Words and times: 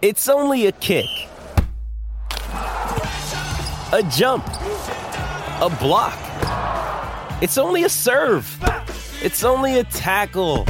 It's 0.00 0.28
only 0.28 0.66
a 0.66 0.72
kick, 0.72 1.06
a 2.52 4.08
jump, 4.12 4.46
a 4.46 5.76
block. 5.80 6.16
It's 7.42 7.58
only 7.58 7.82
a 7.82 7.88
serve. 7.88 8.46
It's 9.20 9.42
only 9.42 9.80
a 9.80 9.82
tackle, 9.82 10.66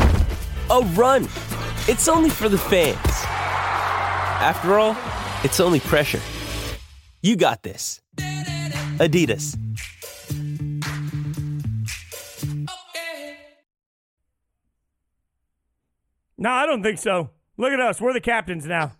a 0.70 0.80
run. 0.94 1.24
It's 1.88 2.08
only 2.08 2.30
for 2.30 2.48
the 2.48 2.56
fans. 2.56 2.96
After 4.40 4.78
all, 4.78 4.96
it's 5.44 5.60
only 5.60 5.80
pressure. 5.80 6.22
You 7.20 7.36
got 7.36 7.62
this. 7.62 8.00
Adidas. 8.96 9.58
No, 16.38 16.50
I 16.50 16.64
don't 16.64 16.82
think 16.82 16.98
so. 16.98 17.28
Look 17.58 17.72
at 17.72 17.80
us. 17.80 18.00
We're 18.00 18.12
the 18.14 18.20
captains 18.20 18.64
now. 18.64 18.92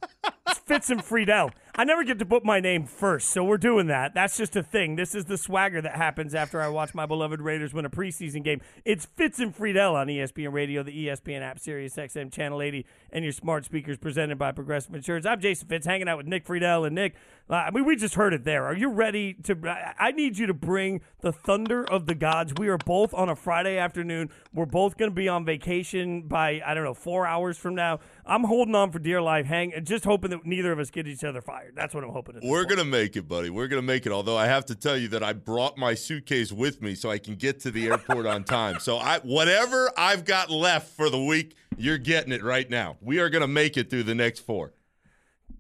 Fitz 0.69 0.91
and 0.91 1.03
Friedell. 1.03 1.51
I 1.79 1.85
never 1.85 2.03
get 2.03 2.19
to 2.19 2.27
put 2.27 2.45
my 2.45 2.59
name 2.59 2.87
first, 2.87 3.31
so 3.31 3.45
we're 3.45 3.57
doing 3.57 3.87
that. 3.87 4.13
That's 4.13 4.37
just 4.37 4.57
a 4.57 4.65
thing. 4.65 4.97
This 4.97 5.15
is 5.15 5.27
the 5.27 5.39
swagger 5.39 5.81
that 5.81 5.95
happens 5.95 6.35
after 6.35 6.61
I 6.61 6.67
watch 6.67 6.93
my 6.93 7.07
beloved 7.07 7.41
Raiders 7.41 7.73
win 7.73 7.85
a 7.85 7.89
preseason 7.89 8.43
game. 8.43 8.61
It's 8.85 9.07
Fitz 9.07 9.39
and 9.39 9.57
Friedell 9.57 9.95
on 9.95 10.09
ESPN 10.09 10.53
Radio, 10.53 10.83
the 10.83 11.07
ESPN 11.07 11.41
app, 11.41 11.61
Sirius 11.61 11.95
XM 11.95 12.33
Channel 12.33 12.63
80, 12.63 12.85
and 13.13 13.23
your 13.23 13.33
smart 13.33 13.65
speakers 13.65 13.97
presented 13.97 14.39
by 14.41 14.51
Progressive 14.51 14.93
Insurance. 14.93 15.25
I'm 15.25 15.41
Jason 15.41 15.69
Fitz, 15.69 15.87
hanging 15.87 16.09
out 16.09 16.17
with 16.17 16.27
Nick 16.27 16.45
Friedell 16.45 16.85
and 16.85 16.97
Nick. 16.97 17.15
Uh, 17.49 17.55
I 17.55 17.71
mean, 17.71 17.85
we 17.85 17.95
just 17.95 18.17
heard 18.17 18.35
it 18.35 18.43
there. 18.43 18.65
Are 18.65 18.77
you 18.77 18.91
ready 18.91 19.35
to? 19.45 19.57
I- 19.65 19.95
I 20.09 20.11
need 20.11 20.37
you 20.37 20.47
to 20.49 20.55
bring 20.55 21.01
the 21.21 21.33
thunder 21.33 21.85
of 21.85 22.07
the 22.07 22.15
gods. 22.15 22.53
We 22.59 22.69
are 22.69 22.77
both 22.77 23.15
on 23.15 23.29
a 23.29 23.37
Friday 23.37 23.79
afternoon. 23.79 24.31
We're 24.53 24.67
both 24.67 24.99
going 24.99 25.13
to 25.13 25.15
be 25.15 25.29
on 25.29 25.45
vacation 25.45 26.23
by 26.23 26.61
I 26.67 26.75
don't 26.75 26.85
know 26.85 26.93
four 26.93 27.27
hours 27.27 27.57
from 27.57 27.75
now. 27.75 28.01
I'm 28.27 28.45
holding 28.45 28.75
on 28.75 28.91
for 28.91 28.99
dear 28.99 29.23
life, 29.23 29.47
hang, 29.47 29.73
just 29.85 30.05
hoping 30.05 30.31
that 30.31 30.45
neither 30.45 30.73
of 30.73 30.79
us 30.79 30.91
get 30.91 31.07
each 31.07 31.25
other 31.25 31.41
fired. 31.41 31.68
That's 31.75 31.95
what 31.95 32.05
I'm 32.05 32.11
hoping. 32.11 32.41
We're 32.43 32.65
gonna 32.65 32.85
make 32.85 33.17
it, 33.17 33.29
buddy. 33.29 33.51
We're 33.51 33.69
gonna 33.69 33.83
make 33.83 34.07
it. 34.07 34.13
Although 34.13 34.37
I 34.37 34.47
have 34.47 34.67
to 34.67 34.75
tell 34.75 34.97
you 34.97 35.09
that 35.09 35.23
I 35.23 35.33
brought 35.33 35.77
my 35.77 35.95
suitcase 35.95 36.53
with 36.53 36.83
me 36.83 36.95
so 36.95 37.11
I 37.11 37.19
can 37.19 37.35
get 37.35 37.61
to 37.61 37.71
the 37.71 37.89
airport 37.89 38.27
on 38.27 38.45
time. 38.45 38.81
So 38.81 38.99
I 38.99 39.19
whatever 39.21 39.91
I've 39.97 40.25
got 40.25 40.51
left 40.51 40.97
for 40.97 41.11
the 41.11 41.23
week, 41.23 41.57
you're 41.77 41.99
getting 41.99 42.33
it 42.33 42.43
right 42.43 42.69
now. 42.69 42.97
We 43.01 43.19
are 43.21 43.31
gonna 43.31 43.49
make 43.49 43.77
it 43.77 43.91
through 43.91 44.05
the 44.05 44.15
next 44.15 44.41
four. 44.41 44.73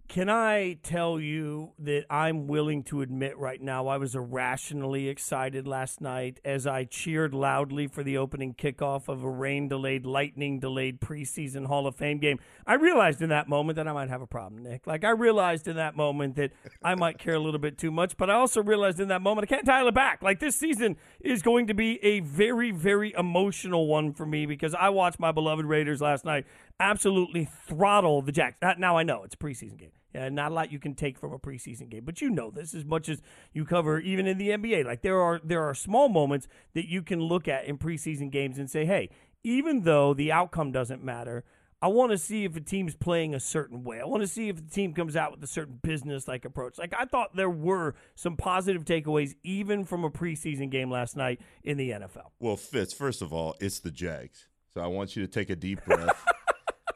Can 0.08 0.30
I 0.30 0.78
tell 0.82 1.20
you 1.20 1.72
that 1.80 2.06
I'm 2.08 2.46
willing 2.46 2.82
to 2.84 3.02
admit 3.02 3.36
right 3.36 3.60
now 3.60 3.88
I 3.88 3.98
was 3.98 4.14
irrationally 4.14 5.06
excited 5.06 5.68
last 5.68 6.00
night 6.00 6.40
as 6.46 6.66
I 6.66 6.84
cheered 6.84 7.34
loudly 7.34 7.88
for 7.88 8.02
the 8.02 8.16
opening 8.16 8.54
kickoff 8.54 9.08
of 9.08 9.22
a 9.22 9.28
rain 9.28 9.68
delayed, 9.68 10.06
lightning 10.06 10.60
delayed 10.60 10.98
preseason 10.98 11.66
Hall 11.66 11.86
of 11.86 11.94
Fame 11.94 12.20
game? 12.20 12.38
I 12.66 12.74
realized 12.74 13.20
in 13.20 13.28
that 13.28 13.50
moment 13.50 13.76
that 13.76 13.86
I 13.86 13.92
might 13.92 14.08
have 14.08 14.22
a 14.22 14.26
problem, 14.26 14.62
Nick. 14.62 14.86
Like, 14.86 15.04
I 15.04 15.10
realized 15.10 15.68
in 15.68 15.76
that 15.76 15.94
moment 15.94 16.36
that 16.36 16.52
I 16.82 16.94
might 16.94 17.18
care 17.18 17.34
a 17.34 17.38
little 17.38 17.60
bit 17.60 17.76
too 17.76 17.90
much, 17.90 18.16
but 18.16 18.30
I 18.30 18.34
also 18.34 18.62
realized 18.62 19.00
in 19.00 19.08
that 19.08 19.20
moment 19.20 19.46
I 19.46 19.54
can't 19.54 19.66
dial 19.66 19.88
it 19.88 19.94
back. 19.94 20.22
Like, 20.22 20.40
this 20.40 20.56
season 20.56 20.96
is 21.20 21.42
going 21.42 21.66
to 21.66 21.74
be 21.74 22.02
a 22.02 22.20
very, 22.20 22.70
very 22.70 23.12
emotional 23.12 23.86
one 23.86 24.14
for 24.14 24.24
me 24.24 24.46
because 24.46 24.74
I 24.74 24.88
watched 24.88 25.20
my 25.20 25.32
beloved 25.32 25.66
Raiders 25.66 26.00
last 26.00 26.24
night 26.24 26.46
absolutely 26.80 27.44
throttle 27.44 28.22
the 28.22 28.32
Jacks. 28.32 28.56
Now 28.78 28.96
I 28.96 29.02
know 29.02 29.22
it's 29.24 29.34
a 29.34 29.38
preseason 29.38 29.78
game. 29.78 29.92
Yeah, 30.14 30.28
not 30.30 30.52
a 30.52 30.54
lot 30.54 30.72
you 30.72 30.78
can 30.78 30.94
take 30.94 31.18
from 31.18 31.32
a 31.32 31.38
preseason 31.38 31.90
game, 31.90 32.04
but 32.04 32.22
you 32.22 32.30
know 32.30 32.50
this 32.50 32.74
as 32.74 32.84
much 32.84 33.08
as 33.08 33.20
you 33.52 33.64
cover 33.64 34.00
even 34.00 34.26
in 34.26 34.38
the 34.38 34.48
NBA. 34.48 34.84
Like 34.84 35.02
there 35.02 35.20
are 35.20 35.40
there 35.44 35.62
are 35.62 35.74
small 35.74 36.08
moments 36.08 36.48
that 36.74 36.88
you 36.88 37.02
can 37.02 37.20
look 37.20 37.46
at 37.46 37.66
in 37.66 37.76
preseason 37.76 38.30
games 38.30 38.58
and 38.58 38.70
say, 38.70 38.86
"Hey, 38.86 39.10
even 39.44 39.82
though 39.82 40.14
the 40.14 40.32
outcome 40.32 40.72
doesn't 40.72 41.04
matter, 41.04 41.44
I 41.82 41.88
want 41.88 42.10
to 42.12 42.18
see 42.18 42.44
if 42.44 42.56
a 42.56 42.60
team's 42.60 42.96
playing 42.96 43.34
a 43.34 43.40
certain 43.40 43.84
way. 43.84 44.00
I 44.00 44.06
want 44.06 44.22
to 44.22 44.26
see 44.26 44.48
if 44.48 44.56
the 44.56 44.74
team 44.74 44.94
comes 44.94 45.14
out 45.14 45.30
with 45.30 45.44
a 45.44 45.46
certain 45.46 45.78
business 45.82 46.26
like 46.26 46.46
approach." 46.46 46.78
Like 46.78 46.94
I 46.98 47.04
thought 47.04 47.36
there 47.36 47.50
were 47.50 47.94
some 48.14 48.38
positive 48.38 48.86
takeaways 48.86 49.34
even 49.42 49.84
from 49.84 50.04
a 50.04 50.10
preseason 50.10 50.70
game 50.70 50.90
last 50.90 51.16
night 51.16 51.38
in 51.62 51.76
the 51.76 51.90
NFL. 51.90 52.30
Well, 52.40 52.56
Fitz, 52.56 52.94
first 52.94 53.20
of 53.20 53.30
all, 53.34 53.56
it's 53.60 53.80
the 53.80 53.90
Jags. 53.90 54.46
So 54.72 54.80
I 54.80 54.86
want 54.86 55.16
you 55.16 55.22
to 55.26 55.28
take 55.30 55.50
a 55.50 55.56
deep 55.56 55.84
breath 55.84 56.24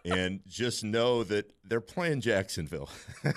and 0.05 0.41
just 0.47 0.83
know 0.83 1.23
that 1.25 1.53
they're 1.65 1.81
playing 1.81 2.21
Jacksonville. 2.21 2.89
and 3.25 3.35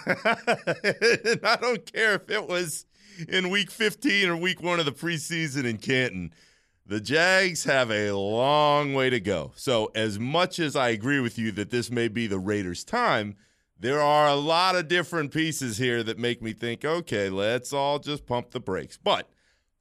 I 1.44 1.58
don't 1.62 1.92
care 1.92 2.16
if 2.16 2.30
it 2.30 2.48
was 2.48 2.86
in 3.28 3.50
week 3.50 3.70
15 3.72 4.30
or 4.30 4.36
week 4.36 4.62
one 4.62 4.80
of 4.80 4.86
the 4.86 4.92
preseason 4.92 5.66
in 5.66 5.78
Canton. 5.78 6.34
The 6.88 7.00
Jags 7.00 7.64
have 7.64 7.92
a 7.92 8.12
long 8.12 8.94
way 8.94 9.09
to 9.09 9.20
go. 9.20 9.53
So, 9.56 9.92
as 9.96 10.20
much 10.20 10.59
as 10.59 10.76
I 10.76 10.90
agree 10.90 11.20
with 11.20 11.40
you 11.40 11.52
that 11.53 11.72
this 11.72 11.90
may 11.90 12.08
be 12.08 12.28
the 12.28 12.38
Raiders' 12.38 12.84
time, 12.84 13.36
there 13.80 14.02
are 14.02 14.28
a 14.28 14.36
lot 14.36 14.76
of 14.76 14.88
different 14.88 15.34
pieces 15.34 15.78
here 15.78 16.03
that 16.03 16.20
make 16.20 16.44
me 16.44 16.53
think, 16.53 16.86
okay, 16.86 17.30
let's 17.30 17.74
all 17.74 17.97
just 17.97 18.28
pump 18.28 18.52
the 18.52 18.59
brakes. 18.59 19.00
But 19.03 19.30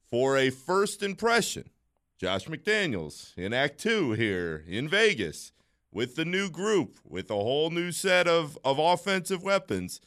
for 0.09 0.35
a 0.35 0.49
first 0.49 1.03
impression, 1.03 1.69
Josh 2.17 2.45
McDaniels 2.45 3.37
in 3.37 3.53
Act 3.53 3.79
Two 3.79 4.13
here 4.13 4.63
in 4.67 4.89
Vegas 4.89 5.51
with 5.95 6.15
the 6.15 6.25
new 6.25 6.49
group, 6.49 6.97
with 7.07 7.31
a 7.31 7.35
whole 7.35 7.69
new 7.69 7.89
set 7.89 8.27
of, 8.27 8.59
of 8.65 8.77
offensive 8.77 9.41
weapons. 9.41 10.01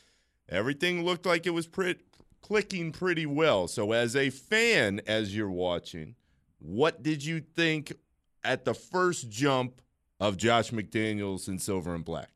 Everything 0.46 1.02
looked 1.02 1.24
like 1.24 1.46
it 1.46 1.54
was 1.54 1.66
pretty, 1.66 2.00
clicking 2.42 2.92
pretty 2.92 3.24
well. 3.24 3.66
So, 3.66 3.92
as 3.92 4.14
a 4.14 4.28
fan, 4.28 5.00
as 5.06 5.34
you're 5.34 5.50
watching, 5.50 6.14
what 6.58 7.02
did 7.02 7.24
you 7.24 7.40
think 7.40 7.94
at 8.44 8.66
the 8.66 8.74
first 8.74 9.30
jump 9.30 9.80
of 10.20 10.36
Josh 10.36 10.72
McDaniels 10.72 11.48
in 11.48 11.58
silver 11.58 11.94
and 11.94 12.04
black? 12.04 12.28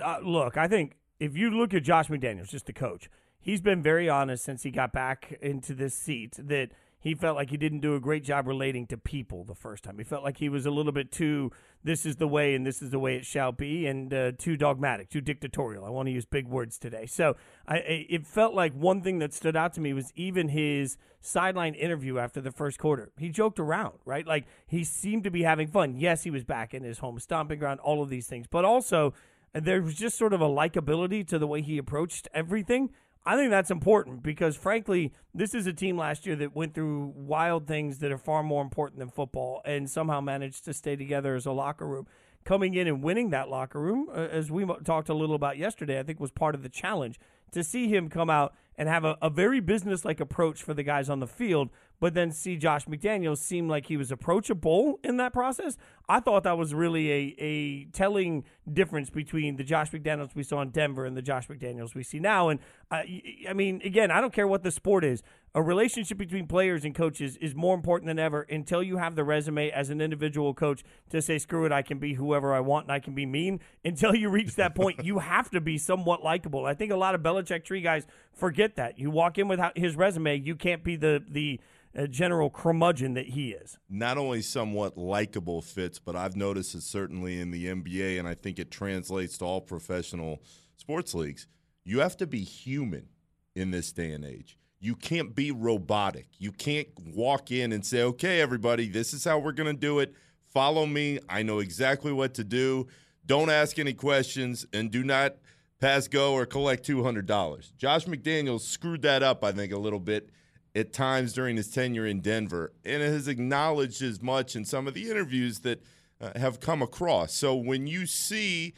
Uh, 0.00 0.18
look, 0.22 0.56
I 0.56 0.68
think 0.68 0.96
if 1.18 1.36
you 1.36 1.50
look 1.50 1.74
at 1.74 1.82
Josh 1.82 2.06
McDaniels, 2.06 2.48
just 2.48 2.66
the 2.66 2.72
coach, 2.72 3.10
he's 3.40 3.60
been 3.60 3.82
very 3.82 4.08
honest 4.08 4.44
since 4.44 4.62
he 4.62 4.70
got 4.70 4.92
back 4.92 5.36
into 5.42 5.74
this 5.74 5.94
seat 5.94 6.36
that 6.38 6.70
he 7.04 7.14
felt 7.14 7.36
like 7.36 7.50
he 7.50 7.58
didn't 7.58 7.80
do 7.80 7.94
a 7.94 8.00
great 8.00 8.24
job 8.24 8.46
relating 8.46 8.86
to 8.86 8.96
people 8.96 9.44
the 9.44 9.54
first 9.54 9.84
time. 9.84 9.98
He 9.98 10.04
felt 10.04 10.24
like 10.24 10.38
he 10.38 10.48
was 10.48 10.64
a 10.64 10.70
little 10.70 10.90
bit 10.90 11.12
too, 11.12 11.52
this 11.84 12.06
is 12.06 12.16
the 12.16 12.26
way 12.26 12.54
and 12.54 12.66
this 12.66 12.80
is 12.80 12.88
the 12.88 12.98
way 12.98 13.14
it 13.14 13.26
shall 13.26 13.52
be, 13.52 13.86
and 13.86 14.12
uh, 14.12 14.32
too 14.38 14.56
dogmatic, 14.56 15.10
too 15.10 15.20
dictatorial. 15.20 15.84
I 15.84 15.90
want 15.90 16.06
to 16.06 16.12
use 16.12 16.24
big 16.24 16.48
words 16.48 16.78
today. 16.78 17.04
So 17.04 17.36
I, 17.68 17.76
it 17.76 18.26
felt 18.26 18.54
like 18.54 18.72
one 18.72 19.02
thing 19.02 19.18
that 19.18 19.34
stood 19.34 19.54
out 19.54 19.74
to 19.74 19.82
me 19.82 19.92
was 19.92 20.12
even 20.16 20.48
his 20.48 20.96
sideline 21.20 21.74
interview 21.74 22.18
after 22.18 22.40
the 22.40 22.50
first 22.50 22.78
quarter. 22.78 23.12
He 23.18 23.28
joked 23.28 23.60
around, 23.60 23.98
right? 24.06 24.26
Like 24.26 24.46
he 24.66 24.82
seemed 24.82 25.24
to 25.24 25.30
be 25.30 25.42
having 25.42 25.68
fun. 25.68 25.96
Yes, 25.98 26.22
he 26.22 26.30
was 26.30 26.42
back 26.42 26.72
in 26.72 26.84
his 26.84 27.00
home 27.00 27.18
stomping 27.18 27.58
ground, 27.58 27.80
all 27.80 28.02
of 28.02 28.08
these 28.08 28.26
things, 28.28 28.46
but 28.50 28.64
also 28.64 29.12
there 29.52 29.82
was 29.82 29.94
just 29.94 30.16
sort 30.16 30.32
of 30.32 30.40
a 30.40 30.48
likability 30.48 31.26
to 31.28 31.38
the 31.38 31.46
way 31.46 31.60
he 31.60 31.76
approached 31.76 32.28
everything. 32.32 32.88
I 33.26 33.36
think 33.36 33.50
that's 33.50 33.70
important 33.70 34.22
because, 34.22 34.54
frankly, 34.54 35.12
this 35.32 35.54
is 35.54 35.66
a 35.66 35.72
team 35.72 35.96
last 35.96 36.26
year 36.26 36.36
that 36.36 36.54
went 36.54 36.74
through 36.74 37.14
wild 37.16 37.66
things 37.66 38.00
that 38.00 38.12
are 38.12 38.18
far 38.18 38.42
more 38.42 38.62
important 38.62 38.98
than 38.98 39.08
football 39.08 39.62
and 39.64 39.88
somehow 39.88 40.20
managed 40.20 40.66
to 40.66 40.74
stay 40.74 40.94
together 40.94 41.34
as 41.34 41.46
a 41.46 41.52
locker 41.52 41.86
room. 41.86 42.06
Coming 42.44 42.74
in 42.74 42.86
and 42.86 43.02
winning 43.02 43.30
that 43.30 43.48
locker 43.48 43.80
room, 43.80 44.08
uh, 44.10 44.28
as 44.30 44.50
we 44.50 44.66
talked 44.84 45.08
a 45.08 45.14
little 45.14 45.34
about 45.34 45.56
yesterday, 45.56 45.98
I 45.98 46.02
think 46.02 46.20
was 46.20 46.30
part 46.30 46.54
of 46.54 46.62
the 46.62 46.68
challenge. 46.68 47.18
To 47.52 47.64
see 47.64 47.88
him 47.88 48.10
come 48.10 48.28
out 48.28 48.52
and 48.76 48.88
have 48.88 49.04
a, 49.04 49.16
a 49.22 49.30
very 49.30 49.60
business-like 49.60 50.20
approach 50.20 50.62
for 50.62 50.74
the 50.74 50.82
guys 50.82 51.08
on 51.08 51.20
the 51.20 51.26
field, 51.26 51.70
but 52.04 52.12
then 52.12 52.30
see 52.30 52.58
Josh 52.58 52.84
McDaniels 52.84 53.38
seem 53.38 53.66
like 53.66 53.86
he 53.86 53.96
was 53.96 54.12
approachable 54.12 55.00
in 55.02 55.16
that 55.16 55.32
process. 55.32 55.78
I 56.06 56.20
thought 56.20 56.42
that 56.42 56.58
was 56.58 56.74
really 56.74 57.10
a, 57.10 57.34
a 57.38 57.84
telling 57.94 58.44
difference 58.70 59.08
between 59.08 59.56
the 59.56 59.64
Josh 59.64 59.90
McDaniels 59.90 60.34
we 60.34 60.42
saw 60.42 60.60
in 60.60 60.68
Denver 60.68 61.06
and 61.06 61.16
the 61.16 61.22
Josh 61.22 61.48
McDaniels 61.48 61.94
we 61.94 62.02
see 62.02 62.18
now. 62.18 62.50
And 62.50 62.60
uh, 62.90 63.04
y- 63.08 63.22
I 63.48 63.54
mean, 63.54 63.80
again, 63.82 64.10
I 64.10 64.20
don't 64.20 64.34
care 64.34 64.46
what 64.46 64.62
the 64.62 64.70
sport 64.70 65.02
is. 65.02 65.22
A 65.56 65.62
relationship 65.62 66.18
between 66.18 66.48
players 66.48 66.84
and 66.84 66.92
coaches 66.92 67.36
is 67.36 67.54
more 67.54 67.76
important 67.76 68.08
than 68.08 68.18
ever 68.18 68.42
until 68.50 68.82
you 68.82 68.96
have 68.96 69.14
the 69.14 69.22
resume 69.22 69.70
as 69.70 69.88
an 69.88 70.00
individual 70.00 70.52
coach 70.52 70.82
to 71.10 71.22
say, 71.22 71.38
screw 71.38 71.64
it, 71.64 71.70
I 71.70 71.82
can 71.82 72.00
be 72.00 72.14
whoever 72.14 72.52
I 72.52 72.58
want 72.58 72.86
and 72.86 72.92
I 72.92 72.98
can 72.98 73.14
be 73.14 73.24
mean. 73.24 73.60
Until 73.84 74.16
you 74.16 74.30
reach 74.30 74.56
that 74.56 74.74
point, 74.74 75.04
you 75.04 75.20
have 75.20 75.50
to 75.50 75.60
be 75.60 75.78
somewhat 75.78 76.24
likable. 76.24 76.66
I 76.66 76.74
think 76.74 76.90
a 76.90 76.96
lot 76.96 77.14
of 77.14 77.20
Belichick 77.20 77.64
tree 77.64 77.82
guys 77.82 78.04
forget 78.32 78.74
that. 78.76 78.98
You 78.98 79.10
walk 79.10 79.38
in 79.38 79.46
without 79.46 79.78
his 79.78 79.94
resume, 79.94 80.38
you 80.38 80.56
can't 80.56 80.82
be 80.82 80.96
the, 80.96 81.22
the, 81.28 81.60
uh, 81.96 82.08
general 82.08 82.50
curmudgeon 82.50 83.14
that 83.14 83.28
he 83.28 83.52
is. 83.52 83.78
not 83.88 84.18
only 84.18 84.42
somewhat 84.42 84.98
likable 84.98 85.62
fits, 85.62 86.00
but 86.00 86.16
I've 86.16 86.34
noticed 86.34 86.74
it 86.74 86.82
certainly 86.82 87.38
in 87.38 87.52
the 87.52 87.66
NBA, 87.66 88.18
and 88.18 88.26
I 88.26 88.34
think 88.34 88.58
it 88.58 88.72
translates 88.72 89.38
to 89.38 89.44
all 89.44 89.60
professional 89.60 90.42
sports 90.76 91.14
leagues. 91.14 91.46
You 91.84 92.00
have 92.00 92.16
to 92.16 92.26
be 92.26 92.42
human 92.42 93.10
in 93.54 93.70
this 93.70 93.92
day 93.92 94.10
and 94.10 94.24
age. 94.24 94.58
You 94.84 94.94
can't 94.94 95.34
be 95.34 95.50
robotic. 95.50 96.26
You 96.38 96.52
can't 96.52 96.88
walk 97.14 97.50
in 97.50 97.72
and 97.72 97.86
say, 97.86 98.02
okay, 98.02 98.42
everybody, 98.42 98.86
this 98.86 99.14
is 99.14 99.24
how 99.24 99.38
we're 99.38 99.52
going 99.52 99.74
to 99.74 99.80
do 99.80 99.98
it. 100.00 100.12
Follow 100.52 100.84
me. 100.84 101.20
I 101.26 101.42
know 101.42 101.60
exactly 101.60 102.12
what 102.12 102.34
to 102.34 102.44
do. 102.44 102.88
Don't 103.24 103.48
ask 103.48 103.78
any 103.78 103.94
questions 103.94 104.66
and 104.74 104.90
do 104.90 105.02
not 105.02 105.36
pass 105.80 106.06
go 106.06 106.34
or 106.34 106.44
collect 106.44 106.86
$200. 106.86 107.76
Josh 107.78 108.04
McDaniels 108.04 108.60
screwed 108.60 109.00
that 109.02 109.22
up, 109.22 109.42
I 109.42 109.52
think, 109.52 109.72
a 109.72 109.78
little 109.78 109.98
bit 109.98 110.28
at 110.74 110.92
times 110.92 111.32
during 111.32 111.56
his 111.56 111.70
tenure 111.70 112.06
in 112.06 112.20
Denver 112.20 112.74
and 112.84 113.02
has 113.02 113.26
acknowledged 113.26 114.02
as 114.02 114.20
much 114.20 114.54
in 114.54 114.66
some 114.66 114.86
of 114.86 114.92
the 114.92 115.10
interviews 115.10 115.60
that 115.60 115.82
uh, 116.20 116.38
have 116.38 116.60
come 116.60 116.82
across. 116.82 117.32
So 117.32 117.54
when 117.54 117.86
you 117.86 118.04
see 118.04 118.74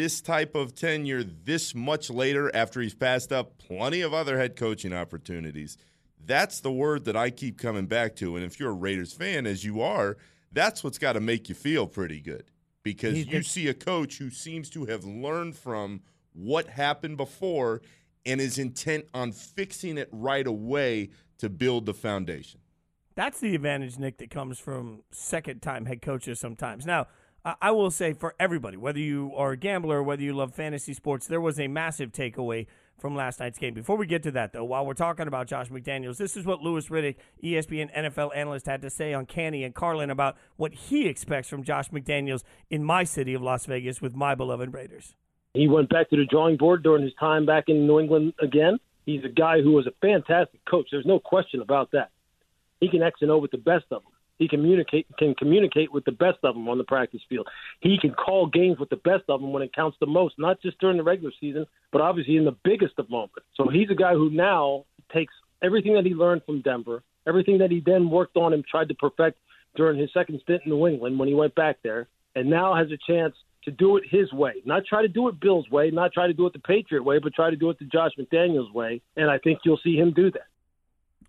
this 0.00 0.22
type 0.22 0.54
of 0.54 0.74
tenure 0.74 1.22
this 1.22 1.74
much 1.74 2.08
later 2.08 2.50
after 2.56 2.80
he's 2.80 2.94
passed 2.94 3.30
up 3.30 3.58
plenty 3.58 4.00
of 4.00 4.14
other 4.14 4.38
head 4.38 4.56
coaching 4.56 4.94
opportunities. 4.94 5.76
That's 6.24 6.60
the 6.60 6.72
word 6.72 7.04
that 7.04 7.18
I 7.18 7.28
keep 7.28 7.58
coming 7.58 7.84
back 7.84 8.16
to. 8.16 8.34
And 8.34 8.42
if 8.42 8.58
you're 8.58 8.70
a 8.70 8.74
Raiders 8.74 9.12
fan, 9.12 9.46
as 9.46 9.62
you 9.62 9.82
are, 9.82 10.16
that's 10.52 10.82
what's 10.82 10.96
got 10.96 11.12
to 11.12 11.20
make 11.20 11.50
you 11.50 11.54
feel 11.54 11.86
pretty 11.86 12.18
good 12.18 12.44
because 12.82 13.26
you 13.26 13.42
see 13.42 13.68
a 13.68 13.74
coach 13.74 14.16
who 14.16 14.30
seems 14.30 14.70
to 14.70 14.86
have 14.86 15.04
learned 15.04 15.54
from 15.54 16.00
what 16.32 16.68
happened 16.68 17.18
before 17.18 17.82
and 18.24 18.40
is 18.40 18.58
intent 18.58 19.04
on 19.12 19.32
fixing 19.32 19.98
it 19.98 20.08
right 20.12 20.46
away 20.46 21.10
to 21.36 21.50
build 21.50 21.84
the 21.84 21.92
foundation. 21.92 22.60
That's 23.16 23.40
the 23.40 23.54
advantage, 23.54 23.98
Nick, 23.98 24.16
that 24.16 24.30
comes 24.30 24.58
from 24.58 25.02
second 25.10 25.60
time 25.60 25.84
head 25.84 26.00
coaches 26.00 26.40
sometimes. 26.40 26.86
Now, 26.86 27.06
I 27.44 27.70
will 27.70 27.90
say 27.90 28.12
for 28.12 28.34
everybody, 28.38 28.76
whether 28.76 28.98
you 28.98 29.32
are 29.34 29.52
a 29.52 29.56
gambler, 29.56 30.02
whether 30.02 30.22
you 30.22 30.34
love 30.34 30.54
fantasy 30.54 30.92
sports, 30.92 31.26
there 31.26 31.40
was 31.40 31.58
a 31.58 31.68
massive 31.68 32.12
takeaway 32.12 32.66
from 32.98 33.16
last 33.16 33.40
night's 33.40 33.58
game. 33.58 33.72
Before 33.72 33.96
we 33.96 34.06
get 34.06 34.22
to 34.24 34.30
that, 34.32 34.52
though, 34.52 34.64
while 34.64 34.84
we're 34.84 34.92
talking 34.92 35.26
about 35.26 35.46
Josh 35.46 35.70
McDaniels, 35.70 36.18
this 36.18 36.36
is 36.36 36.44
what 36.44 36.60
Louis 36.60 36.86
Riddick, 36.88 37.16
ESPN 37.42 37.94
NFL 37.96 38.36
analyst, 38.36 38.66
had 38.66 38.82
to 38.82 38.90
say 38.90 39.14
on 39.14 39.24
Canty 39.24 39.64
and 39.64 39.74
Carlin 39.74 40.10
about 40.10 40.36
what 40.56 40.74
he 40.74 41.06
expects 41.06 41.48
from 41.48 41.62
Josh 41.62 41.88
McDaniels 41.88 42.42
in 42.68 42.84
my 42.84 43.04
city 43.04 43.32
of 43.32 43.40
Las 43.40 43.64
Vegas 43.64 44.02
with 44.02 44.14
my 44.14 44.34
beloved 44.34 44.74
Raiders. 44.74 45.14
He 45.54 45.66
went 45.66 45.88
back 45.88 46.10
to 46.10 46.16
the 46.16 46.26
drawing 46.26 46.58
board 46.58 46.82
during 46.82 47.02
his 47.02 47.14
time 47.18 47.46
back 47.46 47.64
in 47.68 47.86
New 47.86 48.00
England 48.00 48.34
again. 48.40 48.78
He's 49.06 49.24
a 49.24 49.28
guy 49.28 49.62
who 49.62 49.72
was 49.72 49.86
a 49.86 49.92
fantastic 50.02 50.62
coach. 50.66 50.88
There's 50.90 51.06
no 51.06 51.18
question 51.18 51.62
about 51.62 51.90
that. 51.92 52.10
He 52.80 52.88
can 52.88 53.02
X 53.02 53.20
and 53.22 53.30
O 53.30 53.38
with 53.38 53.50
the 53.50 53.58
best 53.58 53.86
of 53.90 54.02
them. 54.02 54.12
He 54.40 54.48
communicate 54.48 55.06
can 55.18 55.34
communicate 55.34 55.92
with 55.92 56.06
the 56.06 56.12
best 56.12 56.38
of 56.44 56.54
them 56.54 56.66
on 56.66 56.78
the 56.78 56.84
practice 56.84 57.20
field. 57.28 57.46
He 57.80 57.98
can 58.00 58.12
call 58.12 58.46
games 58.46 58.78
with 58.78 58.88
the 58.88 58.96
best 58.96 59.24
of 59.28 59.42
them 59.42 59.52
when 59.52 59.62
it 59.62 59.74
counts 59.74 59.98
the 60.00 60.06
most, 60.06 60.36
not 60.38 60.62
just 60.62 60.80
during 60.80 60.96
the 60.96 61.02
regular 61.02 61.30
season, 61.38 61.66
but 61.92 62.00
obviously 62.00 62.38
in 62.38 62.46
the 62.46 62.56
biggest 62.64 62.94
of 62.98 63.10
moments. 63.10 63.34
So 63.54 63.68
he's 63.68 63.90
a 63.90 63.94
guy 63.94 64.14
who 64.14 64.30
now 64.30 64.86
takes 65.12 65.34
everything 65.62 65.92
that 65.92 66.06
he 66.06 66.14
learned 66.14 66.40
from 66.46 66.62
Denver, 66.62 67.02
everything 67.28 67.58
that 67.58 67.70
he 67.70 67.82
then 67.84 68.08
worked 68.08 68.38
on 68.38 68.54
and 68.54 68.64
tried 68.64 68.88
to 68.88 68.94
perfect 68.94 69.38
during 69.76 70.00
his 70.00 70.10
second 70.14 70.40
stint 70.42 70.62
in 70.64 70.70
New 70.70 70.86
England 70.86 71.18
when 71.18 71.28
he 71.28 71.34
went 71.34 71.54
back 71.54 71.76
there, 71.82 72.08
and 72.34 72.48
now 72.48 72.74
has 72.74 72.88
a 72.90 72.98
chance 73.06 73.34
to 73.64 73.70
do 73.70 73.98
it 73.98 74.04
his 74.10 74.32
way. 74.32 74.54
Not 74.64 74.86
try 74.86 75.02
to 75.02 75.08
do 75.08 75.28
it 75.28 75.38
Bill's 75.38 75.68
way, 75.68 75.90
not 75.90 76.14
try 76.14 76.26
to 76.26 76.32
do 76.32 76.46
it 76.46 76.54
the 76.54 76.60
Patriot 76.60 77.02
way, 77.02 77.18
but 77.18 77.34
try 77.34 77.50
to 77.50 77.56
do 77.56 77.68
it 77.68 77.78
the 77.78 77.84
Josh 77.84 78.12
McDaniels 78.18 78.72
way. 78.72 79.02
And 79.16 79.30
I 79.30 79.36
think 79.36 79.58
you'll 79.66 79.80
see 79.84 79.96
him 79.96 80.14
do 80.14 80.30
that. 80.30 80.46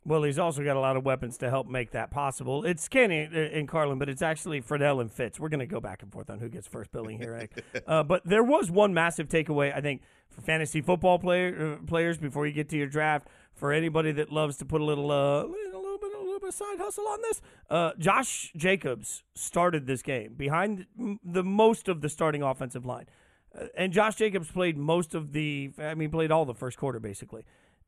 Well, 0.03 0.23
he's 0.23 0.39
also 0.39 0.63
got 0.63 0.75
a 0.75 0.79
lot 0.79 0.97
of 0.97 1.05
weapons 1.05 1.37
to 1.39 1.49
help 1.49 1.67
make 1.67 1.91
that 1.91 2.09
possible. 2.09 2.65
It's 2.65 2.87
Canty 2.87 3.19
and 3.53 3.67
Carlin, 3.67 3.99
but 3.99 4.09
it's 4.09 4.23
actually 4.23 4.59
Friedell 4.59 4.99
and 4.99 5.11
Fitz. 5.11 5.39
We're 5.39 5.49
going 5.49 5.59
to 5.59 5.67
go 5.67 5.79
back 5.79 6.01
and 6.01 6.11
forth 6.11 6.31
on 6.31 6.39
who 6.39 6.49
gets 6.49 6.65
first 6.65 6.91
billing 6.91 7.19
here. 7.19 7.47
uh, 7.87 8.01
but 8.01 8.25
there 8.25 8.43
was 8.43 8.71
one 8.71 8.95
massive 8.95 9.27
takeaway, 9.27 9.75
I 9.75 9.79
think, 9.79 10.01
for 10.29 10.41
fantasy 10.41 10.81
football 10.81 11.19
player, 11.19 11.77
uh, 11.79 11.85
players 11.85 12.17
before 12.17 12.47
you 12.47 12.53
get 12.53 12.67
to 12.69 12.77
your 12.77 12.87
draft. 12.87 13.27
For 13.53 13.71
anybody 13.71 14.11
that 14.13 14.31
loves 14.31 14.57
to 14.57 14.65
put 14.65 14.81
a 14.81 14.83
little, 14.83 15.11
uh, 15.11 15.43
a 15.43 15.45
little 15.45 15.99
bit, 15.99 16.13
a 16.15 16.19
little 16.19 16.39
bit 16.39 16.49
of 16.49 16.55
side 16.55 16.79
hustle 16.79 17.05
on 17.07 17.21
this, 17.21 17.41
uh, 17.69 17.91
Josh 17.99 18.51
Jacobs 18.55 19.23
started 19.35 19.85
this 19.85 20.01
game 20.01 20.33
behind 20.33 20.87
the 21.23 21.43
most 21.43 21.87
of 21.87 22.01
the 22.01 22.09
starting 22.09 22.41
offensive 22.41 22.85
line, 22.85 23.05
uh, 23.53 23.65
and 23.77 23.93
Josh 23.93 24.15
Jacobs 24.15 24.49
played 24.49 24.77
most 24.77 25.13
of 25.13 25.33
the. 25.33 25.71
I 25.77 25.93
mean, 25.93 26.09
played 26.09 26.31
all 26.31 26.45
the 26.45 26.55
first 26.55 26.77
quarter 26.77 26.99
basically 26.99 27.43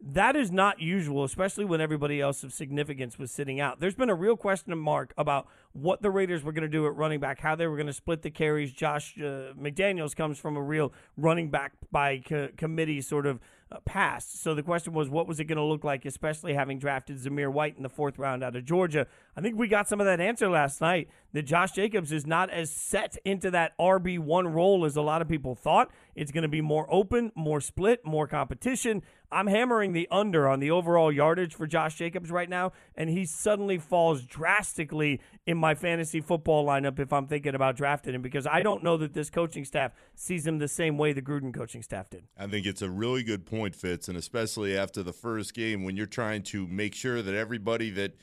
that 0.05 0.35
is 0.35 0.51
not 0.51 0.81
usual, 0.81 1.23
especially 1.23 1.63
when 1.63 1.79
everybody 1.79 2.19
else 2.19 2.43
of 2.43 2.51
significance 2.51 3.17
was 3.17 3.31
sitting 3.31 3.61
out. 3.61 3.79
There's 3.79 3.95
been 3.95 4.09
a 4.09 4.15
real 4.15 4.35
question 4.35 4.77
mark 4.77 5.13
about 5.17 5.47
what 5.71 6.01
the 6.01 6.11
Raiders 6.11 6.43
were 6.43 6.51
going 6.51 6.63
to 6.63 6.67
do 6.67 6.85
at 6.85 6.95
running 6.95 7.21
back, 7.21 7.39
how 7.39 7.55
they 7.55 7.67
were 7.67 7.77
going 7.77 7.87
to 7.87 7.93
split 7.93 8.21
the 8.21 8.29
carries. 8.29 8.73
Josh 8.73 9.15
uh, 9.17 9.53
McDaniels 9.59 10.13
comes 10.13 10.37
from 10.37 10.57
a 10.57 10.61
real 10.61 10.91
running 11.15 11.49
back 11.49 11.71
by 11.89 12.19
co- 12.19 12.49
committee 12.57 12.99
sort 12.99 13.25
of 13.25 13.39
uh, 13.71 13.79
past. 13.85 14.41
So 14.43 14.53
the 14.53 14.61
question 14.61 14.93
was, 14.93 15.09
what 15.09 15.25
was 15.25 15.39
it 15.39 15.45
going 15.45 15.57
to 15.57 15.63
look 15.63 15.85
like, 15.85 16.05
especially 16.05 16.53
having 16.53 16.79
drafted 16.79 17.17
Zamir 17.17 17.51
White 17.51 17.77
in 17.77 17.83
the 17.83 17.89
fourth 17.89 18.19
round 18.19 18.43
out 18.43 18.55
of 18.55 18.65
Georgia? 18.65 19.07
I 19.37 19.41
think 19.41 19.57
we 19.57 19.67
got 19.67 19.87
some 19.87 20.01
of 20.01 20.05
that 20.05 20.19
answer 20.19 20.49
last 20.49 20.81
night 20.81 21.07
that 21.31 21.43
Josh 21.43 21.71
Jacobs 21.71 22.11
is 22.11 22.27
not 22.27 22.49
as 22.49 22.69
set 22.69 23.17
into 23.25 23.49
that 23.51 23.77
RB1 23.79 24.53
role 24.53 24.85
as 24.85 24.95
a 24.95 25.01
lot 25.01 25.21
of 25.21 25.29
people 25.29 25.55
thought. 25.55 25.89
It's 26.15 26.31
going 26.31 26.43
to 26.43 26.47
be 26.49 26.61
more 26.61 26.87
open, 26.89 27.31
more 27.35 27.61
split, 27.61 28.05
more 28.05 28.27
competition. 28.27 29.01
I'm 29.31 29.47
hammering 29.47 29.93
the 29.93 30.07
under 30.11 30.47
on 30.47 30.59
the 30.59 30.71
overall 30.71 31.11
yardage 31.11 31.55
for 31.55 31.65
Josh 31.65 31.95
Jacobs 31.95 32.29
right 32.29 32.49
now, 32.49 32.71
and 32.95 33.09
he 33.09 33.25
suddenly 33.25 33.79
falls 33.79 34.23
drastically 34.23 35.19
in 35.45 35.57
my 35.57 35.75
fantasy 35.75 36.21
football 36.21 36.65
lineup 36.65 36.99
if 36.99 37.11
I'm 37.11 37.27
thinking 37.27 37.55
about 37.55 37.75
drafting 37.75 38.13
him 38.13 38.21
because 38.21 38.45
I 38.45 38.61
don't 38.61 38.83
know 38.83 38.97
that 38.97 39.13
this 39.13 39.29
coaching 39.29 39.65
staff 39.65 39.91
sees 40.15 40.45
him 40.45 40.59
the 40.59 40.67
same 40.67 40.97
way 40.97 41.13
the 41.13 41.21
Gruden 41.21 41.53
coaching 41.53 41.81
staff 41.81 42.09
did. 42.09 42.25
I 42.37 42.47
think 42.47 42.65
it's 42.65 42.81
a 42.81 42.89
really 42.89 43.23
good 43.23 43.45
point, 43.45 43.75
Fitz, 43.75 44.07
and 44.07 44.17
especially 44.17 44.77
after 44.77 45.01
the 45.01 45.13
first 45.13 45.53
game 45.53 45.83
when 45.83 45.97
you're 45.97 46.05
trying 46.05 46.43
to 46.43 46.67
make 46.67 46.93
sure 46.93 47.21
that 47.21 47.33
everybody 47.33 47.89
that 47.91 48.15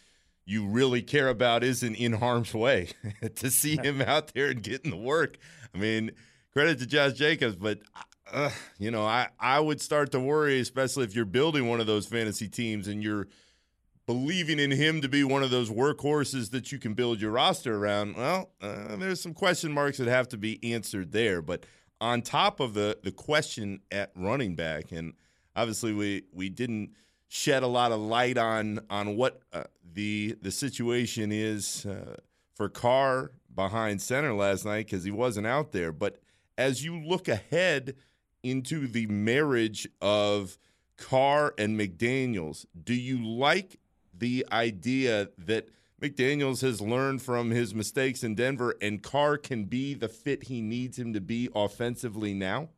you 0.44 0.66
really 0.66 1.02
care 1.02 1.28
about 1.28 1.62
isn't 1.62 1.94
in 1.94 2.14
harm's 2.14 2.54
way 2.54 2.88
to 3.36 3.50
see 3.50 3.76
him 3.76 4.00
out 4.02 4.32
there 4.34 4.46
and 4.46 4.62
getting 4.62 4.90
the 4.90 4.96
work. 4.96 5.36
I 5.74 5.78
mean, 5.78 6.12
credit 6.52 6.78
to 6.80 6.86
Josh 6.86 7.14
Jacobs, 7.14 7.56
but 7.56 7.80
uh, 8.32 8.50
you 8.78 8.90
know, 8.90 9.04
I, 9.04 9.28
I 9.38 9.60
would 9.60 9.80
start 9.80 10.12
to 10.12 10.20
worry, 10.20 10.60
especially 10.60 11.04
if 11.04 11.14
you're 11.14 11.24
building 11.24 11.68
one 11.68 11.80
of 11.80 11.86
those 11.86 12.06
fantasy 12.06 12.48
teams 12.48 12.86
and 12.86 13.02
you're 13.02 13.26
believing 14.06 14.58
in 14.58 14.70
him 14.70 15.00
to 15.00 15.08
be 15.08 15.22
one 15.22 15.42
of 15.42 15.50
those 15.50 15.70
workhorses 15.70 16.50
that 16.50 16.72
you 16.72 16.78
can 16.78 16.94
build 16.94 17.20
your 17.20 17.30
roster 17.30 17.76
around. 17.76 18.16
Well, 18.16 18.50
uh, 18.60 18.96
there's 18.96 19.20
some 19.20 19.34
question 19.34 19.72
marks 19.72 19.98
that 19.98 20.08
have 20.08 20.28
to 20.28 20.36
be 20.36 20.58
answered 20.72 21.12
there. 21.12 21.42
But 21.42 21.64
on 22.00 22.22
top 22.22 22.60
of 22.60 22.74
the 22.74 22.98
the 23.02 23.12
question 23.12 23.80
at 23.90 24.10
running 24.16 24.54
back, 24.56 24.92
and 24.92 25.14
obviously 25.54 25.92
we 25.92 26.24
we 26.32 26.48
didn't 26.48 26.90
shed 27.28 27.62
a 27.62 27.68
lot 27.68 27.92
of 27.92 28.00
light 28.00 28.38
on 28.38 28.80
on 28.90 29.16
what 29.16 29.42
uh, 29.52 29.64
the 29.92 30.36
the 30.42 30.50
situation 30.50 31.30
is 31.30 31.86
uh, 31.86 32.16
for 32.54 32.68
Carr 32.68 33.32
behind 33.54 34.00
center 34.02 34.34
last 34.34 34.64
night 34.64 34.86
because 34.86 35.04
he 35.04 35.10
wasn't 35.10 35.46
out 35.46 35.72
there. 35.72 35.92
But 35.92 36.18
as 36.60 36.84
you 36.84 37.02
look 37.02 37.26
ahead 37.26 37.94
into 38.42 38.86
the 38.86 39.06
marriage 39.06 39.88
of 40.02 40.58
Carr 40.98 41.54
and 41.56 41.80
McDaniels. 41.80 42.66
Do 42.84 42.92
you 42.92 43.26
like 43.26 43.80
the 44.16 44.46
idea 44.52 45.30
that 45.38 45.70
McDaniels 46.02 46.60
has 46.60 46.82
learned 46.82 47.22
from 47.22 47.50
his 47.50 47.74
mistakes 47.74 48.22
in 48.22 48.34
Denver 48.34 48.76
and 48.82 49.02
Carr 49.02 49.38
can 49.38 49.64
be 49.64 49.94
the 49.94 50.08
fit 50.08 50.44
he 50.44 50.60
needs 50.60 50.98
him 50.98 51.14
to 51.14 51.20
be 51.20 51.48
offensively 51.54 52.34
now? 52.34 52.68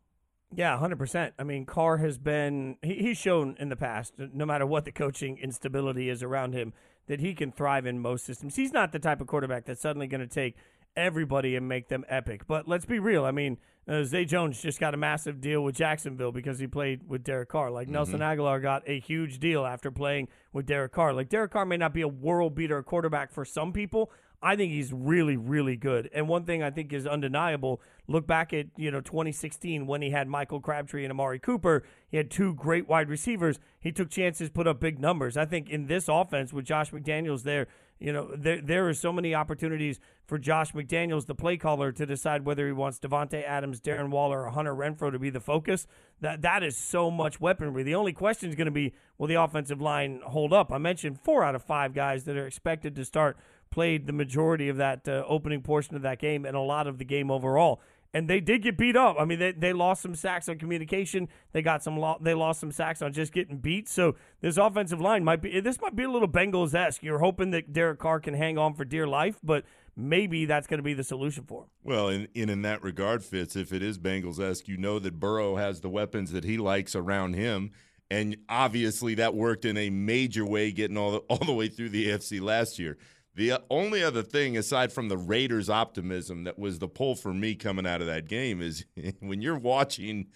Yeah, 0.55 0.79
100%. 0.79 1.32
I 1.37 1.43
mean, 1.43 1.67
Carr 1.67 1.96
has 1.96 2.19
been, 2.19 2.76
he, 2.82 2.94
he's 2.94 3.19
shown 3.19 3.56
in 3.58 3.69
the 3.69 3.77
past, 3.77 4.15
no 4.17 4.46
matter 4.46 4.67
what 4.67 4.84
the 4.84 4.93
coaching 4.93 5.39
instability 5.39 6.08
is 6.08 6.22
around 6.22 6.53
him, 6.53 6.72
that 7.08 7.19
he 7.19 7.34
can 7.34 7.51
thrive 7.51 7.86
in 7.86 7.98
most 7.98 8.24
systems. 8.24 8.55
He's 8.55 8.72
not 8.72 8.93
the 8.93 9.01
type 9.01 9.20
of 9.20 9.27
quarterback 9.27 9.65
that's 9.65 9.81
suddenly 9.81 10.06
going 10.06 10.20
to 10.20 10.32
take 10.32 10.56
everybody 10.96 11.56
and 11.56 11.69
make 11.69 11.89
them 11.89 12.05
epic. 12.08 12.46
But 12.46 12.69
let's 12.69 12.84
be 12.84 12.99
real. 12.99 13.25
I 13.25 13.31
mean, 13.31 13.58
uh, 13.89 14.05
Zay 14.05 14.25
Jones 14.25 14.61
just 14.61 14.79
got 14.79 14.94
a 14.94 14.96
massive 14.96 15.41
deal 15.41 15.63
with 15.63 15.75
Jacksonville 15.75 16.32
because 16.32 16.58
he 16.58 16.67
played 16.67 17.08
with 17.08 17.25
Derek 17.25 17.49
Carr. 17.49 17.70
Like 17.70 17.87
mm-hmm. 17.87 17.94
Nelson 17.94 18.20
Agholor 18.20 18.63
got 18.63 18.82
a 18.87 19.01
huge 19.01 19.39
deal 19.39 19.67
after 19.67 19.91
playing 19.91 20.29
with 20.53 20.67
Derek 20.67 20.93
Carr. 20.93 21.13
Like 21.13 21.29
Derek 21.29 21.53
Carr 21.53 21.67
may 21.67 21.77
not 21.77 21.93
be 21.93 22.03
a 22.03 22.08
world 22.08 22.55
beater 22.55 22.82
quarterback 22.82 23.32
for 23.32 23.44
some 23.44 23.72
people. 23.72 24.11
I 24.44 24.56
think 24.56 24.72
he's 24.72 24.93
really, 24.93 25.37
really 25.37 25.77
good. 25.77 26.11
And 26.13 26.29
one 26.29 26.44
thing 26.44 26.65
I 26.65 26.70
think 26.70 26.93
is 26.93 27.06
undeniable. 27.06 27.81
Look 28.08 28.27
back 28.27 28.53
at 28.53 28.67
you 28.77 28.91
know 28.91 29.01
2016 29.01 29.87
when 29.87 30.03
he 30.03 30.11
had 30.11 30.27
Michael 30.27 30.61
Crabtree 30.61 31.05
and 31.05 31.13
Amari 31.13 31.39
Cooper. 31.39 31.84
He 32.08 32.17
had 32.17 32.31
two 32.31 32.53
great 32.55 32.89
wide 32.89 33.08
receivers. 33.08 33.61
He 33.79 33.93
took 33.93 34.11
chances, 34.11 34.51
put 34.51 34.67
up 34.67 34.81
big 34.81 34.99
numbers. 34.99 35.37
I 35.37 35.44
think 35.44 35.70
in 35.70 35.87
this 35.87 36.08
offense 36.08 36.53
with 36.53 36.65
Josh 36.65 36.91
McDaniels 36.91 37.44
there, 37.44 37.69
you 38.03 38.13
know, 38.13 38.35
there 38.37 38.61
there 38.61 38.89
are 38.89 38.94
so 38.94 39.13
many 39.13 39.32
opportunities 39.32 40.01
for 40.27 40.37
Josh 40.37 40.73
McDaniels, 40.73 41.27
the 41.27 41.37
play 41.37 41.56
caller, 41.56 41.93
to 41.93 42.05
decide 42.05 42.44
whether 42.44 42.67
he 42.67 42.73
wants 42.73 42.99
Davante 42.99 43.44
Adams, 43.44 43.81
Darren 43.81 44.11
Waller, 44.11 44.44
or 44.44 44.51
Hunter 44.51 44.75
Renfrow 44.75 45.13
to 45.13 45.21
be 45.21 45.31
the 45.31 45.41
focus. 45.41 45.87
That 46.21 46.43
that 46.43 46.65
is 46.65 46.77
so 46.77 47.13
much 47.13 47.41
weaponry. 47.41 47.85
The 47.85 47.94
only 47.94 48.13
question 48.13 48.51
is 48.51 48.56
going 48.56 48.67
to 48.67 48.73
be, 48.73 48.93
will 49.19 49.29
the 49.29 49.41
offensive 49.41 49.81
line 49.81 50.21
hold 50.25 50.53
up? 50.53 50.73
I 50.73 50.79
mentioned 50.79 51.21
four 51.21 51.44
out 51.44 51.55
of 51.55 51.63
five 51.63 51.94
guys 51.94 52.25
that 52.25 52.37
are 52.37 52.47
expected 52.47 52.97
to 52.97 53.05
start 53.05 53.37
played 53.71 54.06
the 54.06 54.13
majority 54.13 54.69
of 54.69 54.77
that 54.77 55.09
uh, 55.09 55.25
opening 55.27 55.63
portion 55.63 55.94
of 55.94 56.03
that 56.03 56.19
game 56.19 56.44
and 56.44 56.56
a 56.56 56.61
lot 56.61 56.87
of 56.87 56.99
the 56.99 57.05
game 57.05 57.31
overall 57.31 57.81
and 58.15 58.29
they 58.29 58.41
did 58.41 58.63
get 58.63 58.77
beat 58.77 58.97
up. 58.97 59.17
I 59.19 59.25
mean, 59.25 59.39
they, 59.39 59.53
they 59.53 59.73
lost 59.73 60.03
some 60.03 60.15
sacks 60.15 60.49
on 60.49 60.59
communication. 60.59 61.29
They 61.53 61.63
got 61.63 61.83
some 61.83 61.99
lo- 61.99 62.19
they 62.21 62.35
lost 62.35 62.61
some 62.61 62.73
sacks 62.73 63.01
on 63.03 63.13
just 63.13 63.33
getting 63.33 63.59
beat. 63.59 63.89
So 63.89 64.17
this 64.41 64.57
offensive 64.57 65.01
line 65.01 65.25
might 65.25 65.41
be 65.41 65.61
this 65.61 65.81
might 65.81 65.97
be 65.97 66.05
a 66.05 66.11
little 66.11 66.29
Bengals 66.29 66.75
esque. 66.75 67.03
You're 67.03 67.21
hoping 67.21 67.51
that 67.53 67.73
Derek 67.73 67.99
Carr 67.99 68.21
can 68.21 68.35
hang 68.35 68.59
on 68.59 68.75
for 68.75 68.85
dear 68.85 69.07
life, 69.07 69.39
but 69.43 69.65
maybe 69.97 70.45
that's 70.45 70.67
going 70.67 70.79
to 70.79 70.85
be 70.85 70.95
the 70.95 71.05
solution 71.05 71.45
for 71.45 71.63
him. 71.63 71.69
Well, 71.83 72.09
in 72.09 72.29
in 72.35 72.63
that 72.63 72.83
regard, 72.83 73.25
Fitz, 73.25 73.57
if 73.57 73.73
it 73.73 73.83
is 73.83 73.99
Bengals 73.99 74.41
esque, 74.41 74.69
you 74.69 74.77
know 74.77 74.99
that 74.99 75.19
Burrow 75.19 75.57
has 75.57 75.81
the 75.81 75.91
weapons 75.91 76.33
that 76.33 76.45
he 76.45 76.59
likes 76.59 76.95
around 76.95 77.35
him. 77.35 77.71
And 78.11 78.37
obviously, 78.47 79.15
that 79.15 79.35
worked 79.35 79.65
in 79.65 79.79
a 79.79 79.89
major 79.89 80.45
way, 80.45 80.71
getting 80.71 80.99
all 80.99 81.13
the, 81.13 81.19
all 81.31 81.39
the 81.39 81.55
way 81.55 81.69
through 81.69 81.89
the 81.89 82.09
AFC 82.09 82.43
last 82.43 82.79
year. 82.79 82.99
The 83.34 83.62
only 83.70 84.03
other 84.03 84.22
thing, 84.22 84.58
aside 84.58 84.93
from 84.93 85.08
the 85.08 85.17
Raiders' 85.17 85.70
optimism, 85.70 86.44
that 86.44 86.58
was 86.58 86.79
the 86.79 86.89
pull 86.89 87.15
for 87.15 87.32
me 87.32 87.55
coming 87.55 87.86
out 87.86 88.01
of 88.01 88.06
that 88.06 88.29
game 88.29 88.60
is 88.60 88.84
when 89.20 89.41
you're 89.41 89.58
watching 89.58 90.27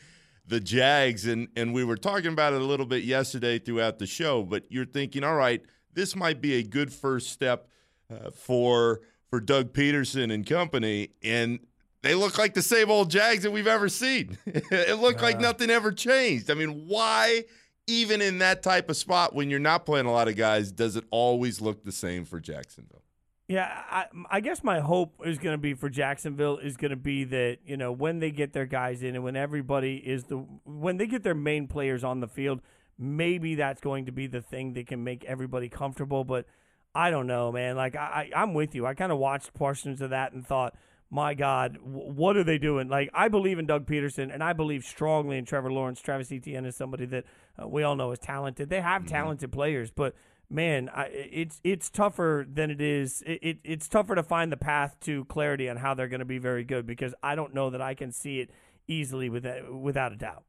the 0.47 0.61
Jags, 0.61 1.27
and, 1.27 1.49
and 1.57 1.75
we 1.75 1.85
were 1.85 1.97
talking 1.97 2.33
about 2.33 2.53
it 2.53 2.61
a 2.61 2.65
little 2.65 2.87
bit 2.87 3.03
yesterday 3.05 3.59
throughout 3.59 3.99
the 3.99 4.07
show, 4.07 4.45
but 4.45 4.65
you're 4.71 4.87
thinking, 4.87 5.25
all 5.25 5.35
right, 5.35 5.61
this 5.93 6.15
might 6.15 6.41
be 6.41 6.55
a 6.55 6.63
good 6.63 6.93
first 6.93 7.31
step 7.31 7.69
uh, 8.11 8.31
for 8.31 9.01
for 9.29 9.41
Doug 9.41 9.73
Pederson 9.73 10.33
and 10.33 10.47
company, 10.47 11.09
and 11.23 11.59
they 12.03 12.15
look 12.15 12.39
like 12.39 12.55
the 12.55 12.63
same 12.63 12.91
old 12.91 13.11
Jags 13.11 13.43
that 13.43 13.51
we've 13.51 13.67
ever 13.67 13.89
seen. 13.89 14.39
it 14.47 15.01
looked 15.01 15.21
like 15.21 15.41
nothing 15.41 15.71
ever 15.71 15.91
changed. 15.91 16.49
I 16.49 16.55
mean, 16.55 16.87
why, 16.87 17.45
even 17.87 18.21
in 18.21 18.39
that 18.39 18.63
type 18.63 18.91
of 18.91 18.97
spot 18.97 19.35
when 19.35 19.51
you're 19.51 19.59
not 19.59 19.87
playing 19.87 20.07
a 20.07 20.13
lot 20.13 20.29
of 20.29 20.37
guys, 20.37 20.73
does 20.73 20.97
it 20.97 21.05
always 21.11 21.61
look 21.61 21.85
the 21.85 21.93
same 21.93 22.25
for 22.25 22.41
Jacksonville? 22.41 23.03
Yeah, 23.49 23.69
I, 23.89 24.07
I 24.29 24.41
guess 24.41 24.65
my 24.65 24.81
hope 24.81 25.21
is 25.25 25.39
going 25.39 25.55
to 25.55 25.59
be 25.59 25.75
for 25.75 25.89
Jacksonville 25.89 26.59
is 26.59 26.77
going 26.77 26.91
to 26.91 26.97
be 26.97 27.23
that 27.25 27.59
you 27.65 27.77
know 27.77 27.93
when 27.93 28.19
they 28.19 28.33
get 28.33 28.53
their 28.53 28.67
guys 28.67 29.05
in 29.05 29.15
and 29.15 29.23
when 29.23 29.37
everybody 29.37 29.97
is 29.99 30.25
the 30.25 30.37
when 30.65 30.97
they 30.97 31.07
get 31.07 31.23
their 31.23 31.35
main 31.35 31.69
players 31.69 32.03
on 32.03 32.19
the 32.19 32.27
field, 32.27 32.61
maybe 32.99 33.55
that's 33.55 33.81
going 33.81 34.07
to 34.07 34.13
be 34.13 34.27
the 34.27 34.43
thing 34.43 34.73
that 34.73 34.89
can 34.89 35.05
make 35.05 35.25
everybody 35.25 35.69
comfortable. 35.69 36.25
But 36.25 36.47
I 36.93 37.11
don't 37.11 37.29
know, 37.29 37.53
man. 37.53 37.77
Like 37.77 37.95
I, 37.95 38.31
I 38.35 38.43
I'm 38.43 38.53
with 38.53 38.75
you. 38.75 38.85
I 38.85 38.95
kind 38.95 39.13
of 39.13 39.19
watched 39.19 39.55
portions 39.55 40.01
of 40.01 40.11
that 40.11 40.33
and 40.33 40.45
thought, 40.45 40.75
my 41.11 41.35
God, 41.35 41.79
what 41.83 42.37
are 42.37 42.45
they 42.45 42.59
doing? 42.59 42.89
Like 42.89 43.11
I 43.15 43.29
believe 43.29 43.59
in 43.59 43.67
Doug 43.67 43.87
Pederson, 43.87 44.33
and 44.33 44.43
I 44.43 44.53
believe 44.53 44.85
strongly 44.85 45.39
in 45.39 45.45
Trevor 45.45 45.73
Lawrence. 45.73 46.01
Travis 46.01 46.33
Etienne 46.33 46.67
is 46.67 46.77
somebody 46.77 47.07
that 47.07 47.25
uh, 47.63 47.69
we 47.69 47.83
all 47.83 47.97
know 47.97 48.11
is 48.13 48.19
talented. 48.19 48.69
They 48.69 48.81
have 48.81 49.03
mm-hmm. 49.03 49.11
talented 49.11 49.53
players, 49.53 49.91
but 49.91 50.15
man, 50.51 50.89
I, 50.89 51.05
it's 51.07 51.61
it's 51.65 51.91
tougher 51.91 52.47
than 52.49 52.71
it 52.71 52.81
is. 52.81 53.23
It, 53.27 53.39
it, 53.43 53.59
it's 53.65 53.89
tougher 53.89 54.15
to 54.15 54.23
find 54.23 54.51
the 54.51 54.57
path 54.57 54.97
to 55.03 55.25
clarity 55.27 55.69
on 55.69 55.77
how 55.77 55.95
they're 55.95 56.09
going 56.09 56.21
to 56.21 56.25
be 56.25 56.39
very 56.39 56.65
good 56.65 56.87
because 56.87 57.15
I 57.23 57.35
don't 57.35 57.55
know 57.55 57.71
that 57.71 57.81
I 57.81 57.95
can 57.95 58.13
see 58.13 58.41
it 58.41 58.51
easily 58.89 59.29
without 59.29 59.73
without 59.73 60.13
a 60.13 60.17
doubt. 60.17 60.45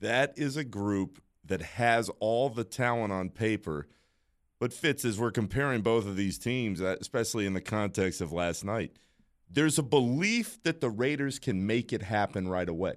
That 0.00 0.32
is 0.36 0.56
a 0.56 0.64
group 0.64 1.20
that 1.44 1.62
has 1.62 2.10
all 2.20 2.48
the 2.48 2.64
talent 2.64 3.12
on 3.12 3.30
paper. 3.30 3.88
But 4.60 4.72
Fitz, 4.72 5.04
as 5.04 5.18
we're 5.18 5.30
comparing 5.30 5.82
both 5.82 6.06
of 6.06 6.16
these 6.16 6.38
teams, 6.38 6.80
uh, 6.80 6.96
especially 7.00 7.46
in 7.46 7.54
the 7.54 7.60
context 7.60 8.20
of 8.20 8.32
last 8.32 8.64
night, 8.64 8.92
there's 9.50 9.78
a 9.78 9.82
belief 9.82 10.62
that 10.62 10.80
the 10.80 10.90
Raiders 10.90 11.38
can 11.38 11.66
make 11.66 11.92
it 11.92 12.02
happen 12.02 12.48
right 12.48 12.68
away. 12.68 12.96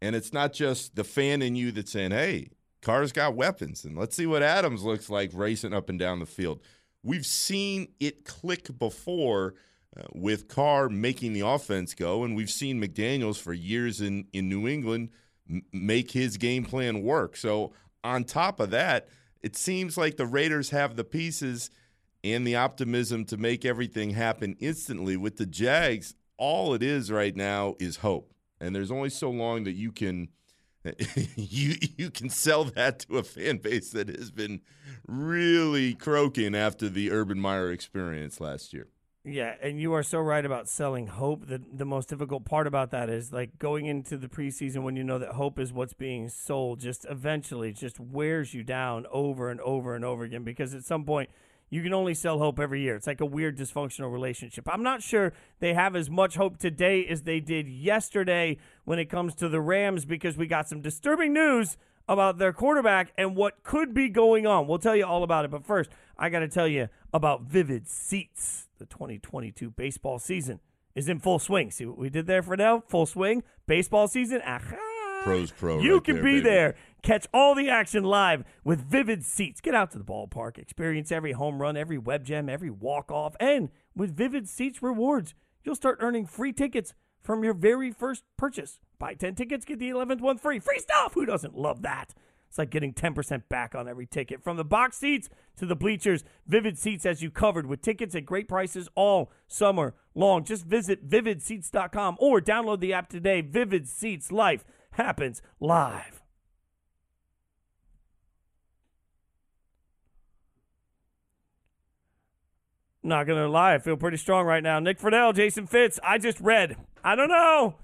And 0.00 0.16
it's 0.16 0.32
not 0.32 0.52
just 0.52 0.96
the 0.96 1.04
fan 1.04 1.42
in 1.42 1.54
you 1.54 1.72
that's 1.72 1.92
saying, 1.92 2.10
hey, 2.10 2.50
Carr's 2.82 3.12
got 3.12 3.36
weapons, 3.36 3.84
and 3.84 3.96
let's 3.96 4.16
see 4.16 4.26
what 4.26 4.42
Adams 4.42 4.82
looks 4.82 5.08
like 5.08 5.30
racing 5.32 5.72
up 5.72 5.88
and 5.88 5.98
down 5.98 6.18
the 6.18 6.26
field. 6.26 6.60
We've 7.04 7.26
seen 7.26 7.88
it 8.00 8.24
click 8.24 8.76
before 8.76 9.54
uh, 9.96 10.04
with 10.12 10.48
Carr 10.48 10.88
making 10.88 11.32
the 11.32 11.46
offense 11.46 11.94
go, 11.94 12.24
and 12.24 12.34
we've 12.34 12.50
seen 12.50 12.82
McDaniels 12.82 13.40
for 13.40 13.52
years 13.52 14.00
in, 14.00 14.26
in 14.32 14.48
New 14.48 14.66
England 14.66 15.10
m- 15.48 15.62
make 15.72 16.10
his 16.10 16.36
game 16.36 16.64
plan 16.64 17.02
work. 17.02 17.36
So, 17.36 17.72
on 18.02 18.24
top 18.24 18.58
of 18.58 18.70
that, 18.70 19.08
it 19.42 19.56
seems 19.56 19.96
like 19.96 20.16
the 20.16 20.26
Raiders 20.26 20.70
have 20.70 20.96
the 20.96 21.04
pieces 21.04 21.70
and 22.24 22.46
the 22.46 22.56
optimism 22.56 23.24
to 23.26 23.36
make 23.36 23.64
everything 23.64 24.10
happen 24.10 24.56
instantly. 24.60 25.16
With 25.16 25.36
the 25.36 25.46
Jags, 25.46 26.14
all 26.36 26.74
it 26.74 26.82
is 26.82 27.10
right 27.10 27.34
now 27.34 27.74
is 27.78 27.98
hope. 27.98 28.32
And 28.60 28.74
there's 28.74 28.90
only 28.90 29.10
so 29.10 29.30
long 29.30 29.64
that 29.64 29.72
you 29.72 29.92
can– 29.92 30.28
you 31.36 31.76
you 31.96 32.10
can 32.10 32.28
sell 32.28 32.64
that 32.64 33.00
to 33.00 33.18
a 33.18 33.22
fan 33.22 33.58
base 33.58 33.90
that 33.90 34.08
has 34.08 34.30
been 34.30 34.60
really 35.06 35.94
croaking 35.94 36.54
after 36.54 36.88
the 36.88 37.10
Urban 37.10 37.40
Meyer 37.40 37.70
experience 37.70 38.40
last 38.40 38.72
year. 38.72 38.88
Yeah, 39.24 39.54
and 39.62 39.80
you 39.80 39.92
are 39.92 40.02
so 40.02 40.18
right 40.18 40.44
about 40.44 40.68
selling 40.68 41.06
hope. 41.06 41.46
The 41.46 41.62
the 41.72 41.84
most 41.84 42.08
difficult 42.08 42.44
part 42.44 42.66
about 42.66 42.90
that 42.90 43.08
is 43.08 43.32
like 43.32 43.56
going 43.58 43.86
into 43.86 44.16
the 44.16 44.26
preseason 44.26 44.82
when 44.82 44.96
you 44.96 45.04
know 45.04 45.18
that 45.18 45.34
hope 45.34 45.60
is 45.60 45.72
what's 45.72 45.94
being 45.94 46.28
sold. 46.28 46.80
Just 46.80 47.06
eventually, 47.08 47.72
just 47.72 48.00
wears 48.00 48.52
you 48.52 48.64
down 48.64 49.06
over 49.12 49.48
and 49.48 49.60
over 49.60 49.94
and 49.94 50.04
over 50.04 50.24
again 50.24 50.42
because 50.42 50.74
at 50.74 50.84
some 50.84 51.04
point 51.04 51.30
you 51.72 51.82
can 51.82 51.94
only 51.94 52.12
sell 52.12 52.38
hope 52.38 52.60
every 52.60 52.82
year. 52.82 52.96
It's 52.96 53.06
like 53.06 53.22
a 53.22 53.26
weird 53.26 53.56
dysfunctional 53.56 54.12
relationship. 54.12 54.68
I'm 54.70 54.82
not 54.82 55.02
sure 55.02 55.32
they 55.58 55.72
have 55.72 55.96
as 55.96 56.10
much 56.10 56.34
hope 56.34 56.58
today 56.58 57.06
as 57.06 57.22
they 57.22 57.40
did 57.40 57.66
yesterday 57.66 58.58
when 58.84 58.98
it 58.98 59.06
comes 59.06 59.34
to 59.36 59.48
the 59.48 59.58
Rams 59.58 60.04
because 60.04 60.36
we 60.36 60.46
got 60.46 60.68
some 60.68 60.82
disturbing 60.82 61.32
news 61.32 61.78
about 62.06 62.36
their 62.36 62.52
quarterback 62.52 63.14
and 63.16 63.34
what 63.34 63.62
could 63.62 63.94
be 63.94 64.10
going 64.10 64.46
on. 64.46 64.66
We'll 64.66 64.80
tell 64.80 64.94
you 64.94 65.06
all 65.06 65.22
about 65.22 65.46
it. 65.46 65.50
But 65.50 65.64
first, 65.64 65.88
I 66.18 66.28
got 66.28 66.40
to 66.40 66.48
tell 66.48 66.68
you 66.68 66.90
about 67.10 67.44
Vivid 67.44 67.88
Seats. 67.88 68.68
The 68.78 68.84
2022 68.84 69.70
baseball 69.70 70.18
season 70.18 70.60
is 70.94 71.08
in 71.08 71.20
full 71.20 71.38
swing. 71.38 71.70
See 71.70 71.86
what 71.86 71.96
we 71.96 72.10
did 72.10 72.26
there 72.26 72.42
for 72.42 72.54
now? 72.54 72.82
Full 72.88 73.06
swing. 73.06 73.44
Baseball 73.66 74.08
season. 74.08 74.42
Aha. 74.44 74.76
Pros 75.22 75.50
Pro. 75.52 75.80
You 75.80 75.94
right 75.94 76.04
can 76.04 76.16
there, 76.16 76.24
be 76.24 76.32
baby. 76.32 76.40
there. 76.42 76.74
Catch 77.02 77.26
all 77.34 77.56
the 77.56 77.68
action 77.68 78.04
live 78.04 78.44
with 78.62 78.80
Vivid 78.80 79.24
Seats. 79.24 79.60
Get 79.60 79.74
out 79.74 79.90
to 79.90 79.98
the 79.98 80.04
ballpark. 80.04 80.56
Experience 80.56 81.10
every 81.10 81.32
home 81.32 81.60
run, 81.60 81.76
every 81.76 81.98
web 81.98 82.24
gem, 82.24 82.48
every 82.48 82.70
walk 82.70 83.10
off. 83.10 83.34
And 83.40 83.70
with 83.96 84.16
Vivid 84.16 84.48
Seats 84.48 84.84
rewards, 84.84 85.34
you'll 85.64 85.74
start 85.74 85.98
earning 86.00 86.26
free 86.26 86.52
tickets 86.52 86.94
from 87.20 87.42
your 87.42 87.54
very 87.54 87.90
first 87.90 88.22
purchase. 88.36 88.78
Buy 89.00 89.14
10 89.14 89.34
tickets, 89.34 89.64
get 89.64 89.80
the 89.80 89.90
11th 89.90 90.20
one 90.20 90.38
free. 90.38 90.60
Free 90.60 90.78
stuff! 90.78 91.14
Who 91.14 91.26
doesn't 91.26 91.58
love 91.58 91.82
that? 91.82 92.14
It's 92.48 92.58
like 92.58 92.70
getting 92.70 92.92
10% 92.92 93.48
back 93.48 93.74
on 93.74 93.88
every 93.88 94.06
ticket. 94.06 94.44
From 94.44 94.56
the 94.56 94.64
box 94.64 94.98
seats 94.98 95.28
to 95.56 95.66
the 95.66 95.74
bleachers, 95.74 96.22
Vivid 96.46 96.78
Seats 96.78 97.02
has 97.02 97.20
you 97.20 97.30
covered 97.30 97.66
with 97.66 97.82
tickets 97.82 98.14
at 98.14 98.26
great 98.26 98.46
prices 98.46 98.88
all 98.94 99.32
summer 99.48 99.94
long. 100.14 100.44
Just 100.44 100.66
visit 100.66 101.08
vividseats.com 101.08 102.16
or 102.20 102.40
download 102.40 102.78
the 102.78 102.92
app 102.92 103.08
today. 103.08 103.40
Vivid 103.40 103.88
Seats 103.88 104.30
Life 104.30 104.64
happens 104.92 105.42
live. 105.58 106.21
Not 113.02 113.26
gonna 113.26 113.48
lie, 113.48 113.74
I 113.74 113.78
feel 113.78 113.96
pretty 113.96 114.16
strong 114.16 114.46
right 114.46 114.62
now. 114.62 114.78
Nick 114.78 114.98
Friedell, 115.00 115.34
Jason 115.34 115.66
Fitz. 115.66 115.98
I 116.04 116.18
just 116.18 116.40
read. 116.40 116.76
I 117.02 117.16
don't 117.16 117.28
know. 117.28 117.76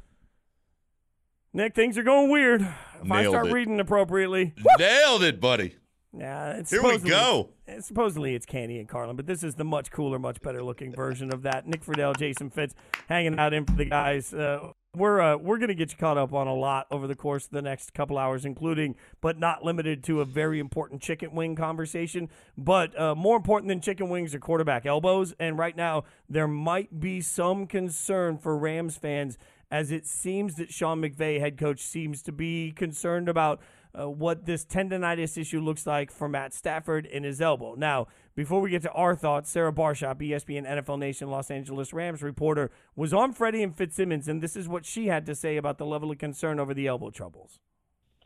Nick, 1.53 1.75
things 1.75 1.99
are 1.99 2.03
going 2.03 2.31
weird. 2.31 2.61
If 2.63 3.05
Nailed 3.05 3.27
I 3.27 3.29
start 3.29 3.47
it. 3.49 3.53
reading 3.53 3.81
appropriately, 3.81 4.55
Nailed 4.79 5.23
it, 5.23 5.41
buddy. 5.41 5.75
yeah, 6.17 6.53
it's 6.53 6.71
Here 6.71 6.83
we 6.83 6.99
go. 6.99 7.51
it's- 7.67 7.87
Supposedly 7.87 8.35
it's 8.35 8.47
Canty 8.47 8.79
and 8.79 8.89
Carlin, 8.89 9.17
but 9.17 9.27
this 9.27 9.43
is 9.43 9.55
the 9.57 9.65
much 9.65 9.91
cooler, 9.91 10.19
much 10.19 10.41
better 10.41 10.63
looking 10.63 10.93
version 10.95 11.33
of 11.33 11.43
that. 11.43 11.67
Nick 11.67 11.85
Friedell, 11.85 12.17
Jason 12.17 12.51
Fitz, 12.51 12.75
hanging 13.09 13.39
out 13.39 13.53
in 13.55 13.65
for 13.65 13.73
the 13.75 13.85
guys. 13.87 14.33
Uh, 14.33 14.73
we're 14.95 15.21
uh, 15.21 15.37
we're 15.37 15.59
gonna 15.59 15.75
get 15.75 15.91
you 15.91 15.99
caught 15.99 16.19
up 16.19 16.33
on 16.33 16.47
a 16.47 16.55
lot 16.55 16.87
over 16.91 17.07
the 17.07 17.15
course 17.15 17.45
of 17.45 17.51
the 17.53 17.63
next 17.63 17.93
couple 17.95 18.17
hours, 18.19 18.45
including 18.45 18.97
but 19.21 19.39
not 19.39 19.65
limited 19.65 20.03
to 20.05 20.21
a 20.21 20.25
very 20.25 20.59
important 20.59 21.03
chicken 21.03 21.33
wing 21.33 21.55
conversation. 21.55 22.29
But 22.57 22.99
uh, 22.99 23.15
more 23.15 23.37
important 23.37 23.69
than 23.69 23.81
chicken 23.81 24.09
wings 24.09 24.35
are 24.35 24.39
quarterback 24.39 24.87
elbows, 24.87 25.35
and 25.39 25.59
right 25.59 25.77
now 25.77 26.05
there 26.29 26.49
might 26.49 27.01
be 27.01 27.21
some 27.21 27.67
concern 27.67 28.39
for 28.39 28.57
Rams 28.57 28.97
fans 28.97 29.39
as 29.71 29.93
it 29.93 30.07
seems 30.07 30.55
that 30.55 30.73
Sean 30.73 31.03
McVay, 31.03 31.41
head 31.41 31.59
coach, 31.59 31.81
seems 31.81 32.23
to 32.23 32.33
be 32.33 32.73
concerned 32.73 33.29
about 33.29 33.61
uh, 33.99 34.09
what 34.09 34.47
this 34.47 34.65
tendonitis 34.65 35.39
issue 35.39 35.61
looks 35.61 35.87
like 35.87 36.11
for 36.11 36.29
Matt 36.29 36.55
Stafford 36.55 37.07
in 37.07 37.25
his 37.25 37.41
elbow. 37.41 37.75
Now, 37.75 38.07
before 38.35 38.61
we 38.61 38.71
get 38.71 38.83
to 38.83 38.93
our 38.93 39.15
thoughts, 39.15 39.51
Sarah 39.51 39.73
Barshop, 39.73 40.21
ESPN 40.21 40.67
NFL 40.67 40.99
Nation 40.99 41.29
Los 41.29 41.51
Angeles 41.51 41.93
Rams 41.93 42.23
reporter, 42.23 42.71
was 42.95 43.13
on 43.13 43.33
Freddie 43.33 43.63
and 43.63 43.77
Fitzsimmons, 43.77 44.29
and 44.29 44.43
this 44.43 44.57
is 44.57 44.69
what 44.69 44.85
she 44.85 45.09
had 45.09 45.27
to 45.27 45.35
say 45.35 45.57
about 45.57 45.79
the 45.79 45.87
level 45.87 46.11
of 46.11 46.19
concern 46.19 46.61
over 46.61 46.75
the 46.75 46.87
elbow 46.87 47.11
troubles. 47.11 47.59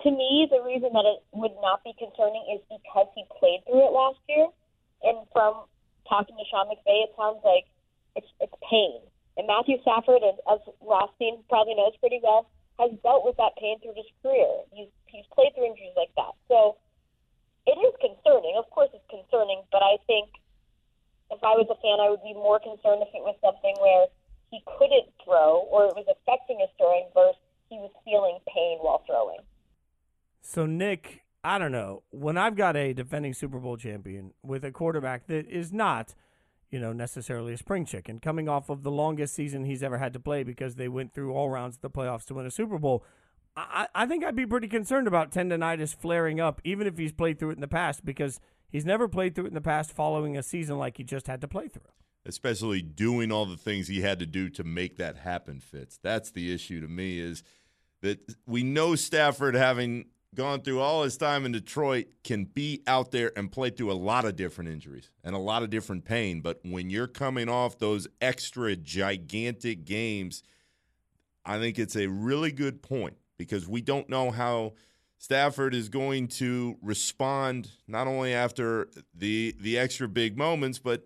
to 0.03 0.11
me, 0.11 0.49
the 0.51 0.61
reason 0.63 0.91
that 0.93 1.07
it 1.07 1.23
would 1.33 1.55
not 1.63 1.83
be 1.85 1.95
concerning 1.99 2.43
is 2.53 2.61
because 2.69 3.07
he 3.15 3.25
played 3.39 3.63
through 3.67 3.87
it 3.87 3.93
last 3.93 4.19
year. 4.29 4.49
And 5.03 5.27
from 5.33 5.65
talking 6.09 6.37
to 6.37 6.45
Sean 6.51 6.67
McVay, 6.67 7.07
it 7.07 7.15
sounds 7.17 7.39
like 7.45 7.67
it's, 8.17 8.27
it's 8.41 8.55
pain. 8.69 9.01
And 9.37 9.47
Matthew 9.47 9.81
Stafford, 9.83 10.23
as, 10.27 10.37
as 10.51 10.61
Rothstein 10.83 11.43
probably 11.49 11.75
knows 11.75 11.97
pretty 12.01 12.21
well, 12.23 12.51
has 12.79 12.91
dealt 13.03 13.25
with 13.25 13.37
that 13.37 13.57
pain 13.57 13.79
through 13.81 13.95
his 13.97 14.11
career. 14.23 14.67
He's, 14.73 14.89
he's 15.13 15.29
played 15.31 15.53
through 15.55 15.69
injuries 15.69 15.95
like 15.97 16.11
that. 16.17 16.33
So 16.49 16.81
it 17.69 17.77
is 17.79 17.95
concerning. 18.01 18.57
Of 18.59 18.67
course, 18.73 18.91
it's 18.97 19.07
concerning, 19.07 19.63
but 19.71 19.85
I 19.85 20.01
think 20.09 20.33
if 21.31 21.45
I 21.45 21.55
was 21.55 21.69
a 21.71 21.79
fan, 21.79 22.01
I 22.01 22.11
would 22.11 22.25
be 22.25 22.35
more 22.35 22.59
concerned 22.59 23.05
if 23.05 23.13
it 23.15 23.23
was 23.23 23.37
something 23.45 23.77
where 23.81 24.09
he 24.51 24.61
couldn't 24.67 25.09
throw 25.25 25.69
or 25.71 25.87
it 25.87 25.95
was 25.97 26.09
affecting 26.09 26.61
his 26.61 26.69
throwing 26.77 27.09
versus 27.15 27.41
he 27.69 27.77
was 27.77 27.91
feeling 28.05 28.39
pain 28.49 28.79
while 28.81 29.03
throwing. 29.07 29.41
So, 30.43 30.67
Nick, 30.67 31.23
I 31.45 31.59
don't 31.59 31.73
know. 31.73 32.03
When 32.11 32.37
I've 32.37 32.57
got 32.57 32.77
a 32.77 32.93
defending 32.93 33.33
Super 33.33 33.59
Bowl 33.59 33.77
champion 33.77 34.33
with 34.43 34.65
a 34.65 34.71
quarterback 34.71 35.27
that 35.29 35.49
is 35.49 35.73
not, 35.73 36.15
you 36.71 36.79
know, 36.79 36.93
necessarily 36.93 37.55
a 37.55 37.57
spring 37.57 37.87
chicken, 37.87 38.21
coming 38.21 38.49
off 38.49 38.69
of 38.69 38.83
the 38.83 38.91
longest 38.91 39.35
season 39.35 39.65
he's 39.65 39.83
ever 39.83 39.99
had 39.99 40.13
to 40.13 40.21
play 40.21 40.43
because 40.43 40.75
they 40.75 40.89
went 40.89 41.15
through 41.15 41.33
all 41.33 41.49
rounds 41.49 41.77
of 41.77 41.83
the 41.83 41.91
playoffs 41.91 42.27
to 42.27 42.35
win 42.35 42.45
a 42.45 42.51
Super 42.51 42.79
Bowl, 42.79 43.05
I, 43.57 43.87
I 43.95 44.07
think 44.07 44.25
I'd 44.25 44.37
be 44.37 44.47
pretty 44.47 44.69
concerned 44.69 45.07
about 45.07 45.31
tendonitis 45.31 45.95
flaring 45.95 46.41
up, 46.41 46.61
even 46.65 46.87
if 46.87 46.97
he's 46.97 47.13
played 47.13 47.39
through 47.39 47.51
it 47.51 47.55
in 47.55 47.61
the 47.61 47.69
past, 47.69 48.05
because 48.05 48.41
He's 48.73 48.87
never 48.87 49.07
played 49.07 49.35
through 49.35 49.45
it 49.45 49.49
in 49.49 49.55
the 49.55 49.61
past 49.61 49.93
following 49.93 50.37
a 50.37 50.43
season 50.43 50.79
like 50.79 50.97
he 50.97 51.05
just 51.05 51.27
had 51.27 51.43
to 51.43 51.49
play 51.49 51.69
through. 51.69 51.83
Especially 52.25 52.81
doing 52.81 53.31
all 53.31 53.45
the 53.45 53.57
things 53.57 53.87
he 53.87 54.01
had 54.01 54.19
to 54.21 54.27
do 54.27 54.49
to 54.49 54.65
make 54.65 54.97
that 54.97 55.19
happen, 55.19 55.61
Fitz. 55.61 55.99
That's 56.03 56.31
the 56.31 56.53
issue 56.53 56.81
to 56.81 56.89
me 56.89 57.19
is 57.19 57.43
that 58.01 58.19
we 58.47 58.63
know 58.63 58.95
Stafford 58.95 59.55
having 59.55 60.07
gone 60.35 60.63
through 60.63 60.81
all 60.81 61.03
his 61.03 61.19
time 61.19 61.45
in 61.45 61.53
Detroit 61.53 62.07
can 62.25 62.45
be 62.45 62.83
out 62.87 63.11
there 63.11 63.33
and 63.37 63.53
play 63.53 63.69
through 63.69 63.93
a 63.93 63.95
lot 63.95 64.25
of 64.25 64.37
different 64.37 64.71
injuries 64.71 65.11
and 65.23 65.35
a 65.35 65.39
lot 65.39 65.63
of 65.63 65.69
different 65.69 66.07
pain. 66.07 66.41
But 66.41 66.61
when 66.63 66.89
you're 66.89 67.07
coming 67.07 67.51
off 67.51 67.79
those 67.79 68.09
extra 68.23 68.75
gigantic 68.75 69.85
games, 69.85 70.43
I 71.45 71.59
think 71.59 71.79
it's 71.79 71.97
a 71.97 72.07
really 72.07 72.53
good 72.53 72.81
point 72.81 73.19
because 73.43 73.69
we 73.69 73.81
don't 73.81 74.09
know 74.09 74.31
how 74.31 74.73
Stafford 75.19 75.75
is 75.75 75.89
going 75.89 76.29
to 76.29 76.77
respond 76.83 77.71
not 77.87 78.07
only 78.07 78.35
after 78.35 78.89
the 79.15 79.55
the 79.61 79.79
extra 79.79 80.09
big 80.09 80.37
moments, 80.37 80.79
but 80.79 81.05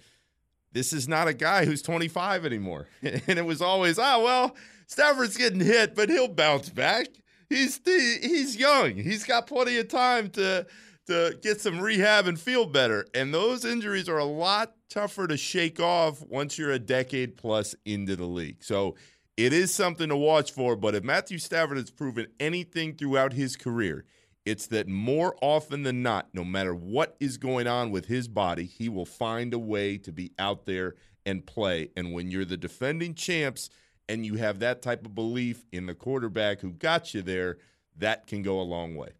this 0.73 0.93
is 0.93 1.07
not 1.09 1.29
a 1.29 1.35
guy 1.35 1.65
who's 1.65 1.83
25 1.83 2.45
anymore. 2.47 2.89
and 3.03 3.39
it 3.39 3.45
was 3.45 3.61
always, 3.61 3.99
oh 3.99 4.25
well, 4.25 4.57
Stafford's 4.87 5.37
getting 5.37 5.61
hit, 5.61 5.95
but 5.95 6.09
he'll 6.09 6.29
bounce 6.29 6.69
back. 6.69 7.09
He's 7.49 7.81
he's 7.85 8.57
young. 8.57 8.95
He's 8.95 9.25
got 9.25 9.47
plenty 9.47 9.79
of 9.79 9.89
time 9.89 10.31
to 10.31 10.67
to 11.07 11.39
get 11.43 11.61
some 11.61 11.81
rehab 11.81 12.27
and 12.27 12.39
feel 12.39 12.67
better. 12.67 13.07
And 13.15 13.33
those 13.33 13.65
injuries 13.65 14.09
are 14.09 14.19
a 14.19 14.25
lot 14.25 14.75
tougher 14.89 15.27
to 15.27 15.37
shake 15.37 15.79
off 15.79 16.23
once 16.23 16.59
you're 16.59 16.73
a 16.73 16.79
decade 16.79 17.37
plus 17.37 17.75
into 17.85 18.17
the 18.17 18.25
league. 18.25 18.63
So 18.63 18.97
it 19.37 19.53
is 19.53 19.75
something 19.75 20.09
to 20.09 20.17
watch 20.17 20.53
for. 20.53 20.77
But 20.77 20.95
if 20.95 21.05
Matthew 21.05 21.39
Stafford 21.39 21.77
has 21.77 21.91
proven 21.91 22.27
anything 22.41 22.95
throughout 22.95 23.33
his 23.33 23.57
career, 23.57 24.05
it's 24.45 24.67
that 24.69 24.89
more 24.89 25.37
often 25.43 25.83
than 25.83 26.03
not, 26.03 26.29
no 26.33 26.45
matter 26.45 26.75
what 26.75 27.17
is 27.19 27.37
going 27.37 27.67
on 27.67 27.91
with 27.91 28.07
his 28.07 28.29
body, 28.29 28.65
he 28.65 28.89
will 28.89 29.05
find 29.05 29.53
a 29.53 29.59
way 29.59 29.99
to 29.99 30.13
be 30.13 30.33
out 30.39 30.67
there 30.67 30.95
and 31.27 31.45
play. 31.45 31.91
And 31.97 32.13
when 32.13 32.31
you're 32.31 32.45
the 32.45 32.57
defending 32.57 33.15
champs 33.15 33.69
and 34.09 34.25
you 34.25 34.37
have 34.37 34.61
that 34.61 34.83
type 34.83 35.05
of 35.05 35.15
belief 35.15 35.65
in 35.73 35.87
the 35.87 35.95
quarterback 35.95 36.61
who 36.61 36.71
got 36.71 37.13
you 37.13 37.23
there, 37.23 37.59
that 37.97 38.27
can 38.27 38.43
go 38.43 38.61
a 38.61 38.63
long 38.63 38.95
way. 38.95 39.11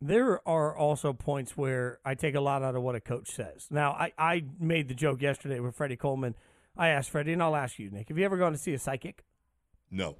There 0.00 0.46
are 0.48 0.76
also 0.76 1.12
points 1.12 1.56
where 1.56 1.98
I 2.04 2.14
take 2.14 2.34
a 2.34 2.40
lot 2.40 2.62
out 2.62 2.74
of 2.74 2.82
what 2.82 2.94
a 2.94 3.00
coach 3.00 3.30
says. 3.30 3.66
Now, 3.70 3.92
I, 3.92 4.12
I 4.16 4.44
made 4.58 4.88
the 4.88 4.94
joke 4.94 5.22
yesterday 5.22 5.60
with 5.60 5.74
Freddie 5.74 5.96
Coleman. 5.96 6.34
I 6.76 6.88
asked 6.88 7.10
Freddie, 7.10 7.32
and 7.32 7.42
I'll 7.42 7.54
ask 7.54 7.78
you, 7.78 7.90
Nick, 7.90 8.08
have 8.08 8.18
you 8.18 8.24
ever 8.24 8.36
gone 8.36 8.52
to 8.52 8.58
see 8.58 8.74
a 8.74 8.78
psychic? 8.78 9.24
No. 9.92 10.16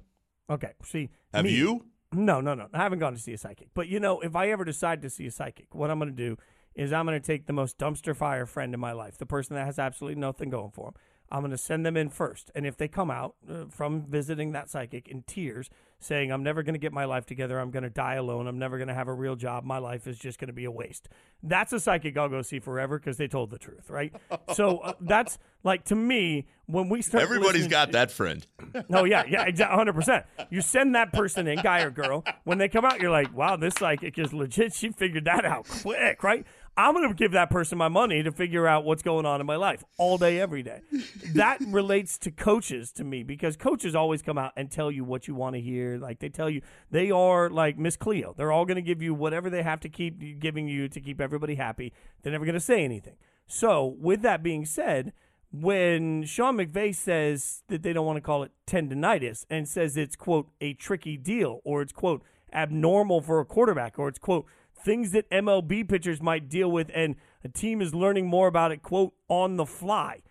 Okay. 0.49 0.71
See, 0.83 1.09
have 1.33 1.45
me, 1.45 1.51
you? 1.51 1.85
No, 2.13 2.39
no, 2.39 2.53
no. 2.53 2.67
I 2.73 2.77
haven't 2.77 2.99
gone 2.99 3.13
to 3.13 3.19
see 3.19 3.33
a 3.33 3.37
psychic. 3.37 3.69
But 3.73 3.87
you 3.87 3.99
know, 3.99 4.21
if 4.21 4.35
I 4.35 4.49
ever 4.49 4.63
decide 4.63 5.01
to 5.01 5.09
see 5.09 5.25
a 5.25 5.31
psychic, 5.31 5.73
what 5.73 5.89
I'm 5.89 5.99
going 5.99 6.11
to 6.11 6.15
do 6.15 6.37
is 6.75 6.93
I'm 6.93 7.05
going 7.05 7.19
to 7.19 7.25
take 7.25 7.47
the 7.47 7.53
most 7.53 7.77
dumpster 7.77 8.15
fire 8.15 8.45
friend 8.45 8.73
in 8.73 8.79
my 8.79 8.91
life, 8.91 9.17
the 9.17 9.25
person 9.25 9.55
that 9.55 9.65
has 9.65 9.79
absolutely 9.79 10.19
nothing 10.19 10.49
going 10.49 10.71
for 10.71 10.89
him. 10.89 10.93
I'm 11.31 11.41
going 11.41 11.51
to 11.51 11.57
send 11.57 11.85
them 11.85 11.97
in 11.97 12.09
first. 12.09 12.51
And 12.53 12.65
if 12.65 12.77
they 12.77 12.87
come 12.87 13.09
out 13.09 13.35
uh, 13.49 13.65
from 13.69 14.05
visiting 14.05 14.51
that 14.51 14.69
psychic 14.69 15.07
in 15.07 15.23
tears, 15.23 15.69
saying, 15.99 16.31
I'm 16.31 16.43
never 16.43 16.63
going 16.63 16.73
to 16.73 16.79
get 16.79 16.91
my 16.91 17.05
life 17.05 17.25
together, 17.25 17.59
I'm 17.59 17.71
going 17.71 17.83
to 17.83 17.89
die 17.89 18.15
alone, 18.15 18.47
I'm 18.47 18.59
never 18.59 18.77
going 18.77 18.89
to 18.89 18.93
have 18.93 19.07
a 19.07 19.13
real 19.13 19.35
job, 19.35 19.63
my 19.63 19.77
life 19.77 20.05
is 20.05 20.17
just 20.17 20.37
going 20.37 20.47
to 20.47 20.53
be 20.53 20.65
a 20.65 20.71
waste. 20.71 21.09
That's 21.41 21.73
a 21.73 21.79
psychic 21.79 22.17
I'll 22.17 22.29
go 22.29 22.41
see 22.41 22.59
forever 22.59 22.99
because 22.99 23.17
they 23.17 23.27
told 23.27 23.49
the 23.49 23.57
truth, 23.57 23.89
right? 23.89 24.13
so 24.53 24.79
uh, 24.79 24.93
that's 24.99 25.39
like, 25.63 25.85
to 25.85 25.95
me, 25.95 26.45
when 26.65 26.89
we 26.89 27.01
start. 27.01 27.23
Everybody's 27.23 27.67
got 27.67 27.93
that 27.93 28.11
friend. 28.11 28.45
oh, 28.91 29.05
yeah, 29.05 29.23
yeah, 29.27 29.45
exactly, 29.45 29.91
100%. 29.91 30.23
You 30.49 30.61
send 30.61 30.95
that 30.95 31.13
person 31.13 31.47
in, 31.47 31.59
guy 31.59 31.81
or 31.81 31.89
girl, 31.89 32.23
when 32.43 32.57
they 32.57 32.67
come 32.67 32.85
out, 32.85 32.99
you're 32.99 33.11
like, 33.11 33.33
wow, 33.35 33.55
this 33.55 33.75
psychic 33.75 34.17
is 34.19 34.33
legit. 34.33 34.73
She 34.73 34.89
figured 34.89 35.25
that 35.25 35.45
out 35.45 35.67
quick, 35.67 36.23
right? 36.23 36.45
I'm 36.75 36.95
going 36.95 37.07
to 37.07 37.13
give 37.13 37.33
that 37.33 37.51
person 37.51 37.77
my 37.77 37.87
money 37.87 38.23
to 38.23 38.31
figure 38.31 38.67
out 38.67 38.83
what's 38.83 39.03
going 39.03 39.25
on 39.25 39.39
in 39.39 39.45
my 39.45 39.57
life 39.57 39.83
all 39.97 40.17
day, 40.17 40.39
every 40.39 40.63
day. 40.63 40.81
that 41.35 41.59
relates 41.67 42.17
to 42.19 42.31
coaches 42.31 42.91
to 42.93 43.03
me 43.03 43.21
because 43.21 43.55
coaches 43.55 43.93
always 43.93 44.23
come 44.23 44.39
out 44.39 44.53
and 44.57 44.71
tell 44.71 44.89
you 44.89 45.03
what 45.03 45.27
you 45.27 45.35
want 45.35 45.55
to 45.55 45.61
hear. 45.61 45.97
Like 45.99 46.19
they 46.19 46.29
tell 46.29 46.49
you, 46.49 46.61
they 46.89 47.11
are 47.11 47.49
like 47.49 47.77
Miss 47.77 47.95
Cleo. 47.95 48.33
They're 48.35 48.51
all 48.51 48.65
going 48.65 48.75
to 48.75 48.81
give 48.81 49.01
you 49.01 49.13
whatever 49.13 49.49
they 49.49 49.61
have 49.61 49.81
to 49.81 49.89
keep 49.89 50.39
giving 50.39 50.67
you 50.67 50.87
to 50.87 50.99
keep 50.99 51.21
everybody 51.21 51.55
happy. 51.55 51.93
They're 52.21 52.31
never 52.31 52.45
going 52.45 52.53
to 52.53 52.59
say 52.59 52.83
anything. 52.83 53.17
So, 53.45 53.95
with 53.99 54.21
that 54.21 54.41
being 54.41 54.65
said, 54.65 55.13
when 55.51 56.23
Sean 56.23 56.57
McVay 56.57 56.95
says 56.95 57.61
that 57.67 57.83
they 57.83 57.93
don't 57.93 58.05
want 58.05 58.17
to 58.17 58.21
call 58.21 58.41
it 58.41 58.51
tendonitis 58.65 59.45
and 59.49 59.67
says 59.67 59.95
it's, 59.95 60.15
quote, 60.15 60.49
a 60.59 60.73
tricky 60.73 61.17
deal 61.17 61.61
or 61.63 61.83
it's, 61.83 61.91
quote, 61.91 62.23
abnormal 62.51 63.21
for 63.21 63.39
a 63.39 63.45
quarterback 63.45 63.99
or 63.99 64.07
it's, 64.07 64.17
quote, 64.17 64.47
things 64.83 65.11
that 65.11 65.29
MLB 65.29 65.87
pitchers 65.87 66.21
might 66.21 66.49
deal 66.49 66.71
with, 66.71 66.91
and 66.93 67.15
a 67.43 67.49
team 67.49 67.81
is 67.81 67.93
learning 67.93 68.27
more 68.27 68.47
about 68.47 68.71
it, 68.71 68.81
quote, 68.81 69.13
on 69.27 69.57
the 69.57 69.65
fly. 69.65 70.21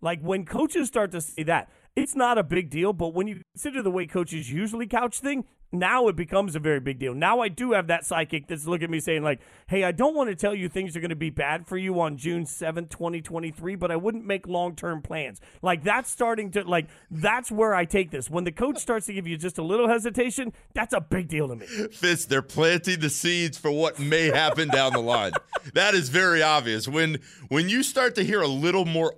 Like 0.00 0.20
when 0.20 0.44
coaches 0.44 0.88
start 0.88 1.12
to 1.12 1.20
say 1.20 1.44
that, 1.44 1.70
it's 1.94 2.16
not 2.16 2.38
a 2.38 2.42
big 2.42 2.70
deal, 2.70 2.92
but 2.92 3.14
when 3.14 3.26
you 3.26 3.42
consider 3.52 3.82
the 3.82 3.90
way 3.90 4.06
coaches 4.06 4.50
usually 4.50 4.86
couch 4.86 5.20
thing, 5.20 5.44
now 5.72 6.08
it 6.08 6.16
becomes 6.16 6.54
a 6.54 6.60
very 6.60 6.80
big 6.80 6.98
deal. 6.98 7.14
Now 7.14 7.40
I 7.40 7.48
do 7.48 7.72
have 7.72 7.86
that 7.86 8.04
psychic 8.04 8.46
that's 8.46 8.66
looking 8.66 8.84
at 8.84 8.90
me 8.90 9.00
saying 9.00 9.22
like, 9.22 9.40
"Hey, 9.66 9.84
I 9.84 9.92
don't 9.92 10.14
want 10.14 10.28
to 10.28 10.36
tell 10.36 10.54
you 10.54 10.68
things 10.68 10.96
are 10.96 11.00
going 11.00 11.10
to 11.10 11.16
be 11.16 11.30
bad 11.30 11.66
for 11.66 11.78
you 11.78 11.98
on 12.00 12.16
June 12.16 12.44
7th, 12.44 12.90
2023, 12.90 13.74
but 13.76 13.90
I 13.90 13.96
wouldn't 13.96 14.26
make 14.26 14.46
long-term 14.46 15.02
plans." 15.02 15.40
Like 15.62 15.82
that's 15.82 16.10
starting 16.10 16.50
to 16.52 16.62
like 16.62 16.88
that's 17.10 17.50
where 17.50 17.74
I 17.74 17.84
take 17.86 18.10
this. 18.10 18.28
When 18.28 18.44
the 18.44 18.52
coach 18.52 18.78
starts 18.78 19.06
to 19.06 19.14
give 19.14 19.26
you 19.26 19.36
just 19.36 19.58
a 19.58 19.62
little 19.62 19.88
hesitation, 19.88 20.52
that's 20.74 20.92
a 20.92 21.00
big 21.00 21.28
deal 21.28 21.48
to 21.48 21.56
me. 21.56 21.66
Fitz, 21.66 22.26
they're 22.26 22.42
planting 22.42 23.00
the 23.00 23.10
seeds 23.10 23.56
for 23.56 23.70
what 23.70 23.98
may 23.98 24.26
happen 24.26 24.68
down 24.68 24.92
the 24.92 25.00
line. 25.00 25.32
That 25.74 25.94
is 25.94 26.08
very 26.10 26.42
obvious. 26.42 26.86
When 26.86 27.18
when 27.48 27.68
you 27.68 27.82
start 27.82 28.14
to 28.16 28.24
hear 28.24 28.42
a 28.42 28.48
little 28.48 28.84
more 28.84 29.14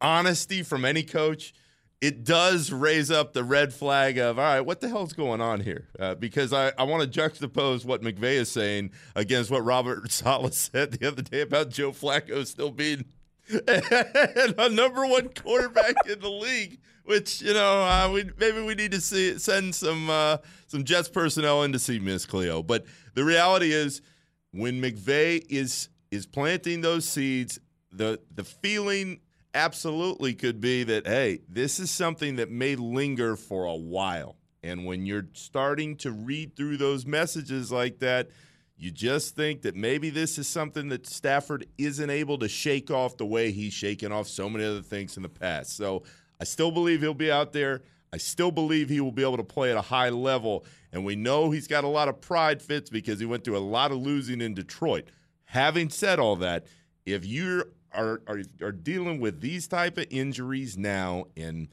honesty 0.00 0.62
from 0.62 0.84
any 0.84 1.02
coach, 1.02 1.54
it 2.00 2.24
does 2.24 2.70
raise 2.70 3.10
up 3.10 3.32
the 3.32 3.42
red 3.42 3.72
flag 3.72 4.18
of 4.18 4.38
all 4.38 4.44
right, 4.44 4.60
what 4.60 4.80
the 4.80 4.88
hell's 4.88 5.12
going 5.12 5.40
on 5.40 5.60
here? 5.60 5.88
Uh, 5.98 6.14
because 6.14 6.52
I, 6.52 6.72
I 6.78 6.82
want 6.82 7.10
to 7.10 7.20
juxtapose 7.20 7.84
what 7.84 8.02
McVay 8.02 8.34
is 8.34 8.50
saying 8.50 8.90
against 9.14 9.50
what 9.50 9.64
Robert 9.64 10.10
Saleh 10.12 10.52
said 10.52 10.92
the 10.92 11.08
other 11.08 11.22
day 11.22 11.40
about 11.40 11.70
Joe 11.70 11.92
Flacco 11.92 12.46
still 12.46 12.70
being 12.70 13.06
a 13.68 14.68
number 14.68 15.06
one 15.06 15.30
quarterback 15.30 15.94
in 16.08 16.20
the 16.20 16.30
league. 16.30 16.80
Which 17.04 17.40
you 17.40 17.54
know, 17.54 17.82
uh, 17.82 18.10
we 18.12 18.28
maybe 18.36 18.62
we 18.62 18.74
need 18.74 18.90
to 18.90 19.00
see 19.00 19.38
send 19.38 19.76
some 19.76 20.10
uh, 20.10 20.38
some 20.66 20.82
Jets 20.82 21.08
personnel 21.08 21.62
in 21.62 21.72
to 21.72 21.78
see 21.78 22.00
Miss 22.00 22.26
Cleo. 22.26 22.64
But 22.64 22.84
the 23.14 23.22
reality 23.22 23.70
is, 23.72 24.02
when 24.50 24.82
McVay 24.82 25.46
is 25.48 25.88
is 26.10 26.26
planting 26.26 26.80
those 26.80 27.08
seeds, 27.08 27.60
the 27.92 28.20
the 28.34 28.42
feeling 28.42 29.20
absolutely 29.56 30.34
could 30.34 30.60
be 30.60 30.84
that, 30.84 31.06
hey, 31.06 31.40
this 31.48 31.80
is 31.80 31.90
something 31.90 32.36
that 32.36 32.50
may 32.50 32.76
linger 32.76 33.34
for 33.34 33.64
a 33.64 33.74
while. 33.74 34.36
And 34.62 34.84
when 34.84 35.06
you're 35.06 35.28
starting 35.32 35.96
to 35.98 36.12
read 36.12 36.54
through 36.54 36.76
those 36.76 37.06
messages 37.06 37.72
like 37.72 38.00
that, 38.00 38.28
you 38.76 38.90
just 38.90 39.34
think 39.34 39.62
that 39.62 39.74
maybe 39.74 40.10
this 40.10 40.36
is 40.38 40.46
something 40.46 40.90
that 40.90 41.06
Stafford 41.06 41.66
isn't 41.78 42.10
able 42.10 42.38
to 42.38 42.48
shake 42.48 42.90
off 42.90 43.16
the 43.16 43.24
way 43.24 43.50
he's 43.50 43.72
shaken 43.72 44.12
off 44.12 44.28
so 44.28 44.50
many 44.50 44.64
other 44.64 44.82
things 44.82 45.16
in 45.16 45.22
the 45.22 45.30
past. 45.30 45.74
So 45.76 46.02
I 46.38 46.44
still 46.44 46.70
believe 46.70 47.00
he'll 47.00 47.14
be 47.14 47.32
out 47.32 47.52
there. 47.54 47.82
I 48.12 48.18
still 48.18 48.50
believe 48.50 48.90
he 48.90 49.00
will 49.00 49.12
be 49.12 49.22
able 49.22 49.38
to 49.38 49.44
play 49.44 49.70
at 49.70 49.78
a 49.78 49.82
high 49.82 50.10
level. 50.10 50.66
And 50.92 51.04
we 51.04 51.16
know 51.16 51.50
he's 51.50 51.66
got 51.66 51.84
a 51.84 51.88
lot 51.88 52.08
of 52.08 52.20
pride 52.20 52.60
Fitz 52.60 52.90
because 52.90 53.18
he 53.18 53.26
went 53.26 53.44
through 53.44 53.56
a 53.56 53.60
lot 53.60 53.92
of 53.92 53.98
losing 53.98 54.42
in 54.42 54.52
Detroit. 54.52 55.08
Having 55.46 55.90
said 55.90 56.18
all 56.18 56.36
that, 56.36 56.66
if 57.06 57.24
you're 57.24 57.68
are, 57.92 58.20
are, 58.26 58.42
are 58.62 58.72
dealing 58.72 59.20
with 59.20 59.40
these 59.40 59.66
type 59.66 59.98
of 59.98 60.06
injuries 60.10 60.76
now, 60.76 61.26
and 61.36 61.68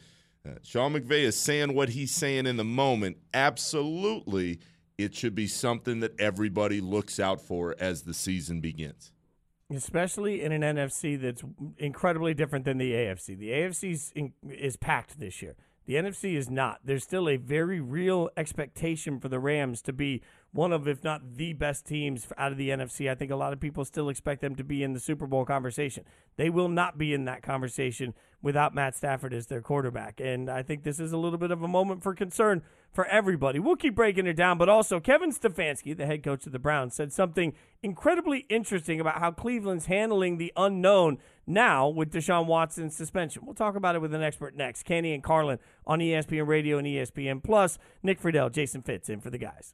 uh, 0.45 0.51
Sean 0.63 0.93
McVay 0.93 1.21
is 1.23 1.37
saying 1.37 1.73
what 1.73 1.89
he's 1.89 2.11
saying 2.11 2.45
in 2.45 2.57
the 2.57 2.63
moment, 2.63 3.17
absolutely, 3.33 4.59
it 4.97 5.15
should 5.15 5.35
be 5.35 5.47
something 5.47 5.99
that 6.01 6.19
everybody 6.19 6.81
looks 6.81 7.19
out 7.19 7.41
for 7.41 7.75
as 7.79 8.03
the 8.03 8.13
season 8.13 8.59
begins. 8.59 9.11
Especially 9.73 10.41
in 10.41 10.51
an 10.51 10.61
NFC 10.61 11.19
that's 11.19 11.43
incredibly 11.77 12.33
different 12.33 12.65
than 12.65 12.77
the 12.77 12.91
AFC. 12.91 13.37
The 13.37 13.49
AFC 13.49 14.31
is 14.49 14.77
packed 14.77 15.19
this 15.19 15.41
year. 15.41 15.55
The 15.85 15.95
NFC 15.95 16.35
is 16.35 16.49
not. 16.49 16.79
There's 16.83 17.03
still 17.03 17.27
a 17.27 17.37
very 17.37 17.79
real 17.79 18.29
expectation 18.37 19.19
for 19.19 19.29
the 19.29 19.39
Rams 19.39 19.81
to 19.83 19.93
be 19.93 20.21
one 20.53 20.71
of, 20.71 20.87
if 20.87 21.03
not 21.03 21.35
the 21.35 21.53
best 21.53 21.85
teams 21.85 22.27
out 22.37 22.51
of 22.51 22.57
the 22.57 22.69
NFC. 22.69 23.09
I 23.09 23.15
think 23.15 23.31
a 23.31 23.35
lot 23.35 23.53
of 23.53 23.59
people 23.59 23.83
still 23.83 24.07
expect 24.07 24.41
them 24.41 24.55
to 24.55 24.63
be 24.63 24.83
in 24.83 24.93
the 24.93 24.99
Super 24.99 25.25
Bowl 25.25 25.45
conversation. 25.45 26.05
They 26.37 26.49
will 26.49 26.69
not 26.69 26.97
be 26.97 27.11
in 27.11 27.25
that 27.25 27.41
conversation 27.41 28.13
without 28.41 28.75
Matt 28.75 28.95
Stafford 28.95 29.33
as 29.33 29.47
their 29.47 29.61
quarterback. 29.61 30.19
And 30.19 30.49
I 30.49 30.61
think 30.61 30.83
this 30.83 30.99
is 30.99 31.11
a 31.11 31.17
little 31.17 31.39
bit 31.39 31.49
of 31.49 31.63
a 31.63 31.67
moment 31.67 32.03
for 32.03 32.13
concern 32.13 32.61
for 32.91 33.05
everybody. 33.07 33.57
We'll 33.57 33.75
keep 33.75 33.95
breaking 33.95 34.27
it 34.27 34.35
down, 34.35 34.59
but 34.59 34.69
also 34.69 34.99
Kevin 34.99 35.31
Stefanski, 35.31 35.97
the 35.97 36.05
head 36.05 36.23
coach 36.23 36.45
of 36.45 36.51
the 36.51 36.59
Browns, 36.59 36.93
said 36.93 37.11
something 37.11 37.53
incredibly 37.81 38.45
interesting 38.49 38.99
about 38.99 39.19
how 39.19 39.31
Cleveland's 39.31 39.87
handling 39.87 40.37
the 40.37 40.53
unknown 40.55 41.17
now 41.47 41.87
with 41.87 42.11
Deshaun 42.11 42.45
Watson's 42.45 42.95
suspension. 42.95 43.43
We'll 43.43 43.55
talk 43.55 43.75
about 43.75 43.95
it 43.95 44.01
with 44.01 44.13
an 44.13 44.21
expert 44.21 44.55
next. 44.55 44.83
Canty 44.83 45.13
and 45.15 45.23
Carlin 45.23 45.57
on 45.87 45.97
ESPN 45.97 46.45
Radio 46.45 46.77
and 46.77 46.85
ESPN 46.85 47.43
Plus. 47.43 47.79
Nick 48.03 48.21
Friedell, 48.21 48.51
Jason 48.51 48.83
Fitz 48.83 49.09
in 49.09 49.19
for 49.19 49.31
the 49.31 49.39
guys. 49.39 49.73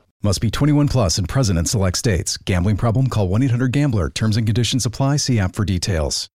Must 0.23 0.39
be 0.39 0.51
21 0.51 0.87
plus 0.87 1.17
and 1.17 1.27
present 1.27 1.57
in 1.57 1.65
select 1.65 1.97
states. 1.97 2.37
Gambling 2.37 2.77
problem? 2.77 3.07
Call 3.07 3.27
1 3.27 3.41
800 3.43 3.71
GAMBLER. 3.71 4.11
Terms 4.11 4.37
and 4.37 4.45
conditions 4.45 4.85
apply. 4.85 5.17
See 5.17 5.39
app 5.39 5.55
for 5.55 5.65
details. 5.65 6.29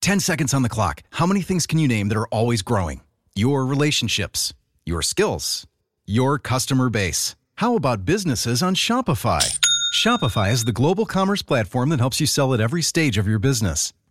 10 0.00 0.18
seconds 0.18 0.52
on 0.52 0.62
the 0.62 0.68
clock. 0.68 1.02
How 1.12 1.26
many 1.26 1.42
things 1.42 1.68
can 1.68 1.78
you 1.78 1.86
name 1.86 2.08
that 2.08 2.18
are 2.18 2.26
always 2.28 2.62
growing? 2.62 3.02
Your 3.36 3.64
relationships, 3.64 4.52
your 4.84 5.02
skills, 5.02 5.64
your 6.04 6.40
customer 6.40 6.90
base. 6.90 7.36
How 7.54 7.76
about 7.76 8.04
businesses 8.04 8.60
on 8.60 8.74
Shopify? 8.74 9.56
Shopify 9.94 10.50
is 10.50 10.64
the 10.64 10.72
global 10.72 11.06
commerce 11.06 11.42
platform 11.42 11.90
that 11.90 12.00
helps 12.00 12.20
you 12.20 12.26
sell 12.26 12.52
at 12.52 12.60
every 12.60 12.82
stage 12.82 13.16
of 13.16 13.28
your 13.28 13.38
business. 13.38 13.92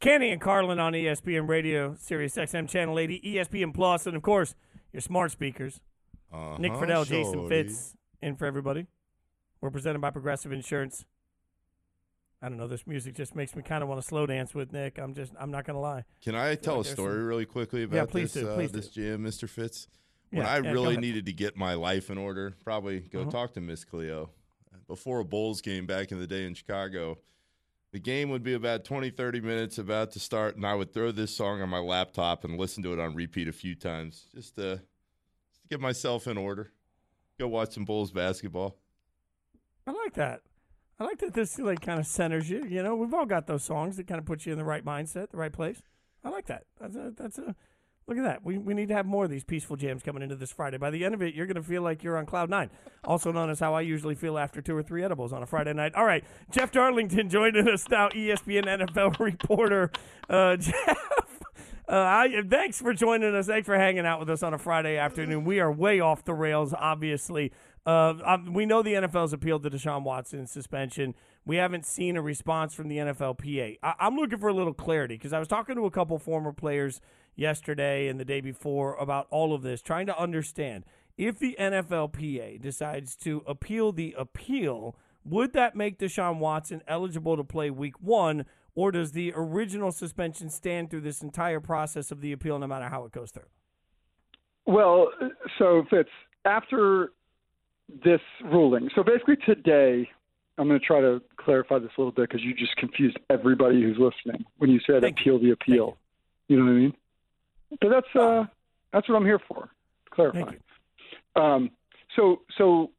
Canty 0.00 0.30
and 0.30 0.40
Carlin 0.40 0.78
on 0.78 0.92
ESPN 0.92 1.48
Radio, 1.48 1.96
Sirius 1.98 2.36
XM 2.36 2.68
Channel 2.68 2.98
80, 2.98 3.20
ESPN 3.24 3.72
Plus, 3.74 4.06
and 4.06 4.14
of 4.16 4.22
course, 4.22 4.54
your 4.92 5.00
smart 5.00 5.30
speakers. 5.32 5.80
Uh-huh, 6.32 6.58
Nick 6.58 6.72
Friedell, 6.72 7.06
Jason. 7.06 7.48
Fitz, 7.48 7.96
in 8.20 8.36
for 8.36 8.46
everybody. 8.46 8.86
We're 9.60 9.70
presented 9.70 10.00
by 10.00 10.10
Progressive 10.10 10.52
Insurance. 10.52 11.06
I 12.42 12.48
don't 12.50 12.58
know. 12.58 12.68
This 12.68 12.86
music 12.86 13.14
just 13.14 13.34
makes 13.34 13.56
me 13.56 13.62
kind 13.62 13.82
of 13.82 13.88
want 13.88 14.00
to 14.00 14.06
slow 14.06 14.26
dance 14.26 14.54
with 14.54 14.70
Nick. 14.72 14.98
I'm 14.98 15.14
just, 15.14 15.32
I'm 15.40 15.50
not 15.50 15.64
going 15.64 15.74
to 15.76 15.80
lie. 15.80 16.04
Can 16.22 16.34
I 16.34 16.54
tell 16.56 16.74
a 16.74 16.76
like 16.78 16.84
there's 16.84 16.94
story 16.94 17.14
some- 17.14 17.24
really 17.26 17.46
quickly 17.46 17.82
about 17.84 18.10
please 18.10 18.34
this 18.34 18.42
do, 18.42 18.50
uh, 18.50 18.54
please 18.54 18.72
this 18.72 18.88
do. 18.88 19.02
jam, 19.16 19.24
Mr. 19.24 19.48
Fitz? 19.48 19.88
When 20.30 20.42
Yeah, 20.42 20.50
I 20.52 20.58
yeah, 20.58 20.72
really 20.72 20.98
needed 20.98 21.24
to 21.26 21.32
get 21.32 21.56
my 21.56 21.74
life 21.74 22.10
in 22.10 22.18
order, 22.18 22.54
probably 22.62 23.00
go 23.00 23.22
Uh-huh. 23.22 23.30
talk 23.30 23.54
to 23.54 23.60
Miss 23.62 23.84
Cleo. 23.84 24.30
Before 24.86 25.20
a 25.20 25.24
Bulls 25.24 25.62
game 25.62 25.86
back 25.86 26.12
in 26.12 26.18
the 26.20 26.26
day 26.26 26.44
in 26.44 26.52
Chicago, 26.54 27.18
the 27.96 28.00
game 28.00 28.28
would 28.28 28.42
be 28.42 28.52
about 28.52 28.84
20, 28.84 29.08
30 29.08 29.40
minutes 29.40 29.78
about 29.78 30.10
to 30.10 30.20
start, 30.20 30.54
and 30.54 30.66
I 30.66 30.74
would 30.74 30.92
throw 30.92 31.12
this 31.12 31.34
song 31.34 31.62
on 31.62 31.70
my 31.70 31.78
laptop 31.78 32.44
and 32.44 32.58
listen 32.58 32.82
to 32.82 32.92
it 32.92 32.98
on 32.98 33.14
repeat 33.14 33.48
a 33.48 33.52
few 33.52 33.74
times 33.74 34.26
just 34.34 34.56
to, 34.56 34.82
just 35.48 35.62
to 35.62 35.68
get 35.70 35.80
myself 35.80 36.26
in 36.26 36.36
order. 36.36 36.72
Go 37.38 37.48
watch 37.48 37.72
some 37.72 37.86
Bulls 37.86 38.10
basketball. 38.10 38.76
I 39.86 39.92
like 39.92 40.12
that. 40.12 40.42
I 41.00 41.04
like 41.04 41.20
that 41.20 41.32
this 41.32 41.58
like 41.58 41.80
kind 41.80 41.98
of 41.98 42.06
centers 42.06 42.50
you. 42.50 42.66
You 42.66 42.82
know, 42.82 42.96
we've 42.96 43.14
all 43.14 43.24
got 43.24 43.46
those 43.46 43.62
songs 43.62 43.96
that 43.96 44.06
kind 44.06 44.18
of 44.18 44.26
put 44.26 44.44
you 44.44 44.52
in 44.52 44.58
the 44.58 44.64
right 44.64 44.84
mindset, 44.84 45.30
the 45.30 45.38
right 45.38 45.50
place. 45.50 45.80
I 46.22 46.28
like 46.28 46.48
that. 46.48 46.64
That's 46.78 46.96
a, 46.96 47.14
that's 47.16 47.38
a 47.38 47.56
look 48.06 48.18
at 48.18 48.24
that. 48.24 48.44
We 48.44 48.58
we 48.58 48.74
need 48.74 48.88
to 48.88 48.94
have 48.94 49.06
more 49.06 49.24
of 49.24 49.30
these 49.30 49.44
peaceful 49.44 49.76
jams 49.76 50.02
coming 50.02 50.22
into 50.22 50.36
this 50.36 50.52
Friday. 50.52 50.78
By 50.78 50.90
the 50.90 51.04
end 51.04 51.14
of 51.14 51.22
it, 51.22 51.34
you're 51.34 51.46
going 51.46 51.56
to 51.56 51.62
feel 51.62 51.82
like 51.82 52.02
you're 52.02 52.16
on 52.16 52.26
cloud 52.26 52.50
nine. 52.50 52.70
Also 53.04 53.32
known 53.32 53.50
as 53.50 53.60
how 53.60 53.74
I 53.74 53.80
usually 53.80 54.14
feel 54.14 54.38
after 54.38 54.60
two 54.60 54.76
or 54.76 54.82
three 54.82 55.02
edibles 55.04 55.32
on 55.32 55.42
a 55.42 55.46
Friday 55.46 55.72
night. 55.72 55.94
All 55.94 56.04
right, 56.04 56.24
Jeff 56.50 56.70
Darlington 56.70 57.28
joining 57.28 57.68
us 57.68 57.88
now, 57.88 58.08
ESPN 58.10 58.64
NFL 58.64 59.18
reporter. 59.20 59.90
Uh, 60.28 60.56
Jeff. 60.56 61.42
Uh, 61.88 61.94
I, 61.94 62.42
thanks 62.48 62.80
for 62.80 62.92
joining 62.92 63.32
us. 63.36 63.46
Thanks 63.46 63.66
for 63.66 63.76
hanging 63.76 64.04
out 64.04 64.18
with 64.18 64.28
us 64.28 64.42
on 64.42 64.52
a 64.52 64.58
Friday 64.58 64.96
afternoon. 64.96 65.44
We 65.44 65.60
are 65.60 65.70
way 65.70 66.00
off 66.00 66.24
the 66.24 66.34
rails, 66.34 66.74
obviously. 66.76 67.52
Uh, 67.86 68.14
um, 68.24 68.52
we 68.52 68.66
know 68.66 68.82
the 68.82 68.94
NFL's 68.94 69.32
appealed 69.32 69.62
to 69.62 69.70
Deshaun 69.70 70.02
Watson's 70.02 70.50
suspension. 70.50 71.14
We 71.44 71.56
haven't 71.56 71.86
seen 71.86 72.16
a 72.16 72.22
response 72.22 72.74
from 72.74 72.88
the 72.88 72.96
NFLPA. 72.96 73.78
I, 73.84 73.94
I'm 74.00 74.16
looking 74.16 74.40
for 74.40 74.48
a 74.48 74.52
little 74.52 74.74
clarity 74.74 75.14
because 75.14 75.32
I 75.32 75.38
was 75.38 75.46
talking 75.46 75.76
to 75.76 75.86
a 75.86 75.90
couple 75.92 76.18
former 76.18 76.52
players 76.52 77.00
yesterday 77.36 78.08
and 78.08 78.18
the 78.18 78.24
day 78.24 78.40
before 78.40 78.94
about 78.96 79.26
all 79.30 79.54
of 79.54 79.62
this, 79.62 79.82
trying 79.82 80.06
to 80.06 80.18
understand 80.18 80.84
if 81.16 81.38
the 81.38 81.56
NFLPA 81.58 82.60
decides 82.60 83.16
to 83.16 83.42
appeal 83.46 83.92
the 83.92 84.14
appeal, 84.18 84.96
would 85.24 85.52
that 85.52 85.76
make 85.76 85.98
Deshaun 85.98 86.38
Watson 86.38 86.82
eligible 86.86 87.36
to 87.36 87.44
play 87.44 87.70
week 87.70 88.00
one, 88.00 88.44
or 88.74 88.92
does 88.92 89.12
the 89.12 89.32
original 89.34 89.92
suspension 89.92 90.50
stand 90.50 90.90
through 90.90 91.00
this 91.00 91.22
entire 91.22 91.60
process 91.60 92.10
of 92.10 92.20
the 92.20 92.32
appeal 92.32 92.58
no 92.58 92.66
matter 92.66 92.88
how 92.88 93.04
it 93.04 93.12
goes 93.12 93.30
through? 93.30 93.48
Well, 94.66 95.08
so 95.58 95.84
Fitz, 95.88 96.10
after 96.44 97.12
this 98.04 98.20
ruling, 98.44 98.90
so 98.94 99.02
basically 99.02 99.36
today, 99.36 100.08
I'm 100.58 100.68
going 100.68 100.80
to 100.80 100.86
try 100.86 101.00
to 101.00 101.22
clarify 101.36 101.78
this 101.78 101.90
a 101.96 102.00
little 102.00 102.12
bit 102.12 102.28
because 102.28 102.42
you 102.42 102.54
just 102.54 102.76
confused 102.76 103.18
everybody 103.30 103.82
who's 103.82 103.98
listening 103.98 104.44
when 104.58 104.70
you 104.70 104.80
said 104.86 105.02
Thank 105.02 105.20
appeal 105.20 105.38
the 105.38 105.50
appeal. 105.50 105.96
You. 106.48 106.58
know 106.58 106.64
what 106.64 106.70
I 106.70 106.74
mean? 106.74 106.92
But 107.70 107.90
that's 107.90 108.16
uh, 108.16 108.44
that's 108.92 109.08
what 109.08 109.16
I'm 109.16 109.24
here 109.24 109.40
for. 109.48 109.68
Clarify. 110.10 110.44
Thank 110.44 110.52
you. 110.52 111.42
Um, 111.42 111.70
so, 112.16 112.40
so 112.56 112.90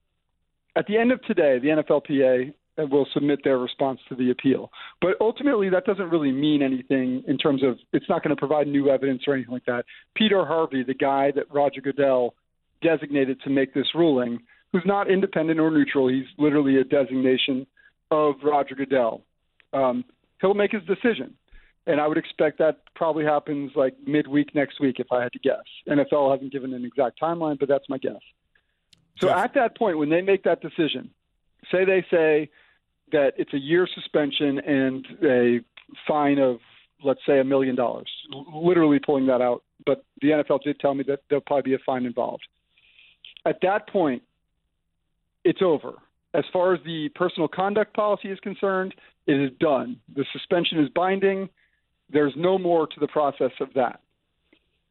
at 0.76 0.86
the 0.88 0.98
end 0.98 1.12
of 1.12 1.22
today, 1.24 1.60
the 1.60 1.70
NFLPA 1.70 2.54
will 2.92 3.08
submit 3.14 3.40
their 3.44 3.58
response 3.58 4.00
to 4.10 4.16
the 4.16 4.30
appeal. 4.30 4.72
But 5.02 5.16
ultimately, 5.20 5.70
that 5.70 5.86
doesn't 5.86 6.10
really 6.10 6.32
mean 6.32 6.62
anything 6.62 7.24
in 7.28 7.38
terms 7.38 7.64
of 7.64 7.80
it's 7.92 8.06
not 8.08 8.24
going 8.24 8.36
to 8.36 8.40
provide 8.40 8.68
new 8.68 8.90
evidence 8.90 9.24
or 9.28 9.34
anything 9.34 9.54
like 9.54 9.66
that. 9.66 9.86
Peter 10.16 10.46
Harvey, 10.46 10.84
the 10.84 10.94
guy 10.94 11.32
that 11.36 11.52
Roger 11.52 11.82
Goodell 11.82 12.36
designated 12.84 13.42
to 13.42 13.50
make 13.50 13.74
this 13.74 13.88
ruling, 13.96 14.40
who's 14.72 14.84
not 14.86 15.10
independent 15.10 15.60
or 15.60 15.72
neutral, 15.72 16.08
he's 16.08 16.28
literally 16.38 16.78
a 16.78 16.84
designation 16.84 17.66
of 18.12 18.36
Roger 18.44 18.76
Goodell. 18.76 19.22
Um, 19.74 20.06
he'll 20.40 20.54
make 20.54 20.72
his 20.72 20.84
decision. 20.84 21.34
And 21.88 22.02
I 22.02 22.08
would 22.08 22.18
expect 22.18 22.60
that 22.60 22.82
probably 22.96 23.24
happens 23.24 23.72
like 23.76 23.96
midweek 24.06 24.54
next 24.54 24.80
week, 24.82 25.00
if 25.00 25.08
I 25.12 25.24
had 25.24 25.32
to 25.34 25.40
guess. 25.40 25.64
NFL 25.88 26.34
hasn't 26.34 26.52
given 26.52 26.74
an 26.74 26.84
exact 26.84 27.20
timeline, 27.20 27.58
but 27.58 27.70
that's 27.70 27.88
my 27.88 27.98
guess. 27.98 28.20
So 29.20 29.28
Jeff- 29.30 29.38
at 29.38 29.54
that 29.56 29.78
point, 29.78 29.98
when 29.98 30.10
they 30.10 30.22
make 30.22 30.44
that 30.44 30.62
decision, 30.62 31.10
say 31.72 31.86
they 31.86 32.06
say 32.12 32.50
that 33.14 33.34
it's 33.38 33.54
a 33.54 33.58
year 33.58 33.88
suspension 33.96 34.60
and 34.60 35.08
a 35.24 35.62
fine 36.06 36.40
of, 36.40 36.60
let's 37.04 37.22
say, 37.26 37.40
a 37.40 37.44
million 37.44 37.76
dollars, 37.76 38.10
literally 38.54 39.00
pulling 39.00 39.28
that 39.28 39.42
out. 39.42 39.64
But 39.86 40.04
the 40.22 40.30
NFL 40.30 40.64
did 40.64 40.80
tell 40.82 40.94
me 40.94 41.06
that 41.08 41.22
there'll 41.30 41.42
probably 41.42 41.72
be 41.72 41.76
a 41.76 41.80
fine 41.86 42.06
involved. 42.06 42.46
At 43.46 43.60
that 43.62 43.88
point, 43.88 44.24
it's 45.46 45.62
over. 45.62 45.94
As 46.34 46.44
far 46.52 46.74
as 46.74 46.82
the 46.84 47.08
personal 47.16 47.48
conduct 47.48 47.94
policy 47.96 48.30
is 48.30 48.40
concerned, 48.42 48.94
it 49.26 49.40
is 49.40 49.52
done. 49.60 50.02
The 50.14 50.26
suspension 50.34 50.80
is 50.80 50.90
binding. 50.90 51.50
There's 52.12 52.34
no 52.36 52.58
more 52.58 52.88
to 52.88 53.00
the 53.00 53.08
process 53.08 53.52
of 53.60 53.70
that. 53.76 54.00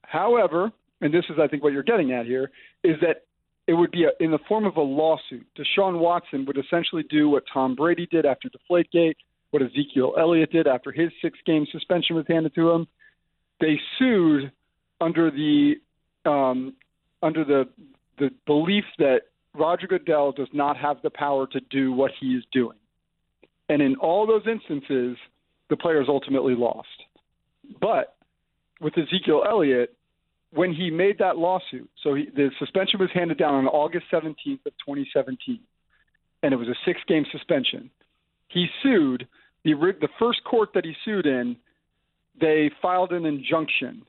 However, 0.03 0.71
and 1.01 1.13
this 1.13 1.25
is, 1.31 1.37
I 1.41 1.49
think, 1.49 1.63
what 1.63 1.73
you're 1.73 1.83
getting 1.83 2.13
at 2.13 2.27
here, 2.27 2.51
is 2.85 2.97
that 3.01 3.25
it 3.67 3.75
would 3.75 3.91
be 3.91 4.05
a, 4.05 4.11
in 4.23 4.31
the 4.31 4.39
form 4.49 4.65
of 4.65 4.77
a 4.77 4.81
lawsuit. 4.81 5.47
Deshaun 5.59 5.99
Watson 5.99 6.45
would 6.47 6.59
essentially 6.59 7.03
do 7.03 7.29
what 7.29 7.43
Tom 7.53 7.75
Brady 7.75 8.07
did 8.11 8.25
after 8.25 8.49
Deflategate, 8.49 9.17
what 9.51 9.63
Ezekiel 9.63 10.15
Elliott 10.19 10.53
did 10.53 10.67
after 10.67 10.93
his 10.93 11.11
six-game 11.23 11.67
suspension 11.73 12.17
was 12.17 12.25
handed 12.29 12.55
to 12.55 12.71
him. 12.71 12.87
They 13.61 13.81
sued 13.99 14.53
under 15.01 15.31
the 15.31 15.75
um, 16.25 16.75
under 17.23 17.45
the 17.45 17.69
the 18.19 18.31
belief 18.47 18.85
that 18.99 19.23
Roger 19.55 19.87
Goodell 19.87 20.33
does 20.33 20.49
not 20.53 20.77
have 20.77 20.99
the 21.03 21.11
power 21.11 21.47
to 21.49 21.61
do 21.71 21.93
what 21.93 22.11
he 22.21 22.35
is 22.35 22.45
doing. 22.53 22.77
And 23.69 23.83
in 23.83 23.97
all 23.97 24.27
those 24.27 24.47
instances, 24.47 25.17
the 25.69 25.77
players 25.77 26.07
ultimately 26.09 26.55
lost. 26.55 26.89
But 27.81 28.17
with 28.81 28.95
Ezekiel 28.97 29.45
Elliott, 29.49 29.95
when 30.53 30.73
he 30.73 30.91
made 30.91 31.19
that 31.19 31.37
lawsuit, 31.37 31.91
so 32.03 32.15
he, 32.15 32.27
the 32.35 32.51
suspension 32.59 33.01
was 33.01 33.11
handed 33.13 33.39
down 33.39 33.55
on 33.55 33.67
August 33.67 34.07
17th 34.13 34.65
of 34.67 34.73
2017, 34.85 35.61
and 36.43 36.53
it 36.53 36.57
was 36.57 36.69
a 36.69 36.75
six-game 36.85 37.25
suspension. 37.33 37.91
He 38.49 38.67
sued 38.83 39.27
the 39.65 39.75
the 40.01 40.09
first 40.19 40.45
court 40.45 40.71
that 40.75 40.85
he 40.85 40.95
sued 41.05 41.27
in. 41.27 41.57
They 42.41 42.71
filed 42.81 43.13
an 43.13 43.27
injunction 43.27 44.03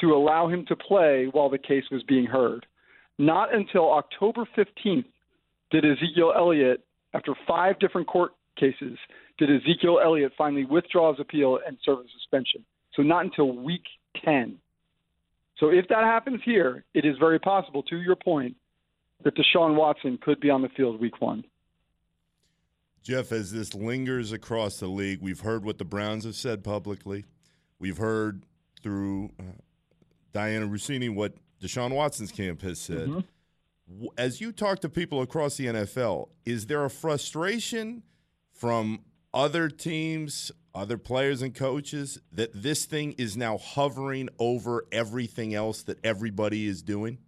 to 0.00 0.14
allow 0.14 0.48
him 0.48 0.64
to 0.66 0.76
play 0.76 1.28
while 1.30 1.50
the 1.50 1.58
case 1.58 1.84
was 1.90 2.02
being 2.04 2.26
heard. 2.26 2.66
Not 3.18 3.54
until 3.54 3.92
October 3.92 4.46
15th 4.56 5.04
did 5.70 5.84
Ezekiel 5.84 6.32
Elliott, 6.36 6.84
after 7.14 7.34
five 7.46 7.78
different 7.78 8.06
court 8.06 8.32
cases, 8.58 8.98
did 9.38 9.50
Ezekiel 9.50 10.00
Elliott 10.02 10.32
finally 10.36 10.64
withdraw 10.64 11.12
his 11.12 11.20
appeal 11.20 11.58
and 11.66 11.76
serve 11.84 12.00
a 12.00 12.08
suspension. 12.18 12.64
So 12.94 13.02
not 13.02 13.24
until 13.24 13.52
week 13.52 13.84
10. 14.24 14.58
So 15.58 15.68
if 15.68 15.88
that 15.88 16.04
happens 16.04 16.40
here, 16.44 16.84
it 16.94 17.04
is 17.04 17.16
very 17.18 17.38
possible, 17.38 17.82
to 17.84 17.96
your 17.96 18.16
point, 18.16 18.56
that 19.24 19.34
Deshaun 19.36 19.74
Watson 19.74 20.18
could 20.20 20.40
be 20.40 20.50
on 20.50 20.62
the 20.62 20.68
field 20.70 21.00
week 21.00 21.20
one. 21.20 21.44
Jeff, 23.02 23.32
as 23.32 23.52
this 23.52 23.74
lingers 23.74 24.32
across 24.32 24.80
the 24.80 24.88
league, 24.88 25.20
we've 25.22 25.40
heard 25.40 25.64
what 25.64 25.78
the 25.78 25.84
Browns 25.84 26.24
have 26.24 26.34
said 26.34 26.64
publicly. 26.64 27.24
We've 27.78 27.98
heard 27.98 28.42
through 28.82 29.30
uh, 29.38 29.42
Dianna 30.34 30.68
Russini 30.68 31.14
what 31.14 31.34
Deshaun 31.62 31.92
Watson's 31.92 32.32
camp 32.32 32.62
has 32.62 32.80
said. 32.80 33.08
Mm-hmm. 33.08 34.06
As 34.18 34.40
you 34.40 34.50
talk 34.50 34.80
to 34.80 34.88
people 34.88 35.22
across 35.22 35.56
the 35.56 35.66
NFL, 35.66 36.28
is 36.44 36.66
there 36.66 36.84
a 36.84 36.90
frustration 36.90 38.02
from 38.52 39.00
other 39.36 39.68
teams, 39.68 40.50
other 40.74 40.96
players 40.96 41.42
and 41.42 41.54
coaches 41.54 42.18
that 42.32 42.50
this 42.54 42.86
thing 42.86 43.12
is 43.18 43.36
now 43.36 43.58
hovering 43.58 44.30
over 44.38 44.86
everything 44.90 45.54
else 45.54 45.82
that 45.82 46.02
everybody 46.02 46.66
is 46.66 46.80
doing? 46.82 47.18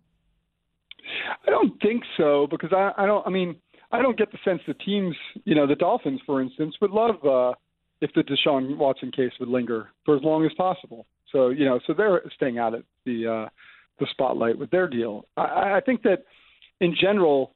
I 1.47 1.51
don't 1.51 1.79
think 1.83 2.03
so 2.17 2.47
because 2.51 2.73
I, 2.73 2.93
I 2.97 3.05
don't. 3.05 3.27
I 3.27 3.31
mean, 3.31 3.57
I 3.93 4.01
don't 4.01 4.17
get 4.17 4.33
the 4.33 4.39
sense 4.43 4.61
the 4.67 4.75
teams, 4.75 5.15
you 5.45 5.55
know, 5.55 5.67
the 5.67 5.75
Dolphins, 5.75 6.21
for 6.25 6.41
instance, 6.41 6.75
would 6.81 6.91
love 6.91 7.17
uh, 7.25 7.53
if 8.01 8.11
the 8.15 8.23
Deshaun 8.23 8.79
Watson 8.79 9.13
case 9.13 9.33
would 9.39 9.49
linger 9.51 9.91
for 10.07 10.17
as 10.17 10.23
long 10.23 10.47
as 10.47 10.53
possible. 10.57 11.07
So 11.31 11.51
you 11.51 11.67
know, 11.67 11.79
so 11.87 11.93
they're 11.93 12.23
staying 12.35 12.59
out 12.59 12.73
of 12.73 12.85
the 13.05 13.27
uh, 13.27 13.49
the 14.01 14.07
spotlight 14.11 14.59
with 14.59 14.71
their 14.71 14.89
deal. 14.89 15.27
I, 15.37 15.77
I 15.77 15.81
think 15.85 16.03
that 16.05 16.25
in 16.81 16.95
general, 16.99 17.55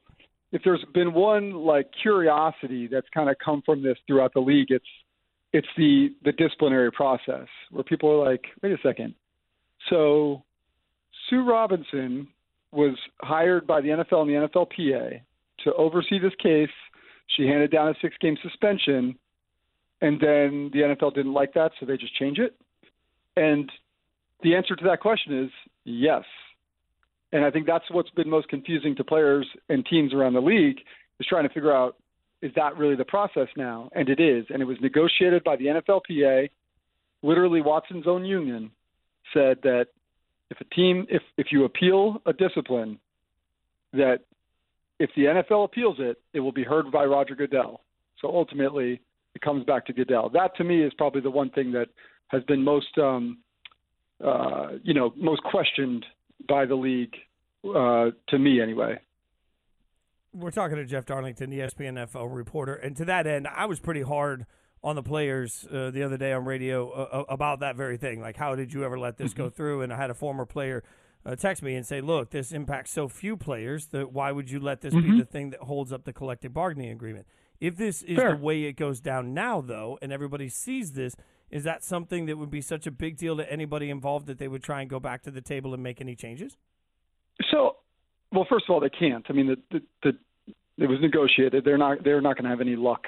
if 0.53 0.61
there's 0.63 0.85
been 0.93 1.13
one 1.13 1.51
like 1.51 1.89
curiosity 2.01 2.87
that's 2.87 3.07
kind 3.13 3.29
of 3.29 3.35
come 3.43 3.61
from 3.65 3.83
this 3.83 3.97
throughout 4.07 4.33
the 4.33 4.39
league, 4.39 4.69
it's 4.69 4.85
it's 5.51 5.67
the 5.75 6.13
the 6.23 6.31
disciplinary 6.31 6.91
process 6.91 7.47
where 7.71 7.83
people 7.83 8.09
are 8.09 8.31
like, 8.31 8.45
wait 8.61 8.71
a 8.71 8.77
second, 8.81 9.15
so 9.89 10.43
Sue 11.29 11.43
Robinson 11.43 12.27
was 12.71 12.95
hired 13.21 13.67
by 13.67 13.81
the 13.81 13.89
NFL 13.89 14.21
and 14.21 14.29
the 14.29 14.47
NFLPA 14.47 15.21
to 15.63 15.73
oversee 15.73 16.19
this 16.19 16.33
case. 16.41 16.69
She 17.35 17.47
handed 17.47 17.71
down 17.71 17.89
a 17.89 17.93
six 18.01 18.15
game 18.21 18.37
suspension, 18.43 19.17
and 20.01 20.19
then 20.19 20.69
the 20.71 20.95
NFL 20.95 21.15
didn't 21.15 21.33
like 21.33 21.53
that, 21.55 21.71
so 21.79 21.85
they 21.85 21.97
just 21.97 22.15
change 22.15 22.37
it. 22.37 22.55
And 23.35 23.71
the 24.43 24.55
answer 24.55 24.75
to 24.75 24.83
that 24.85 24.99
question 24.99 25.45
is 25.45 25.51
yes. 25.83 26.23
And 27.33 27.43
I 27.43 27.49
think 27.51 27.65
that's 27.65 27.83
what's 27.89 28.11
been 28.11 28.29
most 28.29 28.47
confusing 28.47 28.95
to 28.95 29.03
players 29.03 29.47
and 29.67 29.85
teams 29.85 30.13
around 30.13 30.33
the 30.33 30.41
league 30.41 30.77
is 31.19 31.25
trying 31.27 31.47
to 31.47 31.53
figure 31.53 31.75
out 31.75 31.97
is 32.43 32.51
that 32.55 32.77
really 32.77 32.95
the 32.95 33.05
process 33.05 33.47
now? 33.55 33.89
And 33.93 34.09
it 34.09 34.19
is. 34.19 34.45
And 34.49 34.61
it 34.61 34.65
was 34.65 34.77
negotiated 34.81 35.43
by 35.43 35.55
the 35.55 35.65
NFLPA. 35.65 36.49
Literally, 37.21 37.61
Watson's 37.61 38.05
own 38.05 38.25
union 38.25 38.69
said 39.33 39.57
that 39.63 39.87
if 40.51 40.59
a 40.59 40.65
team, 40.75 41.07
if, 41.09 41.21
if 41.37 41.47
you 41.51 41.63
appeal 41.63 42.21
a 42.25 42.33
discipline, 42.33 42.99
that 43.93 44.19
if 44.99 45.09
the 45.15 45.23
NFL 45.23 45.65
appeals 45.65 45.95
it, 45.99 46.21
it 46.33 46.41
will 46.41 46.51
be 46.51 46.63
heard 46.63 46.91
by 46.91 47.05
Roger 47.05 47.33
Goodell. 47.33 47.81
So 48.21 48.27
ultimately, 48.27 49.01
it 49.33 49.41
comes 49.41 49.63
back 49.63 49.85
to 49.85 49.93
Goodell. 49.93 50.29
That 50.29 50.55
to 50.57 50.65
me 50.65 50.83
is 50.83 50.93
probably 50.95 51.21
the 51.21 51.31
one 51.31 51.49
thing 51.49 51.71
that 51.71 51.87
has 52.27 52.43
been 52.43 52.63
most, 52.63 52.97
um, 52.97 53.37
uh, 54.23 54.73
you 54.83 54.93
know, 54.93 55.13
most 55.15 55.41
questioned 55.43 56.05
by 56.47 56.65
the 56.65 56.75
league, 56.75 57.15
uh, 57.65 58.11
to 58.29 58.39
me 58.39 58.61
anyway. 58.61 58.99
We're 60.33 60.51
talking 60.51 60.77
to 60.77 60.85
Jeff 60.85 61.05
Darlington, 61.05 61.49
the 61.49 61.59
ESPN 61.59 61.93
NFL 61.93 62.35
reporter, 62.35 62.73
and 62.73 62.95
to 62.97 63.05
that 63.05 63.27
end, 63.27 63.47
I 63.47 63.65
was 63.65 63.79
pretty 63.79 64.01
hard 64.01 64.45
on 64.83 64.95
the 64.95 65.03
players 65.03 65.65
uh, 65.71 65.91
the 65.91 66.03
other 66.03 66.17
day 66.17 66.33
on 66.33 66.43
radio 66.43 66.89
uh, 66.89 67.23
about 67.29 67.61
that 67.61 67.75
very 67.75 67.97
thing. 67.97 68.19
Like, 68.19 68.35
how 68.35 68.55
did 68.55 68.73
you 68.73 68.83
ever 68.83 68.99
let 68.99 69.17
this 69.17 69.33
go 69.33 69.49
through? 69.49 69.81
And 69.81 69.93
I 69.93 69.97
had 69.97 70.09
a 70.09 70.15
former 70.15 70.45
player 70.45 70.83
uh, 71.25 71.35
text 71.35 71.63
me 71.63 71.75
and 71.75 71.85
say, 71.85 72.01
"Look, 72.01 72.31
this 72.31 72.51
impacts 72.51 72.91
so 72.91 73.07
few 73.07 73.37
players 73.37 73.87
that 73.87 74.11
why 74.11 74.31
would 74.31 74.49
you 74.49 74.59
let 74.59 74.81
this 74.81 74.93
mm-hmm. 74.93 75.11
be 75.11 75.19
the 75.19 75.25
thing 75.25 75.51
that 75.51 75.61
holds 75.61 75.93
up 75.93 76.03
the 76.03 76.13
collective 76.13 76.53
bargaining 76.53 76.89
agreement?" 76.89 77.27
If 77.59 77.77
this 77.77 78.01
is 78.01 78.17
the 78.17 78.35
way 78.35 78.63
it 78.63 78.73
goes 78.73 78.99
down 78.99 79.33
now, 79.33 79.61
though, 79.61 79.97
and 80.01 80.11
everybody 80.11 80.49
sees 80.49 80.93
this, 80.93 81.15
is 81.53 81.63
that 81.65 81.83
something 81.83 82.25
that 82.25 82.35
would 82.35 82.49
be 82.49 82.61
such 82.61 82.87
a 82.87 82.91
big 82.91 83.15
deal 83.15 83.37
to 83.37 83.49
anybody 83.49 83.91
involved 83.91 84.25
that 84.25 84.39
they 84.39 84.47
would 84.47 84.63
try 84.63 84.81
and 84.81 84.89
go 84.89 84.99
back 84.99 85.21
to 85.21 85.29
the 85.29 85.39
table 85.39 85.75
and 85.75 85.83
make 85.83 86.01
any 86.01 86.15
changes? 86.15 86.57
So, 87.51 87.77
well, 88.31 88.47
first 88.49 88.65
of 88.67 88.73
all, 88.73 88.79
they 88.79 88.89
can't. 88.89 89.23
I 89.29 89.33
mean, 89.33 89.47
the 89.47 89.57
the, 89.71 89.81
the 90.01 90.83
it 90.83 90.87
was 90.87 90.97
negotiated. 90.99 91.63
They're 91.63 91.77
not 91.77 92.03
they're 92.03 92.21
not 92.21 92.37
going 92.37 92.45
to 92.45 92.49
have 92.49 92.59
any 92.59 92.75
luck 92.75 93.03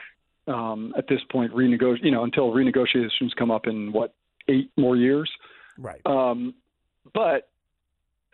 um, 0.47 0.93
at 0.95 1.08
this 1.08 1.21
point. 1.31 1.53
Renegotiate, 1.53 2.03
you 2.03 2.12
know, 2.12 2.23
until 2.23 2.51
renegotiations 2.51 3.36
come 3.36 3.49
up 3.49 3.65
in 3.65 3.91
what 3.91 4.13
eight 4.47 4.69
more 4.77 4.95
years. 4.95 5.29
Right. 5.79 6.01
Um, 6.05 6.53
but 7.15 7.49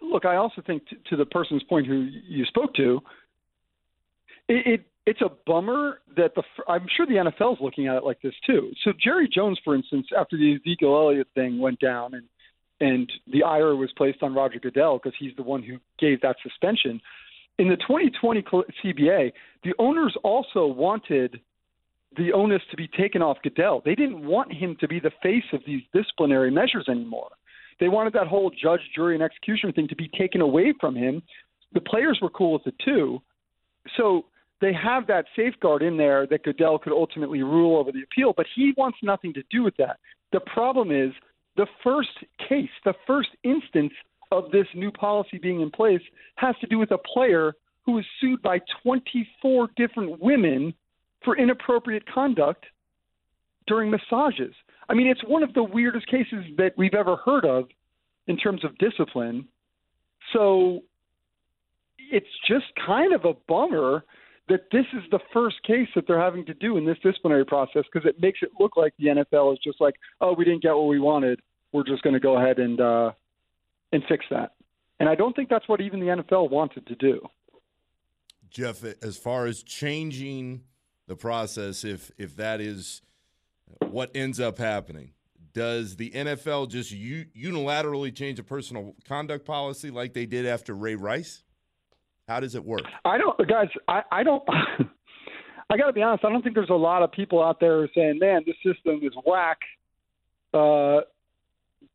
look, 0.02 0.26
I 0.26 0.36
also 0.36 0.62
think 0.62 0.89
t- 0.89 0.97
to 1.10 1.15
the 1.15 1.26
person's 1.26 1.63
point 1.63 1.88
who 1.88 2.10
you 2.28 2.43
spoke 2.45 2.74
to, 2.74 3.00
it, 4.50 4.67
it 4.67 4.86
it's 5.05 5.21
a 5.21 5.29
bummer 5.47 5.99
that 6.15 6.35
the 6.35 6.43
I'm 6.67 6.85
sure 6.95 7.05
the 7.05 7.31
NFL 7.31 7.53
is 7.53 7.59
looking 7.61 7.87
at 7.87 7.95
it 7.95 8.03
like 8.03 8.21
this 8.21 8.33
too. 8.45 8.71
So 8.83 8.91
Jerry 9.03 9.27
Jones, 9.33 9.59
for 9.63 9.75
instance, 9.75 10.07
after 10.17 10.37
the 10.37 10.55
Ezekiel 10.55 10.95
Elliott 10.95 11.27
thing 11.33 11.59
went 11.59 11.79
down 11.79 12.13
and 12.13 12.25
and 12.79 13.11
the 13.31 13.43
ire 13.43 13.75
was 13.75 13.91
placed 13.95 14.23
on 14.23 14.33
Roger 14.33 14.59
Goodell 14.59 14.97
because 14.97 15.15
he's 15.19 15.35
the 15.35 15.43
one 15.43 15.61
who 15.61 15.77
gave 15.99 16.21
that 16.21 16.37
suspension. 16.41 16.99
In 17.59 17.69
the 17.69 17.77
2020 17.77 18.43
CBA, 18.83 19.31
the 19.63 19.73
owners 19.77 20.15
also 20.23 20.65
wanted 20.65 21.39
the 22.17 22.33
onus 22.33 22.61
to 22.71 22.77
be 22.77 22.87
taken 22.87 23.21
off 23.21 23.37
Goodell. 23.43 23.81
They 23.85 23.93
didn't 23.93 24.25
want 24.25 24.51
him 24.51 24.75
to 24.79 24.87
be 24.87 24.99
the 24.99 25.11
face 25.21 25.43
of 25.53 25.61
these 25.65 25.83
disciplinary 25.93 26.49
measures 26.49 26.87
anymore. 26.89 27.29
They 27.79 27.87
wanted 27.87 28.13
that 28.13 28.27
whole 28.27 28.49
judge, 28.49 28.81
jury, 28.95 29.13
and 29.13 29.23
executioner 29.23 29.73
thing 29.73 29.87
to 29.87 29.95
be 29.95 30.09
taken 30.17 30.41
away 30.41 30.73
from 30.79 30.95
him. 30.95 31.21
The 31.73 31.81
players 31.81 32.19
were 32.21 32.29
cool 32.29 32.53
with 32.53 32.67
it 32.67 32.75
too. 32.83 33.21
So 33.95 34.25
they 34.62 34.74
have 34.74 35.08
that 35.08 35.26
safeguard 35.36 35.82
in 35.82 35.97
there 35.97 36.28
that 36.28 36.43
Goodell 36.43 36.78
could 36.78 36.93
ultimately 36.93 37.41
rule 37.41 37.78
over 37.78 37.91
the 37.91 38.04
appeal, 38.04 38.34
but 38.36 38.45
he 38.56 38.74
wants 38.78 39.00
nothing 39.02 39.34
to 39.34 39.43
do 39.50 39.63
with 39.63 39.76
that. 39.78 39.97
The 40.32 40.39
problem 40.39 40.91
is 40.91 41.12
the 41.58 41.67
first 41.84 42.10
case, 42.47 42.69
the 42.86 42.93
first 43.08 43.30
instance 43.43 43.91
of 44.32 44.52
this 44.52 44.67
new 44.76 44.91
policy 44.91 45.39
being 45.41 45.62
in 45.62 45.71
place 45.71 46.02
has 46.36 46.56
to 46.62 46.67
do 46.67 46.78
with 46.78 46.91
a 46.91 46.97
player 46.97 47.54
who 47.86 47.93
was 47.93 48.06
sued 48.21 48.41
by 48.41 48.60
24 48.84 49.69
different 49.76 50.21
women 50.21 50.74
for 51.26 51.38
inappropriate 51.38 52.04
conduct 52.08 52.65
during 53.67 53.89
massages. 53.91 54.54
I 54.88 54.93
mean, 54.93 55.08
it's 55.08 55.24
one 55.28 55.43
of 55.43 55.54
the 55.54 55.63
weirdest 55.63 56.08
cases 56.08 56.45
that 56.58 56.74
we've 56.78 56.93
ever 56.93 57.15
heard 57.17 57.45
of 57.45 57.65
in 58.28 58.38
terms 58.38 58.63
of 58.63 58.78
discipline. 58.78 59.47
So 60.34 60.82
it's 62.12 62.28
just 62.47 62.65
kind 62.86 63.13
of 63.13 63.26
a 63.26 63.34
bummer 63.47 64.04
that 64.51 64.69
this 64.69 64.85
is 64.93 65.03
the 65.11 65.19
first 65.33 65.63
case 65.63 65.87
that 65.95 66.05
they're 66.07 66.19
having 66.19 66.45
to 66.45 66.53
do 66.53 66.75
in 66.75 66.85
this 66.85 66.97
disciplinary 67.01 67.45
process 67.45 67.83
because 67.91 68.07
it 68.07 68.21
makes 68.21 68.39
it 68.41 68.49
look 68.59 68.75
like 68.75 68.93
the 68.99 69.05
NFL 69.05 69.53
is 69.53 69.59
just 69.63 69.79
like, 69.79 69.95
oh, 70.19 70.33
we 70.33 70.43
didn't 70.43 70.61
get 70.61 70.75
what 70.75 70.87
we 70.87 70.99
wanted. 70.99 71.39
We're 71.71 71.85
just 71.85 72.03
going 72.03 72.15
to 72.15 72.19
go 72.19 72.37
ahead 72.37 72.59
and 72.59 72.79
uh, 72.81 73.11
and 73.93 74.03
fix 74.09 74.25
that. 74.29 74.51
And 74.99 75.07
I 75.07 75.15
don't 75.15 75.33
think 75.35 75.47
that's 75.47 75.67
what 75.69 75.79
even 75.79 76.01
the 76.01 76.07
NFL 76.07 76.49
wanted 76.49 76.85
to 76.87 76.95
do. 76.95 77.21
Jeff, 78.49 78.83
as 79.01 79.17
far 79.17 79.45
as 79.45 79.63
changing 79.63 80.63
the 81.07 81.15
process, 81.15 81.85
if 81.85 82.11
if 82.17 82.35
that 82.35 82.59
is 82.59 83.01
what 83.79 84.11
ends 84.13 84.41
up 84.41 84.57
happening, 84.57 85.13
does 85.53 85.95
the 85.95 86.09
NFL 86.11 86.67
just 86.67 86.93
unilaterally 86.93 88.13
change 88.13 88.37
a 88.37 88.43
personal 88.43 88.95
conduct 89.07 89.45
policy 89.45 89.91
like 89.91 90.13
they 90.13 90.25
did 90.25 90.45
after 90.45 90.73
Ray 90.73 90.95
Rice? 90.95 91.41
How 92.32 92.39
does 92.39 92.56
it 92.56 92.63
work? 92.63 92.84
I 93.04 93.17
don't, 93.17 93.38
guys. 93.50 93.67
I, 93.89 94.04
I 94.10 94.24
don't. 94.24 94.41
I 95.70 95.78
got 95.78 95.88
to 95.88 95.94
be 95.94 96.02
honest. 96.02 96.24
I 96.24 96.30
don't 96.30 96.41
think 96.41 96.56
there's 96.56 96.70
a 96.70 96.74
lot 96.74 97.04
of 97.04 97.12
people 97.12 97.44
out 97.44 97.60
there 97.60 97.89
saying, 97.94 98.20
"Man, 98.20 98.44
this 98.46 98.56
system 98.63 99.02
is 99.04 99.12
whack." 99.26 99.58
Uh, 100.54 101.02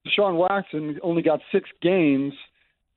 Deshaun 0.06 0.34
Watson 0.34 0.98
only 1.02 1.22
got 1.22 1.40
six 1.50 1.70
games, 1.80 2.34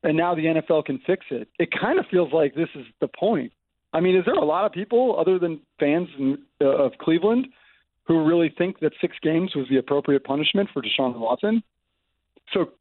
and 0.04 0.18
now 0.18 0.36
the 0.36 0.42
NFL 0.42 0.84
can 0.84 1.00
fix 1.08 1.26
it. 1.32 1.48
It 1.60 1.70
kind 1.80 1.98
of 1.98 2.06
feels 2.12 2.34
like 2.34 2.56
this 2.56 2.68
is 2.76 2.86
the 3.00 3.08
point. 3.08 3.54
I 3.94 4.02
mean, 4.02 4.18
is 4.18 4.26
there 4.26 4.36
a 4.36 4.46
lot 4.46 4.66
of 4.66 4.74
people 4.74 5.18
other 5.18 5.40
than 5.40 5.62
fans 5.80 6.10
in, 6.20 6.40
uh, 6.62 6.66
of 6.66 6.92
Cleveland 7.00 7.48
who 8.04 8.26
really 8.26 8.54
think 8.58 8.80
that 8.82 8.92
six 9.00 9.16
games 9.24 9.56
was 9.56 9.66
the 9.70 9.78
appropriate 9.78 10.26
punishment 10.26 10.70
for 10.74 10.82
Deshaun 10.82 11.18
Watson? 11.18 11.64
So 12.54 12.72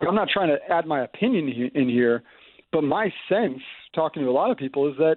I'm 0.00 0.14
not 0.16 0.28
trying 0.28 0.48
to 0.48 0.58
add 0.72 0.86
my 0.86 1.04
opinion 1.04 1.70
in 1.74 1.88
here, 1.88 2.22
but 2.72 2.82
my 2.82 3.12
sense, 3.28 3.60
talking 3.94 4.22
to 4.22 4.28
a 4.28 4.32
lot 4.32 4.50
of 4.50 4.56
people, 4.56 4.90
is 4.90 4.96
that 4.98 5.16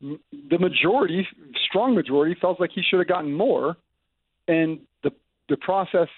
the 0.00 0.58
majority, 0.58 1.26
strong 1.68 1.94
majority, 1.94 2.36
felt 2.40 2.60
like 2.60 2.70
he 2.74 2.82
should 2.82 2.98
have 2.98 3.08
gotten 3.08 3.32
more, 3.32 3.76
and 4.48 4.80
the 5.02 5.10
the 5.48 5.56
process 5.56 6.08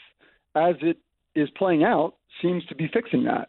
as 0.55 0.77
it 0.81 0.99
is 1.35 1.49
playing 1.57 1.85
out 1.85 2.15
seems 2.41 2.65
to 2.67 2.75
be 2.75 2.89
fixing 2.93 3.25
that. 3.25 3.49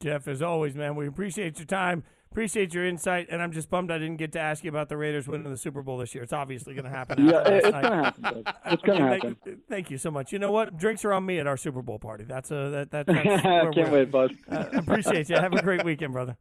Jeff, 0.00 0.26
as 0.26 0.42
always, 0.42 0.74
man, 0.74 0.96
we 0.96 1.06
appreciate 1.06 1.58
your 1.58 1.66
time. 1.66 2.02
Appreciate 2.32 2.72
your 2.72 2.86
insight, 2.86 3.28
and 3.30 3.42
I'm 3.42 3.52
just 3.52 3.68
bummed 3.70 3.90
I 3.90 3.98
didn't 3.98 4.16
get 4.16 4.32
to 4.32 4.40
ask 4.40 4.64
you 4.64 4.70
about 4.70 4.88
the 4.88 4.96
Raiders 4.96 5.28
winning 5.28 5.50
the 5.50 5.56
Super 5.56 5.82
Bowl 5.82 5.98
this 5.98 6.14
year. 6.14 6.24
It's 6.24 6.32
obviously 6.32 6.74
going 6.74 6.84
to 6.84 6.90
happen. 6.90 7.26
Yeah, 7.26 7.36
after 7.40 7.56
it- 7.56 7.72
last 7.72 7.74
it's 7.74 7.82
gonna 7.82 8.04
happen. 8.04 8.44
It's 8.66 8.82
gonna 8.82 9.08
happen. 9.08 9.36
Thank, 9.44 9.58
thank 9.68 9.90
you 9.90 9.98
so 9.98 10.10
much. 10.10 10.32
You 10.32 10.38
know 10.38 10.50
what? 10.50 10.76
Drinks 10.78 11.04
are 11.04 11.12
on 11.12 11.26
me 11.26 11.38
at 11.38 11.46
our 11.46 11.56
Super 11.56 11.82
Bowl 11.82 11.98
party. 11.98 12.24
That's 12.24 12.50
a 12.50 12.86
that, 12.90 12.90
that 12.90 13.06
that's 13.06 13.44
where 13.44 13.72
Can't 13.72 13.92
wait, 13.92 14.10
bud. 14.10 14.34
Uh, 14.50 14.64
appreciate 14.72 15.28
you. 15.28 15.36
Have 15.36 15.52
a 15.52 15.62
great 15.62 15.84
weekend, 15.84 16.12
brother. 16.14 16.36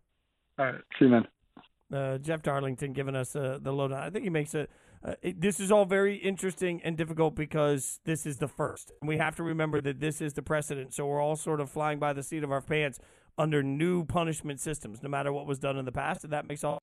All 0.57 0.65
right, 0.65 0.75
see 0.97 1.05
you, 1.05 1.11
man. 1.11 1.27
uh, 1.93 2.17
Jeff 2.19 2.41
Darlington 2.41 2.93
giving 2.93 3.15
us 3.15 3.35
uh, 3.35 3.59
the 3.61 3.71
lowdown. 3.71 3.99
I 4.01 4.09
think 4.09 4.23
he 4.23 4.29
makes 4.29 4.55
it. 4.55 4.69
Uh, 5.03 5.15
it. 5.21 5.41
This 5.41 5.59
is 5.59 5.71
all 5.71 5.85
very 5.85 6.15
interesting 6.17 6.79
and 6.83 6.95
difficult 6.95 7.35
because 7.35 7.99
this 8.05 8.25
is 8.25 8.37
the 8.37 8.47
first. 8.47 8.91
We 9.01 9.17
have 9.17 9.35
to 9.37 9.43
remember 9.43 9.81
that 9.81 9.99
this 9.99 10.21
is 10.21 10.33
the 10.33 10.41
precedent. 10.43 10.93
So 10.93 11.05
we're 11.07 11.19
all 11.21 11.35
sort 11.35 11.59
of 11.59 11.69
flying 11.71 11.97
by 11.99 12.13
the 12.13 12.21
seat 12.23 12.43
of 12.43 12.51
our 12.51 12.61
pants 12.61 12.99
under 13.41 13.63
new 13.63 14.05
punishment 14.05 14.59
systems, 14.59 15.01
no 15.01 15.09
matter 15.09 15.33
what 15.33 15.47
was 15.47 15.57
done 15.57 15.77
in 15.77 15.85
the 15.85 15.91
past. 15.91 16.23
And 16.23 16.31
that 16.31 16.47
makes 16.47 16.63
all 16.63 16.79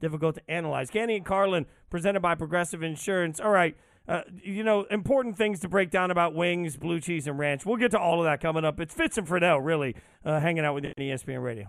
difficult 0.00 0.34
to 0.34 0.42
analyze. 0.50 0.90
Canty 0.90 1.16
and 1.16 1.24
Carlin, 1.24 1.66
presented 1.88 2.20
by 2.20 2.34
Progressive 2.34 2.82
Insurance. 2.82 3.40
All 3.40 3.50
right. 3.50 3.76
Uh, 4.06 4.22
you 4.42 4.64
know, 4.64 4.82
important 4.90 5.36
things 5.36 5.60
to 5.60 5.68
break 5.68 5.90
down 5.90 6.10
about 6.10 6.34
wings, 6.34 6.76
blue 6.76 7.00
cheese, 7.00 7.26
and 7.26 7.38
ranch. 7.38 7.64
We'll 7.64 7.76
get 7.76 7.92
to 7.92 7.98
all 7.98 8.18
of 8.18 8.24
that 8.24 8.40
coming 8.40 8.64
up. 8.64 8.80
It's 8.80 8.92
Fitz 8.92 9.16
and 9.16 9.26
Friedell, 9.26 9.64
really, 9.64 9.94
uh, 10.24 10.40
hanging 10.40 10.64
out 10.64 10.74
with 10.74 10.84
ESPN 10.84 11.42
Radio. 11.42 11.68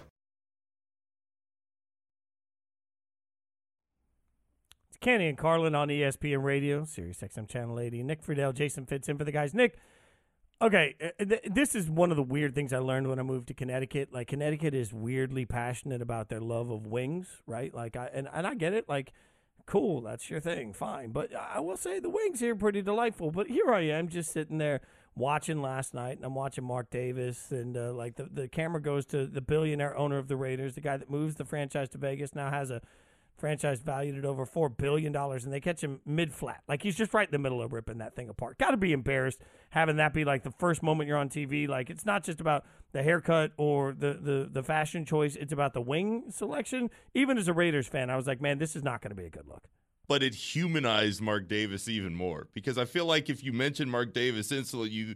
Canty 5.01 5.27
and 5.27 5.37
Carlin 5.37 5.73
on 5.73 5.87
ESPN 5.87 6.43
Radio, 6.43 6.85
Sirius 6.85 7.21
XM 7.21 7.47
Channel 7.47 7.79
80. 7.79 8.03
Nick 8.03 8.23
Friedell, 8.23 8.53
Jason 8.53 8.85
Fitz 8.85 9.09
in 9.09 9.17
for 9.17 9.23
the 9.23 9.31
guys. 9.31 9.51
Nick, 9.51 9.75
okay, 10.61 10.95
uh, 11.01 11.25
th- 11.25 11.41
this 11.43 11.73
is 11.73 11.89
one 11.89 12.11
of 12.11 12.17
the 12.17 12.23
weird 12.23 12.53
things 12.53 12.71
I 12.71 12.77
learned 12.77 13.07
when 13.07 13.17
I 13.17 13.23
moved 13.23 13.47
to 13.47 13.55
Connecticut. 13.55 14.13
Like 14.13 14.27
Connecticut 14.27 14.75
is 14.75 14.93
weirdly 14.93 15.43
passionate 15.45 16.03
about 16.03 16.29
their 16.29 16.39
love 16.39 16.69
of 16.69 16.85
wings, 16.85 17.41
right? 17.47 17.73
Like 17.73 17.95
I 17.95 18.11
and, 18.13 18.29
and 18.31 18.45
I 18.45 18.53
get 18.53 18.73
it. 18.73 18.87
Like, 18.87 19.11
cool, 19.65 20.01
that's 20.01 20.29
your 20.29 20.39
thing, 20.39 20.71
fine. 20.71 21.09
But 21.09 21.31
I 21.35 21.59
will 21.61 21.77
say 21.77 21.99
the 21.99 22.09
wings 22.09 22.39
here 22.39 22.53
are 22.53 22.55
pretty 22.55 22.83
delightful. 22.83 23.31
But 23.31 23.47
here 23.47 23.73
I 23.73 23.81
am, 23.81 24.07
just 24.07 24.31
sitting 24.31 24.59
there 24.59 24.81
watching 25.15 25.63
last 25.63 25.95
night, 25.95 26.17
and 26.17 26.25
I'm 26.25 26.35
watching 26.35 26.63
Mark 26.63 26.91
Davis, 26.91 27.49
and 27.49 27.75
uh, 27.75 27.91
like 27.91 28.17
the 28.17 28.29
the 28.31 28.47
camera 28.47 28.79
goes 28.79 29.07
to 29.07 29.25
the 29.25 29.41
billionaire 29.41 29.97
owner 29.97 30.19
of 30.19 30.27
the 30.27 30.37
Raiders, 30.37 30.75
the 30.75 30.81
guy 30.81 30.97
that 30.97 31.09
moves 31.09 31.37
the 31.37 31.45
franchise 31.45 31.89
to 31.89 31.97
Vegas, 31.97 32.35
now 32.35 32.51
has 32.51 32.69
a 32.69 32.81
franchise 33.41 33.81
valued 33.81 34.17
at 34.17 34.23
over 34.23 34.45
four 34.45 34.69
billion 34.69 35.11
dollars, 35.11 35.43
and 35.43 35.51
they 35.53 35.59
catch 35.59 35.83
him 35.83 35.99
mid 36.05 36.31
flat, 36.33 36.63
like 36.69 36.81
he's 36.83 36.95
just 36.95 37.13
right 37.13 37.27
in 37.27 37.31
the 37.33 37.39
middle 37.39 37.61
of 37.61 37.73
ripping 37.73 37.97
that 37.97 38.15
thing 38.15 38.29
apart. 38.29 38.57
Got 38.57 38.71
to 38.71 38.77
be 38.77 38.93
embarrassed 38.93 39.41
having 39.71 39.97
that 39.97 40.13
be 40.13 40.23
like 40.23 40.43
the 40.43 40.51
first 40.51 40.81
moment 40.81 41.09
you're 41.09 41.17
on 41.17 41.27
TV. 41.27 41.67
Like 41.67 41.89
it's 41.89 42.05
not 42.05 42.23
just 42.23 42.39
about 42.39 42.63
the 42.93 43.03
haircut 43.03 43.51
or 43.57 43.91
the 43.93 44.13
the 44.13 44.49
the 44.49 44.63
fashion 44.63 45.03
choice; 45.03 45.35
it's 45.35 45.51
about 45.51 45.73
the 45.73 45.81
wing 45.81 46.25
selection. 46.29 46.89
Even 47.13 47.37
as 47.37 47.49
a 47.49 47.53
Raiders 47.53 47.87
fan, 47.87 48.09
I 48.09 48.15
was 48.15 48.27
like, 48.27 48.39
man, 48.39 48.59
this 48.59 48.77
is 48.77 48.83
not 48.83 49.01
going 49.01 49.09
to 49.09 49.15
be 49.15 49.25
a 49.25 49.29
good 49.29 49.47
look. 49.47 49.67
but 50.07 50.23
it 50.23 50.33
humanized 50.35 51.21
Mark 51.21 51.47
Davis 51.49 51.87
even 51.89 52.13
more 52.15 52.47
because 52.53 52.77
I 52.77 52.85
feel 52.85 53.05
like 53.05 53.29
if 53.29 53.43
you 53.43 53.51
mention 53.53 53.89
Mark 53.89 54.13
Davis 54.13 54.51
instantly, 54.51 54.89
you 54.89 55.15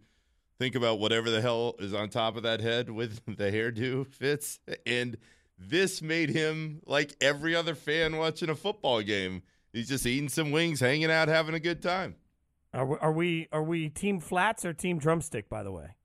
think 0.57 0.73
about 0.73 0.99
whatever 0.99 1.29
the 1.29 1.41
hell 1.41 1.75
is 1.79 1.93
on 1.93 2.07
top 2.09 2.37
of 2.37 2.43
that 2.43 2.61
head 2.61 2.89
with 2.89 3.19
the 3.37 3.51
hairdo 3.51 4.07
fits, 4.07 4.59
and 4.85 5.17
this 5.57 6.01
made 6.01 6.29
him 6.29 6.81
like 6.85 7.15
every 7.21 7.55
other 7.55 7.75
fan 7.75 8.17
watching 8.17 8.49
a 8.49 8.55
football 8.55 9.01
game. 9.01 9.43
He's 9.73 9.89
just 9.89 10.05
eating 10.05 10.29
some 10.29 10.51
wings, 10.51 10.79
hanging 10.79 11.11
out, 11.11 11.27
having 11.27 11.55
a 11.55 11.59
good 11.59 11.81
time. 11.81 12.15
Are 12.73 12.85
we, 12.85 12.97
are 12.97 13.11
we 13.11 13.47
are 13.51 13.63
we 13.63 13.89
team 13.89 14.19
flats 14.19 14.65
or 14.65 14.73
team 14.73 14.99
drumstick? 14.99 15.49
By 15.49 15.63
the 15.63 15.71
way. 15.71 15.95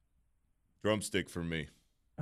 Drumstick 0.82 1.28
for 1.28 1.42
me. 1.42 1.68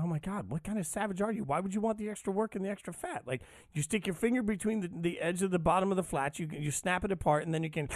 Oh 0.00 0.06
my 0.06 0.18
God! 0.20 0.48
What 0.50 0.62
kind 0.62 0.78
of 0.78 0.86
savage 0.86 1.20
are 1.20 1.32
you? 1.32 1.42
Why 1.44 1.58
would 1.60 1.74
you 1.74 1.80
want 1.80 1.98
the 1.98 2.08
extra 2.08 2.32
work 2.32 2.54
and 2.54 2.64
the 2.64 2.68
extra 2.70 2.92
fat? 2.92 3.22
Like 3.26 3.42
you 3.72 3.82
stick 3.82 4.06
your 4.06 4.14
finger 4.14 4.42
between 4.42 4.80
the, 4.80 4.90
the 4.94 5.20
edge 5.20 5.42
of 5.42 5.50
the 5.50 5.58
bottom 5.58 5.90
of 5.90 5.96
the 5.96 6.02
flats, 6.04 6.38
you 6.38 6.48
you 6.52 6.70
snap 6.70 7.04
it 7.04 7.10
apart, 7.10 7.44
and 7.44 7.52
then 7.52 7.62
you 7.64 7.70
can, 7.70 7.88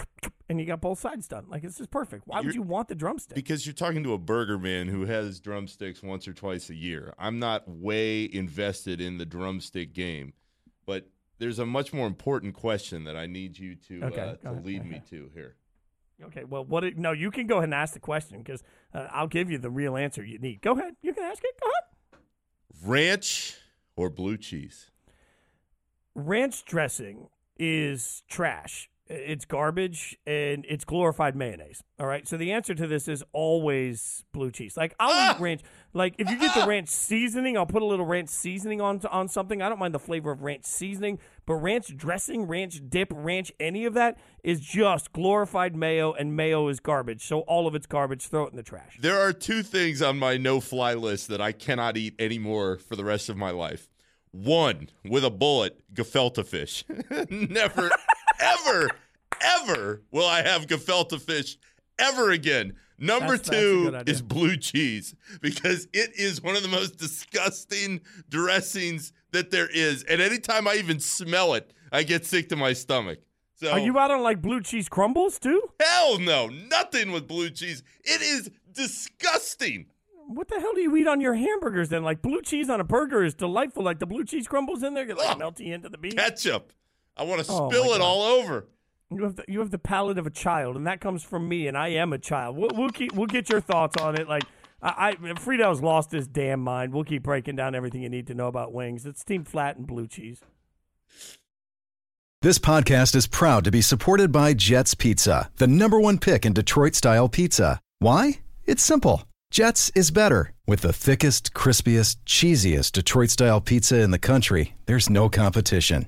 and 0.49 0.59
you 0.59 0.65
got 0.65 0.81
both 0.81 0.99
sides 0.99 1.27
done. 1.27 1.45
Like 1.49 1.61
this 1.61 1.79
is 1.79 1.87
perfect. 1.87 2.23
Why 2.27 2.37
would 2.39 2.45
You're- 2.47 2.55
you 2.55 2.61
want 2.63 2.89
the 2.89 2.95
drumstick? 2.95 3.35
Because 3.35 3.65
you're 3.65 3.73
talking 3.73 4.03
to 4.03 4.13
a 4.13 4.17
burger 4.17 4.59
man 4.59 4.87
who 4.89 5.05
has 5.05 5.39
drumsticks 5.39 6.03
once 6.03 6.27
or 6.27 6.33
twice 6.33 6.69
a 6.69 6.75
year. 6.75 7.13
I'm 7.17 7.39
not 7.39 7.67
way 7.69 8.29
invested 8.31 8.99
in 8.99 9.17
the 9.17 9.25
drumstick 9.25 9.93
game, 9.93 10.33
but 10.85 11.07
there's 11.39 11.59
a 11.59 11.65
much 11.65 11.93
more 11.93 12.07
important 12.07 12.53
question 12.53 13.05
that 13.05 13.15
I 13.15 13.27
need 13.27 13.57
you 13.57 13.75
to 13.87 14.03
Okay, 14.05 14.19
uh, 14.21 14.33
to 14.35 14.49
ahead. 14.51 14.65
lead 14.65 14.85
me 14.85 15.01
to 15.09 15.29
here. 15.33 15.55
Okay, 16.25 16.43
well, 16.43 16.63
what? 16.63 16.83
It, 16.83 16.97
no, 16.97 17.11
you 17.11 17.31
can 17.31 17.47
go 17.47 17.55
ahead 17.55 17.65
and 17.65 17.73
ask 17.73 17.93
the 17.93 17.99
question 17.99 18.37
because 18.39 18.63
uh, 18.93 19.07
I'll 19.11 19.27
give 19.27 19.49
you 19.49 19.57
the 19.57 19.69
real 19.71 19.97
answer 19.97 20.23
you 20.23 20.37
need. 20.37 20.61
Go 20.61 20.73
ahead. 20.73 20.95
You 21.01 21.11
can 21.13 21.23
ask 21.23 21.43
it. 21.43 21.51
Go 21.61 21.67
ahead. 21.69 21.83
Ranch 22.85 23.55
or 23.95 24.09
blue 24.09 24.35
cheese? 24.35 24.91
Ranch 26.15 26.65
dressing 26.65 27.29
is 27.57 28.23
trash. 28.27 28.89
It's 29.07 29.45
garbage 29.45 30.17
and 30.25 30.65
it's 30.67 30.83
glorified 30.83 31.35
mayonnaise. 31.35 31.83
All 31.99 32.07
right. 32.07 32.27
So 32.27 32.35
the 32.35 32.51
answer 32.51 32.73
to 32.75 32.87
this 32.87 33.07
is 33.07 33.23
always 33.31 34.25
blue 34.33 34.51
cheese. 34.51 34.75
Like 34.75 34.95
I'll 34.99 35.11
eat 35.11 35.35
ah! 35.35 35.37
ranch. 35.39 35.61
Like 35.93 36.15
if 36.17 36.29
you 36.29 36.37
get 36.37 36.53
the 36.53 36.63
ah! 36.63 36.67
ranch 36.67 36.89
seasoning, 36.89 37.57
I'll 37.57 37.65
put 37.65 37.81
a 37.81 37.85
little 37.85 38.05
ranch 38.05 38.29
seasoning 38.29 38.81
on 38.81 39.01
on 39.11 39.27
something. 39.27 39.61
I 39.61 39.69
don't 39.69 39.79
mind 39.79 39.93
the 39.93 39.99
flavor 39.99 40.31
of 40.31 40.41
ranch 40.41 40.65
seasoning, 40.65 41.19
but 41.45 41.55
ranch 41.55 41.95
dressing, 41.95 42.43
ranch 42.43 42.81
dip, 42.89 43.09
ranch 43.11 43.51
any 43.59 43.85
of 43.85 43.93
that 43.93 44.17
is 44.43 44.59
just 44.59 45.11
glorified 45.13 45.75
mayo, 45.75 46.13
and 46.13 46.35
mayo 46.35 46.67
is 46.67 46.79
garbage. 46.79 47.25
So 47.25 47.41
all 47.41 47.67
of 47.67 47.75
it's 47.75 47.85
garbage. 47.85 48.27
Throw 48.27 48.45
it 48.45 48.51
in 48.51 48.57
the 48.57 48.63
trash. 48.63 48.97
There 49.01 49.19
are 49.19 49.33
two 49.33 49.63
things 49.63 50.01
on 50.01 50.17
my 50.17 50.37
no 50.37 50.59
fly 50.59 50.93
list 50.93 51.27
that 51.29 51.41
I 51.41 51.51
cannot 51.51 51.97
eat 51.97 52.15
anymore 52.19 52.77
for 52.77 52.95
the 52.95 53.03
rest 53.03 53.29
of 53.29 53.37
my 53.37 53.51
life. 53.51 53.87
One, 54.31 54.89
with 55.05 55.23
a 55.23 55.29
bullet, 55.29 55.83
gefilte 55.93 56.45
fish. 56.45 56.83
Never, 57.29 57.91
ever, 58.39 58.89
ever 59.41 60.01
will 60.11 60.25
I 60.25 60.41
have 60.41 60.65
gefilte 60.65 61.21
fish 61.21 61.57
ever 61.99 62.31
again. 62.31 62.73
Number 62.99 63.37
That's- 63.37 63.49
that's 63.49 63.59
two 63.59 63.87
idea. 63.95 64.13
is 64.13 64.21
blue 64.21 64.55
cheese 64.57 65.15
because 65.41 65.87
it 65.93 66.11
is 66.15 66.41
one 66.41 66.55
of 66.55 66.61
the 66.61 66.67
most 66.69 66.97
disgusting 66.97 68.01
dressings 68.29 69.11
that 69.31 69.51
there 69.51 69.67
is. 69.67 70.03
And 70.03 70.21
anytime 70.21 70.67
I 70.67 70.75
even 70.75 70.99
smell 70.99 71.53
it, 71.55 71.73
I 71.91 72.03
get 72.03 72.25
sick 72.25 72.49
to 72.49 72.55
my 72.55 72.73
stomach. 72.73 73.19
So 73.55 73.71
Are 73.71 73.79
you 73.79 73.97
out 73.97 74.11
on 74.11 74.21
like 74.23 74.41
blue 74.41 74.61
cheese 74.61 74.89
crumbles 74.89 75.39
too? 75.39 75.61
hell 75.79 76.19
no, 76.19 76.47
nothing 76.47 77.11
with 77.11 77.27
blue 77.27 77.49
cheese. 77.49 77.81
It 78.03 78.21
is 78.21 78.49
disgusting. 78.73 79.87
What 80.27 80.47
the 80.47 80.59
hell 80.59 80.73
do 80.73 80.81
you 80.81 80.95
eat 80.95 81.07
on 81.07 81.19
your 81.21 81.33
hamburgers 81.33 81.89
then? 81.89 82.03
Like 82.03 82.21
blue 82.21 82.41
cheese 82.41 82.69
on 82.69 82.79
a 82.79 82.83
burger 82.83 83.23
is 83.23 83.33
delightful. 83.33 83.83
Like 83.83 83.99
the 83.99 84.05
blue 84.05 84.23
cheese 84.23 84.47
crumbles 84.47 84.81
in 84.83 84.93
there, 84.93 85.05
get 85.05 85.17
like 85.17 85.29
Ugh. 85.31 85.39
melty 85.39 85.73
into 85.73 85.89
the 85.89 85.97
beef. 85.97 86.15
Ketchup. 86.15 86.71
I 87.17 87.23
want 87.23 87.43
to 87.43 87.51
Oh, 87.51 87.69
spill 87.69 87.85
it 87.93 87.99
God. 87.99 88.01
all 88.01 88.21
over. 88.21 88.67
You 89.09 89.23
have 89.23 89.35
the, 89.35 89.43
you 89.47 89.59
have 89.59 89.71
the 89.71 89.77
palate 89.77 90.17
of 90.17 90.25
a 90.25 90.31
child, 90.31 90.75
and 90.75 90.87
that 90.87 90.99
comes 90.99 91.23
from 91.23 91.47
me, 91.47 91.67
and 91.67 91.77
I 91.77 91.89
am 91.89 92.13
a 92.13 92.17
child. 92.17 92.57
We'll, 92.57 92.71
we'll 92.73 92.89
keep 92.89 93.13
we'll 93.13 93.27
get 93.27 93.49
your 93.49 93.61
thoughts 93.61 94.01
on 94.01 94.19
it. 94.19 94.27
Like 94.27 94.43
I, 94.81 95.15
I 95.23 95.33
Friedell's 95.35 95.81
lost 95.81 96.11
his 96.11 96.27
damn 96.27 96.61
mind. 96.61 96.93
We'll 96.93 97.03
keep 97.03 97.23
breaking 97.23 97.55
down 97.55 97.75
everything 97.75 98.01
you 98.01 98.09
need 98.09 98.27
to 98.27 98.33
know 98.33 98.47
about 98.47 98.73
wings. 98.73 99.05
It's 99.05 99.21
steamed 99.21 99.47
Flat 99.47 99.77
and 99.77 99.85
Blue 99.85 100.07
Cheese. 100.07 100.41
This 102.41 102.59
podcast 102.59 103.15
is 103.15 103.25
proud 103.25 103.63
to 103.63 103.71
be 103.71 103.81
supported 103.81 104.31
by 104.31 104.53
Jets 104.53 104.95
Pizza, 104.95 105.49
the 105.55 105.67
number 105.67 105.97
one 105.97 106.17
pick 106.17 106.45
in 106.45 106.51
Detroit 106.51 106.93
style 106.93 107.29
pizza. 107.29 107.79
Why? 107.99 108.39
It's 108.65 108.83
simple. 108.83 109.23
Jets 109.49 109.91
is 109.95 110.11
better. 110.11 110.51
With 110.67 110.81
the 110.81 110.91
thickest, 110.91 111.53
crispiest, 111.53 112.17
cheesiest 112.25 112.91
Detroit 112.93 113.29
style 113.29 113.61
pizza 113.61 114.01
in 114.01 114.11
the 114.11 114.19
country, 114.19 114.75
there's 114.87 115.09
no 115.09 115.29
competition. 115.29 116.07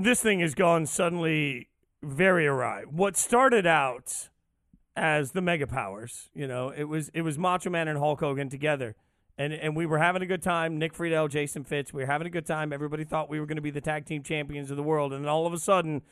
This 0.00 0.22
thing 0.22 0.38
has 0.40 0.54
gone 0.54 0.86
suddenly 0.86 1.68
very 2.04 2.46
awry. 2.46 2.84
What 2.88 3.16
started 3.16 3.66
out 3.66 4.28
as 4.96 5.32
the 5.32 5.40
mega 5.40 5.66
powers, 5.66 6.30
you 6.32 6.46
know, 6.46 6.68
it 6.70 6.84
was 6.84 7.08
it 7.14 7.22
was 7.22 7.36
Macho 7.36 7.68
Man 7.68 7.88
and 7.88 7.98
Hulk 7.98 8.20
Hogan 8.20 8.48
together. 8.48 8.94
And 9.36 9.52
and 9.52 9.74
we 9.74 9.86
were 9.86 9.98
having 9.98 10.22
a 10.22 10.26
good 10.26 10.42
time. 10.42 10.78
Nick 10.78 10.94
Friedell, 10.94 11.28
Jason 11.28 11.64
Fitz, 11.64 11.92
we 11.92 12.02
were 12.02 12.06
having 12.06 12.28
a 12.28 12.30
good 12.30 12.46
time. 12.46 12.72
Everybody 12.72 13.02
thought 13.02 13.28
we 13.28 13.40
were 13.40 13.46
going 13.46 13.56
to 13.56 13.62
be 13.62 13.72
the 13.72 13.80
tag 13.80 14.06
team 14.06 14.22
champions 14.22 14.70
of 14.70 14.76
the 14.76 14.84
world. 14.84 15.12
And 15.12 15.24
then 15.24 15.28
all 15.28 15.48
of 15.48 15.52
a 15.52 15.58
sudden, 15.58 16.02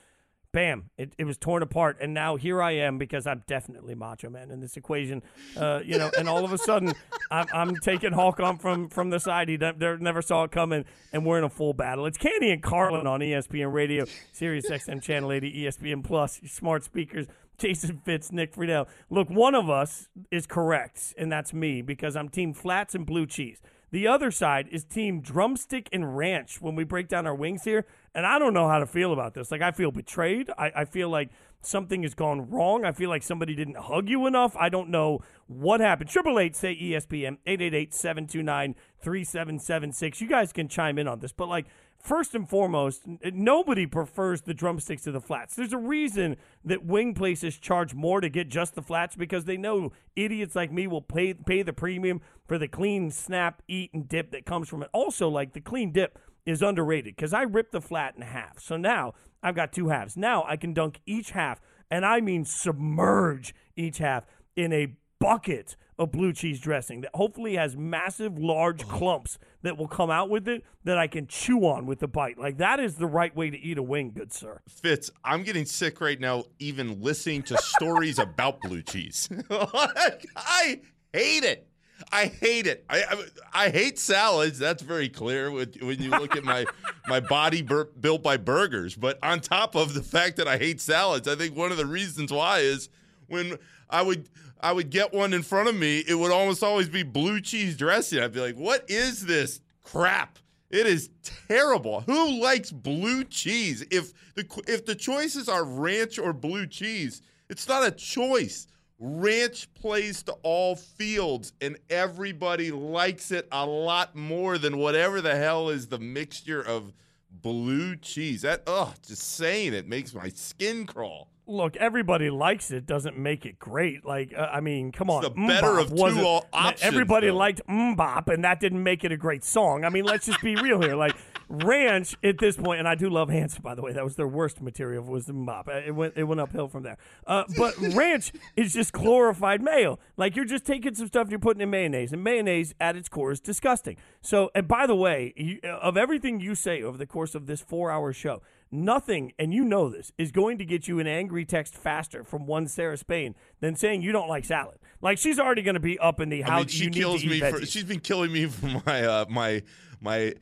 bam, 0.56 0.88
it, 0.96 1.12
it 1.18 1.24
was 1.24 1.36
torn 1.36 1.62
apart. 1.62 1.98
And 2.00 2.14
now 2.14 2.36
here 2.36 2.62
I 2.62 2.72
am 2.72 2.96
because 2.96 3.26
I'm 3.26 3.42
definitely 3.46 3.94
Macho 3.94 4.30
Man 4.30 4.50
in 4.50 4.58
this 4.58 4.78
equation. 4.78 5.22
Uh, 5.54 5.80
you 5.84 5.98
know, 5.98 6.10
and 6.18 6.30
all 6.30 6.46
of 6.46 6.52
a 6.54 6.56
sudden, 6.56 6.94
I'm, 7.30 7.46
I'm 7.52 7.76
taking 7.76 8.12
Hulk 8.12 8.40
on 8.40 8.56
from, 8.56 8.88
from 8.88 9.10
the 9.10 9.20
side. 9.20 9.50
He 9.50 9.58
ne- 9.58 9.98
never 10.00 10.22
saw 10.22 10.44
it 10.44 10.52
coming, 10.52 10.86
and 11.12 11.26
we're 11.26 11.36
in 11.36 11.44
a 11.44 11.50
full 11.50 11.74
battle. 11.74 12.06
It's 12.06 12.16
Canty 12.16 12.50
and 12.50 12.62
Carlin 12.62 13.06
on 13.06 13.20
ESPN 13.20 13.70
Radio, 13.70 14.06
Sirius 14.32 14.70
XM 14.70 15.02
Channel 15.02 15.30
80, 15.30 15.64
ESPN 15.64 16.02
Plus, 16.02 16.40
smart 16.46 16.82
speakers. 16.82 17.26
Jason 17.58 18.00
Fitz, 18.04 18.32
Nick 18.32 18.54
Friedell. 18.54 18.86
Look, 19.10 19.28
one 19.28 19.54
of 19.54 19.68
us 19.68 20.08
is 20.30 20.46
correct, 20.46 21.12
and 21.18 21.30
that's 21.30 21.52
me 21.52 21.82
because 21.82 22.16
I'm 22.16 22.30
Team 22.30 22.54
Flats 22.54 22.94
and 22.94 23.04
Blue 23.04 23.26
Cheese. 23.26 23.60
The 23.92 24.08
other 24.08 24.30
side 24.30 24.68
is 24.70 24.84
Team 24.84 25.20
Drumstick 25.20 25.88
and 25.92 26.16
Ranch 26.16 26.60
when 26.60 26.74
we 26.74 26.84
break 26.84 27.08
down 27.08 27.26
our 27.26 27.34
wings 27.34 27.64
here. 27.64 27.86
And 28.16 28.24
I 28.24 28.38
don't 28.38 28.54
know 28.54 28.66
how 28.66 28.78
to 28.78 28.86
feel 28.86 29.12
about 29.12 29.34
this. 29.34 29.50
Like, 29.50 29.60
I 29.60 29.72
feel 29.72 29.90
betrayed. 29.92 30.50
I, 30.56 30.72
I 30.74 30.84
feel 30.86 31.10
like 31.10 31.28
something 31.60 32.02
has 32.02 32.14
gone 32.14 32.48
wrong. 32.48 32.86
I 32.86 32.92
feel 32.92 33.10
like 33.10 33.22
somebody 33.22 33.54
didn't 33.54 33.76
hug 33.76 34.08
you 34.08 34.26
enough. 34.26 34.56
I 34.56 34.70
don't 34.70 34.88
know 34.88 35.20
what 35.48 35.80
happened. 35.80 36.08
Triple 36.08 36.38
eight 36.38 36.56
say 36.56 36.74
ESPN, 36.74 37.36
888 37.46 37.92
729 37.92 38.74
3776. 39.02 40.22
You 40.22 40.28
guys 40.28 40.50
can 40.54 40.66
chime 40.66 40.98
in 40.98 41.06
on 41.06 41.20
this. 41.20 41.32
But, 41.32 41.50
like, 41.50 41.66
first 41.98 42.34
and 42.34 42.48
foremost, 42.48 43.02
nobody 43.34 43.84
prefers 43.84 44.40
the 44.40 44.54
drumsticks 44.54 45.02
to 45.02 45.12
the 45.12 45.20
flats. 45.20 45.54
There's 45.54 45.74
a 45.74 45.78
reason 45.78 46.36
that 46.64 46.86
wing 46.86 47.12
places 47.12 47.58
charge 47.58 47.92
more 47.92 48.22
to 48.22 48.30
get 48.30 48.48
just 48.48 48.76
the 48.76 48.82
flats 48.82 49.14
because 49.14 49.44
they 49.44 49.58
know 49.58 49.92
idiots 50.14 50.56
like 50.56 50.72
me 50.72 50.86
will 50.86 51.02
pay 51.02 51.34
pay 51.34 51.62
the 51.62 51.74
premium 51.74 52.22
for 52.46 52.56
the 52.56 52.68
clean 52.68 53.10
snap, 53.10 53.60
eat, 53.68 53.92
and 53.92 54.08
dip 54.08 54.30
that 54.30 54.46
comes 54.46 54.70
from 54.70 54.82
it. 54.82 54.88
Also, 54.94 55.28
like 55.28 55.52
the 55.52 55.60
clean 55.60 55.92
dip 55.92 56.18
is 56.46 56.62
underrated 56.62 57.16
because 57.16 57.34
I 57.34 57.42
ripped 57.42 57.72
the 57.72 57.80
flat 57.80 58.14
in 58.16 58.22
half. 58.22 58.60
So 58.60 58.76
now 58.76 59.14
I've 59.42 59.56
got 59.56 59.72
two 59.72 59.88
halves. 59.88 60.16
Now 60.16 60.44
I 60.46 60.56
can 60.56 60.72
dunk 60.72 61.00
each 61.04 61.30
half, 61.30 61.60
and 61.90 62.06
I 62.06 62.20
mean 62.20 62.44
submerge 62.44 63.54
each 63.76 63.98
half 63.98 64.24
in 64.54 64.72
a 64.72 64.94
bucket 65.18 65.76
of 65.98 66.12
blue 66.12 66.32
cheese 66.32 66.60
dressing 66.60 67.00
that 67.00 67.10
hopefully 67.14 67.56
has 67.56 67.76
massive, 67.76 68.38
large 68.38 68.86
clumps 68.86 69.38
that 69.62 69.78
will 69.78 69.88
come 69.88 70.10
out 70.10 70.28
with 70.28 70.46
it 70.46 70.62
that 70.84 70.98
I 70.98 71.06
can 71.06 71.26
chew 71.26 71.60
on 71.60 71.86
with 71.86 72.00
the 72.00 72.08
bite. 72.08 72.38
Like 72.38 72.58
that 72.58 72.78
is 72.80 72.96
the 72.96 73.06
right 73.06 73.34
way 73.34 73.50
to 73.50 73.58
eat 73.58 73.78
a 73.78 73.82
wing, 73.82 74.12
good 74.14 74.32
sir. 74.32 74.60
Fitz, 74.68 75.10
I'm 75.24 75.42
getting 75.42 75.64
sick 75.64 76.00
right 76.00 76.20
now, 76.20 76.44
even 76.58 77.00
listening 77.00 77.42
to 77.44 77.56
stories 77.58 78.18
about 78.18 78.60
blue 78.60 78.82
cheese. 78.82 79.28
I 79.50 80.80
hate 81.12 81.44
it. 81.44 81.66
I 82.12 82.26
hate 82.26 82.66
it. 82.66 82.84
I, 82.88 83.02
I 83.02 83.24
I 83.66 83.68
hate 83.70 83.98
salads. 83.98 84.58
That's 84.58 84.82
very 84.82 85.08
clear 85.08 85.50
when, 85.50 85.72
when 85.80 86.00
you 86.00 86.10
look 86.10 86.36
at 86.36 86.44
my 86.44 86.66
my 87.08 87.20
body 87.20 87.62
bur- 87.62 87.90
built 88.00 88.22
by 88.22 88.36
burgers. 88.36 88.94
But 88.94 89.18
on 89.22 89.40
top 89.40 89.74
of 89.74 89.94
the 89.94 90.02
fact 90.02 90.36
that 90.36 90.48
I 90.48 90.58
hate 90.58 90.80
salads, 90.80 91.26
I 91.26 91.34
think 91.34 91.56
one 91.56 91.70
of 91.70 91.78
the 91.78 91.86
reasons 91.86 92.32
why 92.32 92.58
is 92.60 92.88
when 93.28 93.58
I 93.90 94.02
would 94.02 94.28
I 94.60 94.72
would 94.72 94.90
get 94.90 95.12
one 95.12 95.32
in 95.32 95.42
front 95.42 95.68
of 95.68 95.74
me, 95.74 96.04
it 96.06 96.14
would 96.14 96.32
almost 96.32 96.62
always 96.62 96.88
be 96.88 97.02
blue 97.02 97.40
cheese 97.40 97.76
dressing. 97.76 98.20
I'd 98.20 98.32
be 98.32 98.40
like, 98.40 98.56
"What 98.56 98.88
is 98.88 99.24
this 99.26 99.60
crap?" 99.82 100.38
It 100.70 100.86
is 100.86 101.10
terrible. 101.48 102.00
Who 102.02 102.40
likes 102.40 102.72
blue 102.72 103.24
cheese? 103.24 103.84
If 103.90 104.12
the 104.34 104.44
if 104.66 104.84
the 104.84 104.94
choices 104.94 105.48
are 105.48 105.64
ranch 105.64 106.18
or 106.18 106.32
blue 106.32 106.66
cheese, 106.66 107.22
it's 107.48 107.68
not 107.68 107.86
a 107.86 107.90
choice. 107.90 108.66
Ranch 108.98 109.72
plays 109.74 110.22
to 110.24 110.32
all 110.42 110.74
fields, 110.74 111.52
and 111.60 111.76
everybody 111.90 112.70
likes 112.70 113.30
it 113.30 113.46
a 113.52 113.66
lot 113.66 114.16
more 114.16 114.56
than 114.56 114.78
whatever 114.78 115.20
the 115.20 115.36
hell 115.36 115.68
is 115.68 115.88
the 115.88 115.98
mixture 115.98 116.62
of 116.62 116.92
blue 117.30 117.96
cheese. 117.96 118.42
That 118.42 118.62
oh, 118.66 118.94
just 119.06 119.22
saying 119.22 119.74
it 119.74 119.86
makes 119.86 120.14
my 120.14 120.28
skin 120.30 120.86
crawl. 120.86 121.28
Look, 121.48 121.76
everybody 121.76 122.28
likes 122.28 122.72
it. 122.72 122.86
Doesn't 122.86 123.16
make 123.16 123.46
it 123.46 123.58
great. 123.58 124.04
Like, 124.04 124.34
uh, 124.36 124.48
I 124.50 124.60
mean, 124.60 124.90
come 124.90 125.10
on. 125.10 125.22
the 125.22 125.30
better 125.30 125.74
MMMBop 125.74 125.80
of 125.82 125.90
two 125.90 126.48
options, 126.52 126.82
Everybody 126.82 127.28
though. 127.28 127.36
liked 127.36 127.60
MMMBop, 127.68 128.32
and 128.32 128.42
that 128.44 128.58
didn't 128.58 128.82
make 128.82 129.04
it 129.04 129.12
a 129.12 129.16
great 129.16 129.44
song. 129.44 129.84
I 129.84 129.90
mean, 129.90 130.04
let's 130.04 130.26
just 130.26 130.40
be 130.42 130.56
real 130.56 130.80
here. 130.80 130.96
Like, 130.96 131.14
Ranch 131.48 132.16
at 132.24 132.38
this 132.38 132.56
point, 132.56 132.80
and 132.80 132.88
I 132.88 132.96
do 132.96 133.08
love 133.08 133.28
Hanson, 133.28 133.62
by 133.62 133.74
the 133.74 133.82
way. 133.82 133.92
That 133.92 134.02
was 134.02 134.16
their 134.16 134.26
worst 134.26 134.60
material 134.60 135.04
was 135.04 135.26
the 135.26 135.32
MMMBop. 135.32 135.68
Uh, 135.68 135.72
It 135.86 135.94
went 135.94 136.14
it 136.16 136.24
went 136.24 136.40
uphill 136.40 136.66
from 136.68 136.82
there. 136.82 136.98
Uh, 137.26 137.44
but 137.56 137.76
Ranch 137.94 138.32
is 138.56 138.72
just 138.72 138.92
glorified 138.92 139.62
mayo. 139.62 139.98
Like 140.16 140.34
you're 140.34 140.44
just 140.44 140.64
taking 140.64 140.94
some 140.94 141.06
stuff 141.06 141.22
and 141.22 141.30
you're 141.30 141.38
putting 141.38 141.60
in 141.60 141.70
mayonnaise, 141.70 142.12
and 142.12 142.24
mayonnaise 142.24 142.74
at 142.80 142.96
its 142.96 143.08
core 143.08 143.30
is 143.30 143.40
disgusting. 143.40 143.96
So, 144.20 144.50
and 144.54 144.66
by 144.66 144.86
the 144.88 144.96
way, 144.96 145.34
you, 145.36 145.60
of 145.62 145.96
everything 145.96 146.40
you 146.40 146.56
say 146.56 146.82
over 146.82 146.98
the 146.98 147.06
course 147.06 147.36
of 147.36 147.46
this 147.46 147.60
four-hour 147.60 148.12
show, 148.12 148.42
nothing, 148.72 149.32
and 149.38 149.54
you 149.54 149.64
know 149.64 149.88
this, 149.88 150.12
is 150.18 150.32
going 150.32 150.58
to 150.58 150.64
get 150.64 150.88
you 150.88 150.98
an 150.98 151.06
angry 151.06 151.44
text 151.44 151.76
faster 151.76 152.24
from 152.24 152.46
one 152.46 152.66
Sarah 152.66 152.96
Spain 152.96 153.36
than 153.60 153.76
saying 153.76 154.02
you 154.02 154.10
don't 154.10 154.28
like 154.28 154.44
salad. 154.44 154.78
Like 155.00 155.18
she's 155.18 155.38
already 155.38 155.62
going 155.62 155.74
to 155.74 155.80
be 155.80 155.96
up 156.00 156.18
in 156.20 156.28
the 156.28 156.42
how 156.42 156.56
I 156.56 156.58
mean, 156.58 156.66
she 156.68 156.84
you 156.86 156.90
kills 156.90 157.24
me 157.24 157.38
for. 157.38 157.64
She's 157.64 157.84
been 157.84 158.00
killing 158.00 158.32
me 158.32 158.46
for 158.46 158.82
my 158.84 159.04
uh, 159.04 159.24
my 159.28 159.62
my 160.00 160.34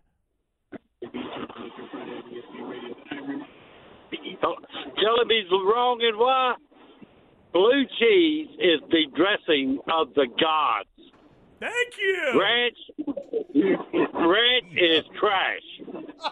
Oh, 4.44 4.56
tell 5.02 5.22
him 5.22 5.30
he's 5.30 5.50
wrong 5.52 6.00
and 6.02 6.18
why? 6.18 6.56
Blue 7.54 7.86
cheese 8.00 8.50
is 8.60 8.82
the 8.90 9.06
dressing 9.16 9.80
of 9.92 10.14
the 10.14 10.28
gods. 10.40 10.90
Thank 11.60 11.98
you. 11.98 12.40
Ranch, 12.42 12.78
ranch 14.14 14.74
is 14.78 15.04
trash. 15.20 15.64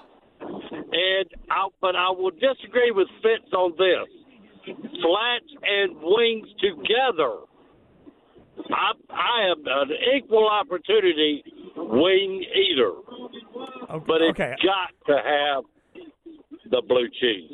And 0.43 1.27
I, 1.49 1.67
but 1.81 1.95
I 1.95 2.09
will 2.11 2.31
disagree 2.31 2.91
with 2.91 3.07
Fitz 3.21 3.51
on 3.53 3.73
this. 3.77 4.07
Flats 4.65 5.51
and 5.63 5.95
wings 6.01 6.47
together. 6.59 7.43
I, 8.71 8.91
I 9.09 9.51
am 9.51 9.63
an 9.65 9.89
equal 10.15 10.47
opportunity 10.47 11.43
wing 11.75 12.45
eater, 12.55 12.93
but 14.07 14.21
it's 14.21 14.39
okay. 14.39 14.53
got 14.63 14.93
to 15.07 15.17
have 15.17 15.63
the 16.69 16.81
blue 16.87 17.07
cheese. 17.19 17.51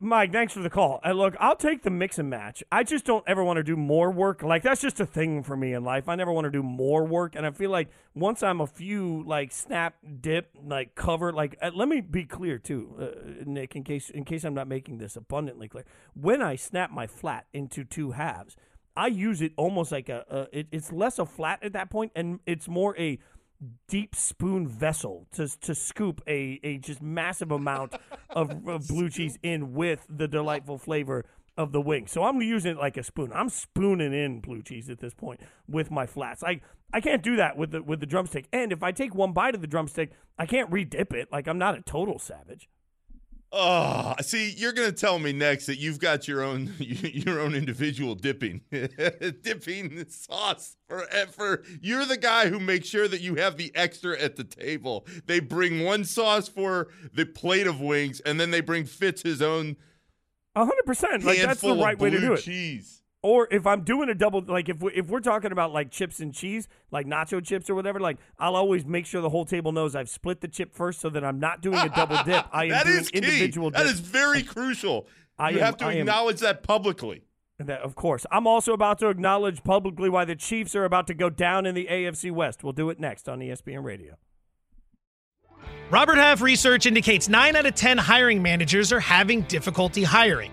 Mike, 0.00 0.32
thanks 0.32 0.52
for 0.52 0.60
the 0.60 0.70
call. 0.70 1.00
And 1.04 1.16
look, 1.16 1.36
I'll 1.38 1.56
take 1.56 1.82
the 1.82 1.90
mix 1.90 2.18
and 2.18 2.28
match. 2.28 2.62
I 2.72 2.82
just 2.82 3.04
don't 3.04 3.24
ever 3.26 3.44
want 3.44 3.58
to 3.58 3.62
do 3.62 3.76
more 3.76 4.10
work. 4.10 4.42
Like 4.42 4.62
that's 4.62 4.80
just 4.80 5.00
a 5.00 5.06
thing 5.06 5.42
for 5.42 5.56
me 5.56 5.72
in 5.72 5.84
life. 5.84 6.08
I 6.08 6.16
never 6.16 6.32
want 6.32 6.46
to 6.46 6.50
do 6.50 6.62
more 6.62 7.04
work, 7.04 7.36
and 7.36 7.46
I 7.46 7.50
feel 7.52 7.70
like 7.70 7.88
once 8.14 8.42
I'm 8.42 8.60
a 8.60 8.66
few 8.66 9.22
like 9.26 9.52
snap, 9.52 9.96
dip, 10.20 10.50
like 10.64 10.94
cover. 10.94 11.32
Like 11.32 11.56
uh, 11.62 11.70
let 11.74 11.88
me 11.88 12.00
be 12.00 12.24
clear 12.24 12.58
too, 12.58 12.94
uh, 13.00 13.44
Nick, 13.44 13.76
in 13.76 13.84
case 13.84 14.10
in 14.10 14.24
case 14.24 14.44
I'm 14.44 14.54
not 14.54 14.68
making 14.68 14.98
this 14.98 15.16
abundantly 15.16 15.68
clear. 15.68 15.84
When 16.14 16.42
I 16.42 16.56
snap 16.56 16.90
my 16.90 17.06
flat 17.06 17.46
into 17.52 17.84
two 17.84 18.12
halves, 18.12 18.56
I 18.96 19.08
use 19.08 19.42
it 19.42 19.52
almost 19.56 19.92
like 19.92 20.08
a. 20.08 20.24
a 20.30 20.58
it, 20.58 20.66
it's 20.72 20.92
less 20.92 21.18
a 21.18 21.26
flat 21.26 21.62
at 21.62 21.72
that 21.74 21.90
point, 21.90 22.12
and 22.16 22.40
it's 22.46 22.66
more 22.66 22.98
a 22.98 23.18
deep 23.88 24.14
spoon 24.14 24.68
vessel 24.68 25.26
to 25.32 25.48
to 25.60 25.74
scoop 25.74 26.20
a, 26.26 26.60
a 26.62 26.78
just 26.78 27.02
massive 27.02 27.50
amount 27.50 27.94
of, 28.30 28.50
of 28.68 28.86
blue 28.88 29.08
cheese 29.08 29.38
in 29.42 29.72
with 29.74 30.06
the 30.08 30.28
delightful 30.28 30.78
flavor 30.78 31.24
of 31.56 31.72
the 31.72 31.80
wing. 31.80 32.06
So 32.06 32.22
I'm 32.22 32.40
using 32.42 32.72
it 32.72 32.78
like 32.78 32.96
a 32.96 33.02
spoon. 33.02 33.32
I'm 33.34 33.48
spooning 33.48 34.12
in 34.12 34.40
blue 34.40 34.62
cheese 34.62 34.90
at 34.90 34.98
this 34.98 35.14
point 35.14 35.40
with 35.68 35.90
my 35.90 36.06
flats. 36.06 36.42
I 36.42 36.60
I 36.92 37.00
can't 37.00 37.22
do 37.22 37.36
that 37.36 37.56
with 37.56 37.70
the 37.70 37.82
with 37.82 38.00
the 38.00 38.06
drumstick. 38.06 38.46
And 38.52 38.72
if 38.72 38.82
I 38.82 38.92
take 38.92 39.14
one 39.14 39.32
bite 39.32 39.54
of 39.54 39.60
the 39.60 39.66
drumstick, 39.66 40.12
I 40.38 40.46
can't 40.46 40.70
re-dip 40.70 41.12
it. 41.12 41.32
Like 41.32 41.46
I'm 41.46 41.58
not 41.58 41.76
a 41.76 41.82
total 41.82 42.18
savage. 42.18 42.68
Oh, 43.52 44.14
see, 44.20 44.50
you're 44.50 44.72
going 44.72 44.90
to 44.90 44.96
tell 44.96 45.18
me 45.18 45.32
next 45.32 45.66
that 45.66 45.78
you've 45.78 46.00
got 46.00 46.26
your 46.26 46.42
own 46.42 46.74
your 46.78 47.40
own 47.40 47.54
individual 47.54 48.14
dipping 48.14 48.62
dipping 48.70 50.08
sauce 50.08 50.76
for 50.88 51.06
for 51.30 51.62
you're 51.80 52.04
the 52.04 52.16
guy 52.16 52.48
who 52.48 52.58
makes 52.58 52.88
sure 52.88 53.06
that 53.08 53.20
you 53.20 53.36
have 53.36 53.56
the 53.56 53.70
extra 53.74 54.18
at 54.20 54.36
the 54.36 54.44
table. 54.44 55.06
They 55.26 55.40
bring 55.40 55.84
one 55.84 56.04
sauce 56.04 56.48
for 56.48 56.88
the 57.12 57.24
plate 57.24 57.66
of 57.66 57.80
wings, 57.80 58.20
and 58.20 58.40
then 58.40 58.50
they 58.50 58.60
bring 58.60 58.84
Fitz 58.84 59.22
his 59.22 59.40
own 59.40 59.76
hundred 60.54 60.84
percent. 60.84 61.24
Like 61.24 61.40
that's 61.40 61.60
the 61.60 61.74
right 61.74 61.98
way 61.98 62.10
to 62.10 62.20
do 62.20 62.32
it. 62.34 62.40
Cheese. 62.40 63.02
Or 63.26 63.48
if 63.50 63.66
I'm 63.66 63.82
doing 63.82 64.08
a 64.08 64.14
double, 64.14 64.40
like 64.46 64.68
if 64.68 64.80
we, 64.80 64.92
if 64.92 65.08
we're 65.08 65.18
talking 65.18 65.50
about 65.50 65.72
like 65.72 65.90
chips 65.90 66.20
and 66.20 66.32
cheese, 66.32 66.68
like 66.92 67.06
nacho 67.06 67.44
chips 67.44 67.68
or 67.68 67.74
whatever, 67.74 67.98
like 67.98 68.18
I'll 68.38 68.54
always 68.54 68.86
make 68.86 69.04
sure 69.04 69.20
the 69.20 69.30
whole 69.30 69.44
table 69.44 69.72
knows 69.72 69.96
I've 69.96 70.08
split 70.08 70.40
the 70.42 70.46
chip 70.46 70.72
first, 70.72 71.00
so 71.00 71.10
that 71.10 71.24
I'm 71.24 71.40
not 71.40 71.60
doing 71.60 71.78
a 71.78 71.88
double 71.88 72.18
dip. 72.24 72.46
I 72.52 72.66
am 72.66 72.84
doing 72.86 72.98
is 73.00 73.10
key. 73.10 73.18
individual. 73.18 73.72
That 73.72 73.80
dips. 73.82 73.94
is 73.94 74.00
very 74.00 74.44
crucial. 74.44 75.08
I 75.36 75.50
you 75.50 75.58
am- 75.58 75.64
have 75.64 75.76
to 75.78 75.86
I 75.86 75.92
am- 75.94 75.98
acknowledge 76.02 76.38
that 76.38 76.62
publicly. 76.62 77.24
That, 77.58 77.80
of 77.80 77.96
course. 77.96 78.26
I'm 78.30 78.46
also 78.46 78.72
about 78.74 79.00
to 79.00 79.08
acknowledge 79.08 79.64
publicly 79.64 80.08
why 80.08 80.24
the 80.24 80.36
Chiefs 80.36 80.76
are 80.76 80.84
about 80.84 81.08
to 81.08 81.14
go 81.14 81.28
down 81.28 81.66
in 81.66 81.74
the 81.74 81.88
AFC 81.90 82.30
West. 82.30 82.62
We'll 82.62 82.74
do 82.74 82.90
it 82.90 83.00
next 83.00 83.28
on 83.28 83.40
ESPN 83.40 83.82
Radio. 83.82 84.18
Robert 85.90 86.16
Half 86.18 86.42
research 86.42 86.86
indicates 86.86 87.28
9 87.28 87.56
out 87.56 87.66
of 87.66 87.74
10 87.74 87.98
hiring 87.98 88.40
managers 88.40 88.92
are 88.92 89.00
having 89.00 89.40
difficulty 89.42 90.04
hiring. 90.04 90.52